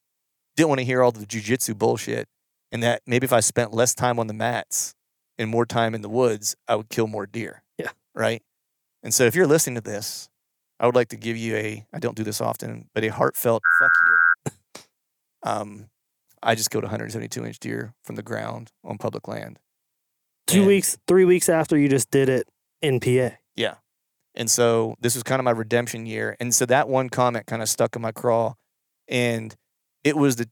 [0.56, 2.28] didn't want to hear all the jujitsu bullshit
[2.72, 4.96] and that maybe if I spent less time on the mats
[5.38, 7.64] and more time in the woods, I would kill more deer.
[7.78, 7.92] Yeah.
[8.14, 8.42] Right.
[9.04, 10.30] And so if you're listening to this,
[10.80, 13.62] I would like to give you a, I don't do this often, but a heartfelt
[13.80, 14.82] fuck you.
[15.44, 15.90] Um,
[16.44, 19.60] I just killed a 172 inch deer from the ground on public land.
[20.48, 22.48] Two And- weeks, three weeks after you just did it
[22.82, 23.38] in PA.
[23.56, 23.76] Yeah.
[24.36, 26.36] And so this was kind of my redemption year.
[26.40, 28.56] And so that one comment kind of stuck in my craw.
[29.08, 29.56] And
[30.04, 30.50] it was the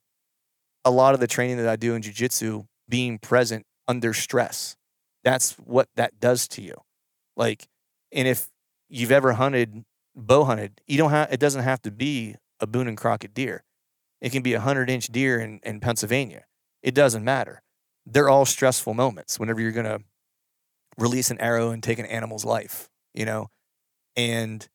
[0.88, 4.78] a lot of the training that I do in jujitsu being present under stress.
[5.24, 6.76] That's what that does to you.
[7.36, 7.68] Like,
[8.14, 8.48] and if
[8.90, 9.84] you've ever hunted,
[10.16, 13.66] bow hunted, you don't have it doesn't have to be a Boone and Crockett deer.
[14.22, 16.46] It can be a hundred inch deer in, in Pennsylvania.
[16.82, 17.62] It doesn't matter.
[18.06, 20.00] They're all stressful moments whenever you're gonna
[20.98, 23.48] release an arrow and take an animal's life, you know?
[24.16, 24.68] And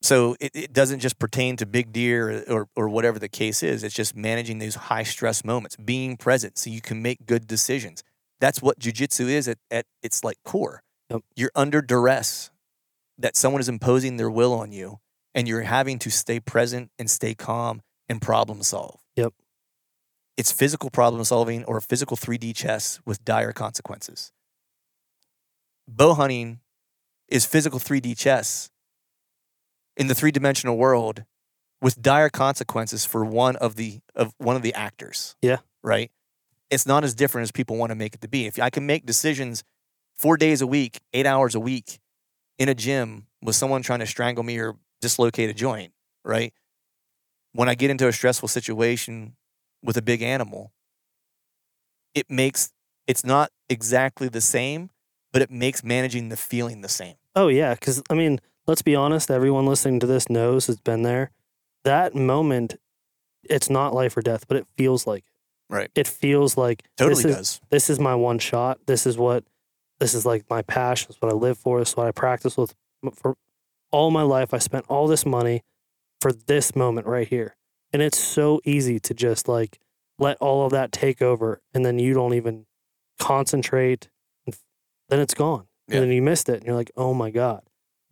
[0.00, 3.82] so it, it doesn't just pertain to big deer or, or, whatever the case is.
[3.82, 8.04] It's just managing these high stress moments, being present so you can make good decisions.
[8.40, 10.82] That's what jujitsu is at, at its like core.
[11.10, 11.22] Yep.
[11.34, 12.50] You're under duress
[13.18, 14.98] that someone is imposing their will on you
[15.34, 19.00] and you're having to stay present and stay calm and problem solve.
[19.16, 19.34] Yep.
[20.36, 24.30] It's physical problem solving or physical 3D chess with dire consequences.
[25.88, 26.60] Bow hunting
[27.26, 28.70] is physical 3D chess
[29.98, 31.24] in the three dimensional world
[31.82, 35.36] with dire consequences for one of the of one of the actors.
[35.42, 35.58] Yeah.
[35.82, 36.10] Right?
[36.70, 38.46] It's not as different as people want to make it to be.
[38.46, 39.64] If I can make decisions
[40.16, 41.98] four days a week, eight hours a week
[42.58, 45.92] in a gym with someone trying to strangle me or dislocate a joint,
[46.24, 46.52] right?
[47.52, 49.36] When I get into a stressful situation
[49.82, 50.72] with a big animal,
[52.14, 52.72] it makes
[53.06, 54.90] it's not exactly the same,
[55.32, 57.14] but it makes managing the feeling the same.
[57.34, 59.30] Oh yeah, because I mean, let's be honest.
[59.30, 61.32] Everyone listening to this knows has been there.
[61.84, 62.76] That moment,
[63.42, 65.74] it's not life or death, but it feels like it.
[65.74, 65.90] Right.
[65.94, 67.60] It feels like Totally this is, does.
[67.70, 68.78] This is my one shot.
[68.86, 69.44] This is what.
[69.98, 71.08] This is like my passion.
[71.10, 71.80] It's what I live for.
[71.80, 72.74] It's what I practice with
[73.14, 73.34] for
[73.90, 74.54] all my life.
[74.54, 75.62] I spent all this money
[76.20, 77.56] for this moment right here,
[77.92, 79.80] and it's so easy to just like
[80.18, 82.66] let all of that take over, and then you don't even
[83.18, 84.08] concentrate.
[84.46, 84.56] And
[85.08, 85.96] then it's gone, Yeah.
[85.96, 87.62] and then you missed it, and you're like, oh my god.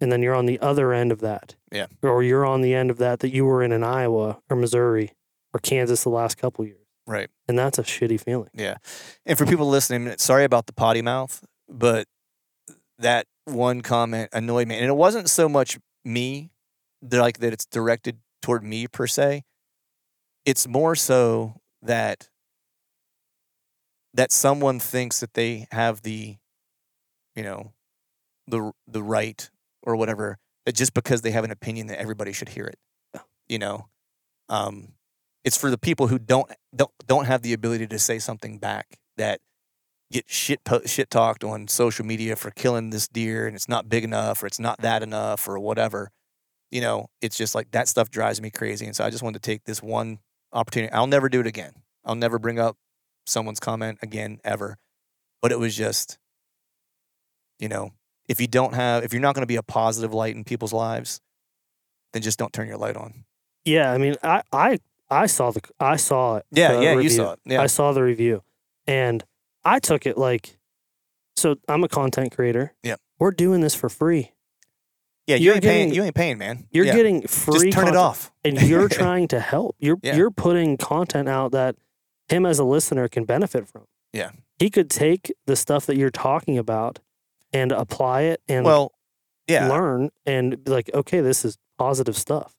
[0.01, 1.57] And then you're on the other end of that.
[1.73, 1.87] Yeah.
[2.03, 5.13] Or you're on the end of that that you were in in Iowa or Missouri
[5.55, 6.87] or Kansas the last couple years.
[7.07, 7.31] Right.
[7.49, 8.51] And that's a shitty feeling.
[8.53, 8.77] Yeah.
[9.25, 12.07] And for people listening, sorry about the potty mouth, but
[12.99, 14.77] that one comment annoyed me.
[14.77, 16.51] And it wasn't so much me
[17.03, 19.45] that like that it's directed toward me per se.
[20.45, 22.29] It's more so that
[24.15, 26.37] that someone thinks that they have the
[27.35, 27.73] you know
[28.47, 29.51] the the right
[29.87, 30.37] or whatever
[30.67, 32.79] that just because they have an opinion that everybody should hear it.
[33.49, 33.89] You know.
[34.49, 34.93] Um
[35.45, 38.99] it's for the people who don't don't don't have the ability to say something back
[39.17, 39.41] that
[40.11, 43.89] get shit po- shit talked on social media for killing this deer and it's not
[43.89, 46.11] big enough or it's not that enough or whatever.
[46.71, 48.87] You know, it's just like that stuff drives me crazy.
[48.87, 50.19] And so I just wanted to take this one
[50.53, 50.93] opportunity.
[50.93, 51.73] I'll never do it again.
[52.05, 52.77] I'll never bring up
[53.27, 54.79] someone's comment again ever.
[55.43, 56.19] But it was just,
[57.59, 57.93] you know,
[58.29, 60.73] if you don't have, if you're not going to be a positive light in people's
[60.73, 61.21] lives,
[62.13, 63.25] then just don't turn your light on.
[63.65, 64.79] Yeah, I mean, I I
[65.11, 66.47] I saw the I saw it.
[66.51, 67.41] Yeah, yeah, you saw it.
[67.45, 68.43] Yeah, I saw the review,
[68.87, 69.25] and
[69.65, 70.57] I took it like,
[71.37, 72.75] so I'm a content creator.
[72.83, 72.97] Yeah.
[73.19, 74.33] we're doing this for free.
[75.27, 75.37] yeah.
[75.37, 75.95] You you're ain't paying.
[75.95, 76.67] You ain't paying, man.
[76.71, 76.95] You're Yeah.
[76.95, 77.71] getting free.
[77.71, 78.31] just turn it off.
[78.45, 79.75] and you're trying to help.
[79.81, 80.17] You're Yeah.
[80.17, 81.75] you're putting content out that
[82.29, 83.87] him as a listener can benefit from.
[84.13, 84.31] Yeah.
[84.59, 87.01] he could take the stuff that you're talking about
[87.53, 88.93] and apply it and Well,
[89.47, 89.69] yeah.
[89.69, 92.55] learn and be like, okay, this is positive stuff.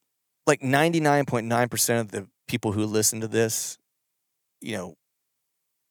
[0.45, 3.77] like 99.9% of the people who listen to this,
[4.61, 4.95] you know,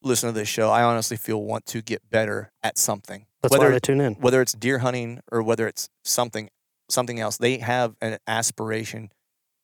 [0.01, 3.25] listen to this show, I honestly feel want to get better at something.
[3.41, 4.15] That's whether why they tune in.
[4.15, 6.49] whether it's deer hunting or whether it's something
[6.89, 9.11] something else, they have an aspiration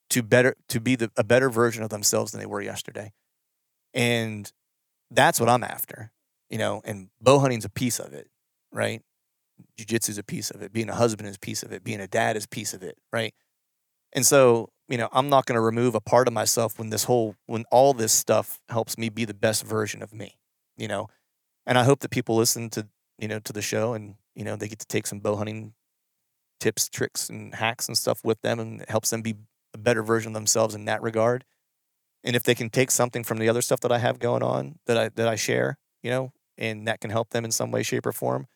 [0.09, 3.13] to better to be the, a better version of themselves than they were yesterday.
[3.93, 4.51] And
[5.09, 6.11] that's what I'm after.
[6.49, 8.27] You know, and bow hunting's a piece of it,
[8.71, 9.01] right?
[9.77, 10.73] Jiu-jitsu's a piece of it.
[10.73, 11.83] Being a husband is a piece of it.
[11.83, 13.33] Being a dad is a piece of it, right?
[14.13, 17.05] And so, you know, I'm not going to remove a part of myself when this
[17.05, 20.37] whole, when all this stuff helps me be the best version of me,
[20.77, 21.07] you know.
[21.65, 22.87] And I hope that people listen to,
[23.17, 25.73] you know, to the show and, you know, they get to take some bow hunting
[26.59, 29.35] tips, tricks, and hacks and stuff with them and it helps them be
[29.73, 31.43] a better version of themselves in that regard.
[32.23, 34.79] And if they can take something from the other stuff that I have going on
[34.85, 37.83] that I, that I share, you know, and that can help them in some way,
[37.83, 38.47] shape, or form,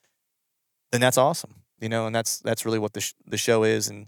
[0.91, 3.88] then that's awesome, you know, and that's, that's really what the, sh- the show is.
[3.88, 4.07] And,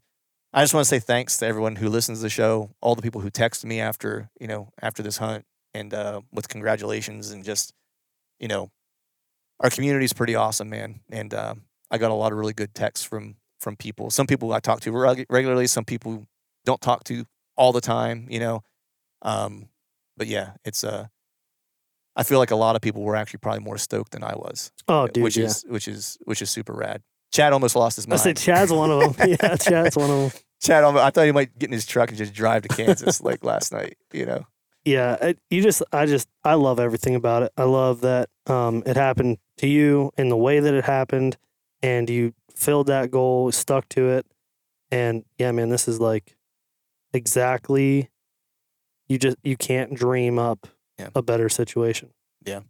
[0.51, 3.03] I just want to say thanks to everyone who listens to the show, all the
[3.03, 5.45] people who text me after, you know, after this hunt
[5.75, 7.71] and uh, with congratulations and just,
[8.39, 8.71] you know,
[9.59, 11.01] our community is pretty awesome, man.
[11.11, 11.53] And uh,
[11.91, 14.09] I got a lot of really good texts from from people.
[14.09, 16.25] Some people I talk to reg- regularly, some people
[16.65, 17.25] don't talk to
[17.57, 18.63] all the time, you know.
[19.21, 19.67] Um,
[20.17, 21.07] but yeah, it's uh
[22.19, 24.71] I feel like a lot of people were actually probably more stoked than I was,
[24.87, 25.45] Oh, dude, which yeah.
[25.45, 27.01] is which is which is super rad.
[27.31, 28.19] Chad almost lost his mind.
[28.19, 29.29] I said Chad's one of them.
[29.41, 30.41] yeah, Chad's one of them.
[30.61, 33.21] Chad, almost, I thought he might get in his truck and just drive to Kansas
[33.21, 33.97] like last night.
[34.11, 34.45] You know,
[34.83, 37.53] Yeah, you just, I just, I love everything about it.
[37.55, 41.37] I love that um, it happened to you in the way that it happened,
[41.81, 44.25] and you filled that goal, stuck to it,
[44.91, 46.35] and yeah, man, this is like
[47.13, 48.09] exactly.
[49.07, 50.67] You just you can't dream up
[50.99, 51.09] Yeah.
[51.15, 52.09] a better situation.
[52.45, 52.61] yeah,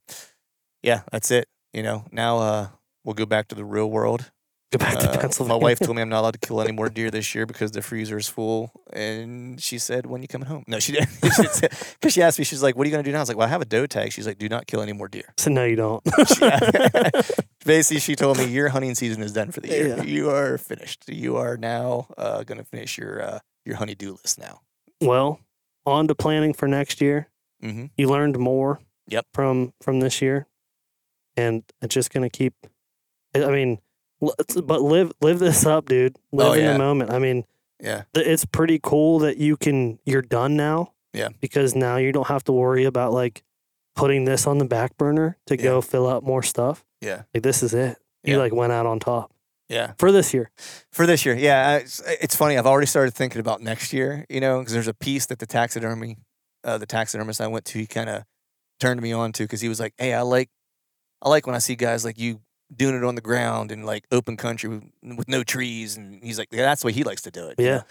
[0.83, 1.47] Yeah, that's it.
[1.73, 2.67] You know, now uh,
[3.03, 4.31] we'll go back to the real world.
[4.71, 5.57] Go back to Pennsylvania.
[5.57, 7.71] my wife told me I'm not allowed to kill any more deer this year because
[7.71, 8.71] the freezer is full.
[8.93, 11.09] And she said, "When you coming home?" No, she didn't.
[11.21, 13.37] Because she asked me, she's like, "What are you gonna do now?" I was like,
[13.37, 15.49] "Well, I have a doe tag." She's like, "Do not kill any more deer." So
[15.49, 16.03] no, you don't.
[17.65, 19.87] Basically, she told me your hunting season is done for the year.
[19.97, 20.03] Yeah.
[20.03, 21.03] You are finished.
[21.09, 24.61] You are now uh, gonna finish your uh, your honey-do list now.
[25.01, 25.39] well,
[25.85, 27.27] on to planning for next year.
[27.63, 27.85] Mm-hmm.
[27.97, 28.79] You learned more.
[29.07, 29.25] Yep.
[29.33, 30.45] From from this year,
[31.35, 32.53] and it's just gonna keep.
[33.35, 33.79] I mean,
[34.21, 36.17] but live live this up, dude.
[36.31, 37.11] Live Oh, in the moment.
[37.11, 37.45] I mean,
[37.81, 38.03] Yeah.
[38.13, 39.99] it's pretty cool that you can.
[40.05, 40.93] You're done now.
[41.13, 41.29] Yeah.
[41.39, 43.43] Because now you don't have to worry about like
[43.95, 45.63] putting this on the back burner to Yeah.
[45.63, 46.85] go fill out more stuff.
[47.01, 47.23] Yeah.
[47.33, 47.97] Like this is it.
[48.23, 48.39] You Yeah.
[48.41, 49.31] like went out on top
[49.69, 49.93] Yeah.
[49.97, 50.51] for this year.
[50.91, 52.57] For this year, yeah, it's, it's funny.
[52.57, 54.25] I've already started thinking about next year.
[54.29, 56.17] You know, because there's a piece that the taxidermy,
[56.63, 58.23] uh, the taxidermist I went to, he kind of
[58.79, 60.49] turned me on to because he was like, "Hey, I like,
[61.21, 62.41] I like when I see guys like you
[62.75, 66.37] doing it on the ground and like open country with, with no trees." And he's
[66.39, 67.75] like, "Yeah, that's the way he likes to do it." you Yeah.
[67.77, 67.83] know?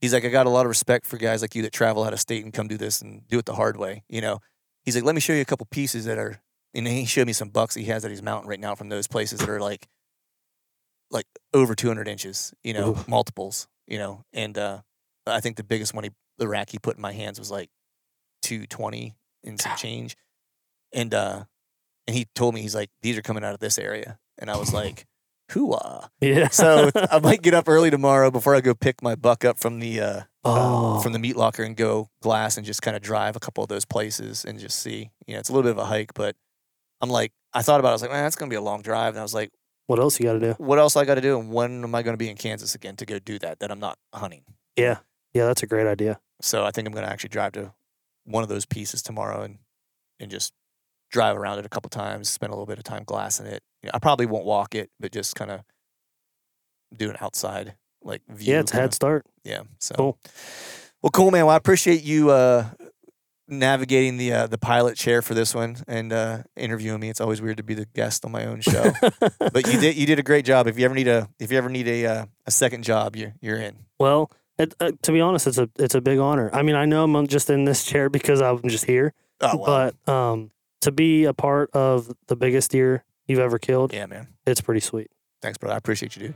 [0.00, 2.12] He's like, I got a lot of respect for guys like you that travel out
[2.12, 4.04] of state and come do this and do it the hard way.
[4.08, 4.38] You know,
[4.84, 6.40] he's like, let me show you a couple pieces that are,
[6.72, 9.08] and he showed me some bucks he has that he's mounting right now from those
[9.08, 9.88] places that are like,
[11.10, 13.08] like over 200 inches, you know, Oof.
[13.08, 14.82] multiples, you know, and uh,
[15.26, 17.68] I think the biggest one he, the rack he put in my hands was like
[18.42, 20.16] 220 and some change.
[20.92, 21.44] And, uh,
[22.06, 24.18] and he told me, he's like, these are coming out of this area.
[24.38, 25.06] And I was like,
[25.52, 26.08] hoo-ah.
[26.20, 26.48] Yeah.
[26.48, 29.80] So I might get up early tomorrow before I go pick my buck up from
[29.80, 33.02] the, uh, oh, uh, from the meat locker and go glass and just kind of
[33.02, 35.10] drive a couple of those places and just see.
[35.26, 36.36] You know, it's a little bit of a hike, but
[37.00, 37.92] I'm like, I thought about it.
[37.92, 39.14] I was like, man, that's going to be a long drive.
[39.14, 39.50] And I was like,
[39.86, 40.52] what else you got to do?
[40.58, 41.38] what else I got to do?
[41.40, 43.60] And when am I going to be in Kansas again to go do that?
[43.60, 44.42] That I'm not hunting.
[44.76, 44.98] Yeah.
[45.32, 46.20] Yeah, that's a great idea.
[46.42, 47.72] So I think I'm going to actually drive to
[48.28, 49.58] one of those pieces tomorrow and,
[50.20, 50.52] and just
[51.10, 53.62] drive around it a couple times, spend a little bit of time glassing it.
[53.82, 55.62] You know, I probably won't walk it, but just kind of
[56.96, 58.54] do an outside like view.
[58.54, 59.26] Yeah, it's a kinda- head start.
[59.44, 59.62] Yeah.
[59.78, 60.18] So Cool.
[61.02, 61.46] Well, cool, man.
[61.46, 62.66] Well, I appreciate you uh,
[63.46, 67.08] navigating the uh, the pilot chair for this one and uh, interviewing me.
[67.08, 68.92] It's always weird to be the guest on my own show,
[69.38, 70.66] but you did you did a great job.
[70.66, 73.32] If you ever need a if you ever need a uh, a second job, you're
[73.40, 73.76] you're in.
[73.98, 76.50] Well, it, uh, to be honest, it's a it's a big honor.
[76.52, 79.92] I mean, I know I'm just in this chair because I'm just here, Oh, well,
[80.06, 80.50] but um,
[80.82, 84.28] to be a part of the biggest deer you've ever killed, yeah, man.
[84.46, 85.10] it's pretty sweet.
[85.42, 85.74] Thanks, brother.
[85.74, 86.34] I appreciate you, dude.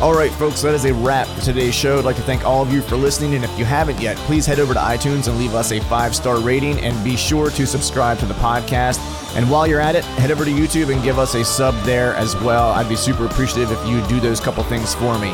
[0.00, 1.98] All right, folks, that is a wrap for today's show.
[1.98, 3.34] I'd like to thank all of you for listening.
[3.36, 6.14] And if you haven't yet, please head over to iTunes and leave us a five
[6.16, 8.98] star rating and be sure to subscribe to the podcast.
[9.36, 12.14] And while you're at it, head over to YouTube and give us a sub there
[12.16, 12.70] as well.
[12.70, 15.32] I'd be super appreciative if you do those couple things for me.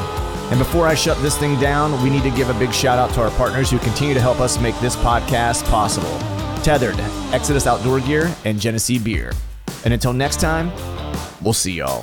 [0.50, 3.14] And before I shut this thing down, we need to give a big shout out
[3.14, 6.18] to our partners who continue to help us make this podcast possible
[6.62, 6.98] Tethered,
[7.32, 9.32] Exodus Outdoor Gear, and Genesee Beer.
[9.84, 10.70] And until next time,
[11.40, 12.02] we'll see y'all.